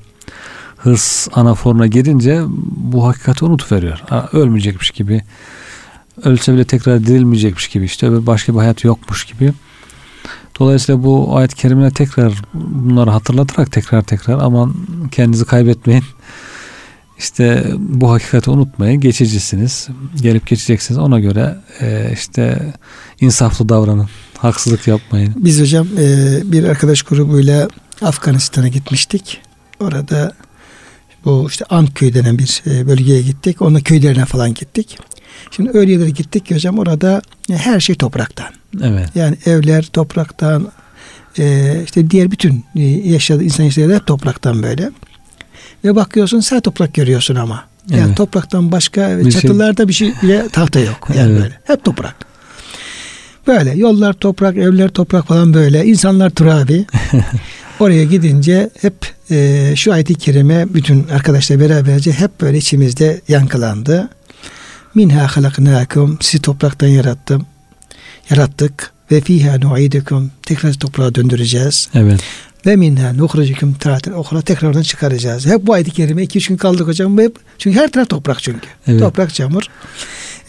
Hırs 0.82 1.28
anaforuna 1.32 1.86
girince 1.86 2.42
bu 2.76 3.06
hakikati 3.06 3.44
unut 3.44 3.72
veriyor. 3.72 4.02
Ölmeyecekmiş 4.32 4.90
gibi. 4.90 5.22
Ölse 6.24 6.54
bile 6.54 6.64
tekrar 6.64 7.06
dirilmeyecekmiş 7.06 7.68
gibi. 7.68 7.84
işte 7.84 8.26
başka 8.26 8.52
bir 8.52 8.58
hayat 8.58 8.84
yokmuş 8.84 9.24
gibi. 9.24 9.52
Dolayısıyla 10.60 11.04
bu 11.04 11.36
ayet-i 11.36 11.56
kerimine 11.56 11.90
tekrar 11.90 12.32
bunları 12.54 13.10
hatırlatarak 13.10 13.72
tekrar 13.72 14.02
tekrar 14.02 14.38
aman 14.38 14.74
kendinizi 15.10 15.44
kaybetmeyin. 15.44 16.04
İşte 17.18 17.64
bu 17.78 18.12
hakikati 18.12 18.50
unutmayın. 18.50 19.00
Geçicisiniz. 19.00 19.88
Gelip 20.22 20.46
geçeceksiniz. 20.46 20.98
Ona 20.98 21.20
göre 21.20 21.56
e, 21.80 22.10
işte 22.12 22.72
insaflı 23.20 23.68
davranın. 23.68 24.08
Haksızlık 24.38 24.86
yapmayın. 24.86 25.34
Biz 25.36 25.60
hocam 25.60 25.86
e, 25.98 26.38
bir 26.44 26.64
arkadaş 26.64 27.02
grubuyla 27.02 27.68
Afganistan'a 28.02 28.68
gitmiştik. 28.68 29.40
Orada 29.80 30.32
bu 31.24 31.46
işte 31.48 31.64
Antköy 31.70 32.14
denen 32.14 32.38
bir 32.38 32.62
e, 32.66 32.86
bölgeye 32.86 33.22
gittik. 33.22 33.62
Onunla 33.62 33.80
köylerine 33.80 34.24
falan 34.24 34.54
gittik. 34.54 34.98
Şimdi 35.50 35.70
öyle 35.74 35.92
yerlere 35.92 36.10
gittik 36.10 36.46
ki 36.46 36.54
hocam 36.54 36.78
orada 36.78 37.22
e, 37.50 37.56
her 37.56 37.80
şey 37.80 37.96
topraktan. 37.96 38.48
Evet. 38.82 39.08
Yani 39.14 39.36
evler 39.46 39.82
topraktan, 39.92 40.68
e, 41.38 41.76
işte 41.84 42.10
diğer 42.10 42.30
bütün 42.30 42.64
yaşadığı 43.04 43.44
insan 43.44 43.64
yaşadığı 43.64 43.94
hep 43.94 44.06
topraktan 44.06 44.62
böyle. 44.62 44.90
Ve 45.84 45.96
bakıyorsun 45.96 46.40
sen 46.40 46.60
toprak 46.60 46.94
görüyorsun 46.94 47.34
ama. 47.34 47.64
Yani 47.90 48.02
Evet. 48.06 48.16
topraktan 48.16 48.72
başka 48.72 49.18
Bir 49.18 49.22
şey- 49.32 49.40
çatılarda 49.40 49.88
bir 49.88 49.92
şey 49.92 50.12
bile 50.22 50.48
tahta 50.52 50.80
yok. 50.80 51.08
Yani 51.16 51.30
Evet. 51.32 51.42
böyle. 51.42 51.60
Hep 51.64 51.84
toprak. 51.84 52.14
Böyle 53.46 53.70
yollar 53.70 54.12
toprak, 54.12 54.56
evler 54.56 54.88
toprak 54.88 55.26
falan 55.26 55.54
böyle. 55.54 55.84
İnsanlar 55.86 56.30
turabi. 56.30 56.84
Oraya 57.80 58.04
gidince 58.04 58.70
hep 58.80 58.94
e, 59.30 59.72
şu 59.76 59.92
ayet-i 59.92 60.14
kerime 60.14 60.74
bütün 60.74 61.08
arkadaşlar 61.08 61.60
beraberce 61.60 62.12
hep 62.12 62.40
böyle 62.40 62.58
içimizde 62.58 63.20
yankılandı. 63.28 64.08
Minha 64.94 65.36
halaknakum 65.36 66.18
sizi 66.20 66.42
topraktan 66.42 66.88
yarattım. 66.88 67.46
Yarattık 68.30 68.90
ve 69.10 69.20
fiha 69.20 69.58
nu'idukum 69.58 70.30
tekrar 70.42 70.72
toprağa 70.72 71.14
döndüreceğiz. 71.14 71.88
Evet. 71.94 72.20
Ve 72.66 72.76
minha 72.76 73.12
nukhrijukum 73.12 73.74
taraten 73.74 74.12
okra 74.12 74.42
tekrardan 74.42 74.82
çıkaracağız. 74.82 75.46
Hep 75.46 75.66
bu 75.66 75.72
ayet-i 75.72 75.90
kerime 75.90 76.22
iki 76.22 76.38
üç 76.38 76.48
gün 76.48 76.56
kaldık 76.56 76.86
hocam. 76.86 77.18
Hep, 77.18 77.36
çünkü 77.58 77.78
her 77.78 77.92
taraf 77.92 78.08
toprak 78.08 78.42
çünkü. 78.42 78.66
Evet. 78.86 79.00
Toprak 79.00 79.34
çamur. 79.34 79.62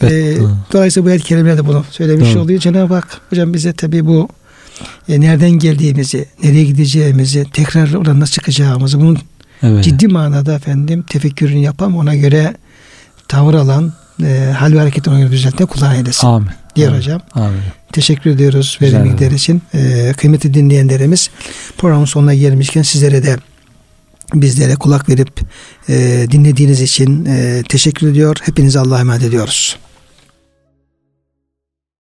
Bet- 0.02 0.12
Ee, 0.12 0.36
dolayısıyla 0.72 1.06
bu 1.06 1.10
ayet-i 1.10 1.24
kerimeler 1.26 1.58
de 1.58 1.66
bunu 1.66 1.84
söylemiş 1.90 2.34
Doğru. 2.34 2.40
oluyor. 2.42 2.60
Cenab-ı 2.60 2.94
Hak 2.94 3.20
hocam 3.30 3.54
bize 3.54 3.72
tabi 3.72 4.06
bu 4.06 4.28
e, 5.08 5.20
nereden 5.20 5.50
geldiğimizi, 5.50 6.28
nereye 6.42 6.64
gideceğimizi, 6.64 7.46
tekrar 7.52 7.94
oradan 7.94 8.20
nasıl 8.20 8.32
çıkacağımızı 8.32 9.00
bunun 9.00 9.18
Evet. 9.62 9.84
ciddi 9.84 10.08
manada 10.08 10.54
efendim 10.54 11.04
tefekkürünü 11.10 11.58
yapan 11.58 11.94
ona 11.96 12.14
göre 12.14 12.54
tavır 13.28 13.54
alan 13.54 13.92
e, 14.22 14.52
hal 14.58 14.72
ve 14.72 14.78
hareketini 14.78 15.14
ona 15.14 15.20
göre 15.20 15.32
düzeltme 15.32 15.66
kulağına 15.66 15.96
eylesin. 15.96 16.26
Amin. 16.26 16.48
Diğer 16.76 16.88
Amin. 16.88 16.98
hocam. 16.98 17.20
Amin. 17.34 17.60
Teşekkür 17.92 18.30
ediyoruz 18.30 18.78
verimlilikler 18.82 19.30
için. 19.30 19.62
Ee, 19.74 20.12
kıymetli 20.16 20.54
dinleyenlerimiz 20.54 21.30
programın 21.78 22.04
sonuna 22.04 22.34
gelmişken 22.34 22.82
sizlere 22.82 23.22
de 23.22 23.36
bizlere 24.34 24.74
kulak 24.74 25.08
verip 25.08 25.40
e, 25.88 26.26
dinlediğiniz 26.30 26.80
için 26.80 27.24
e, 27.24 27.62
teşekkür 27.68 28.10
ediyor. 28.10 28.36
Hepinize 28.42 28.80
Allah'a 28.80 29.00
emanet 29.00 29.22
ediyoruz. 29.22 29.76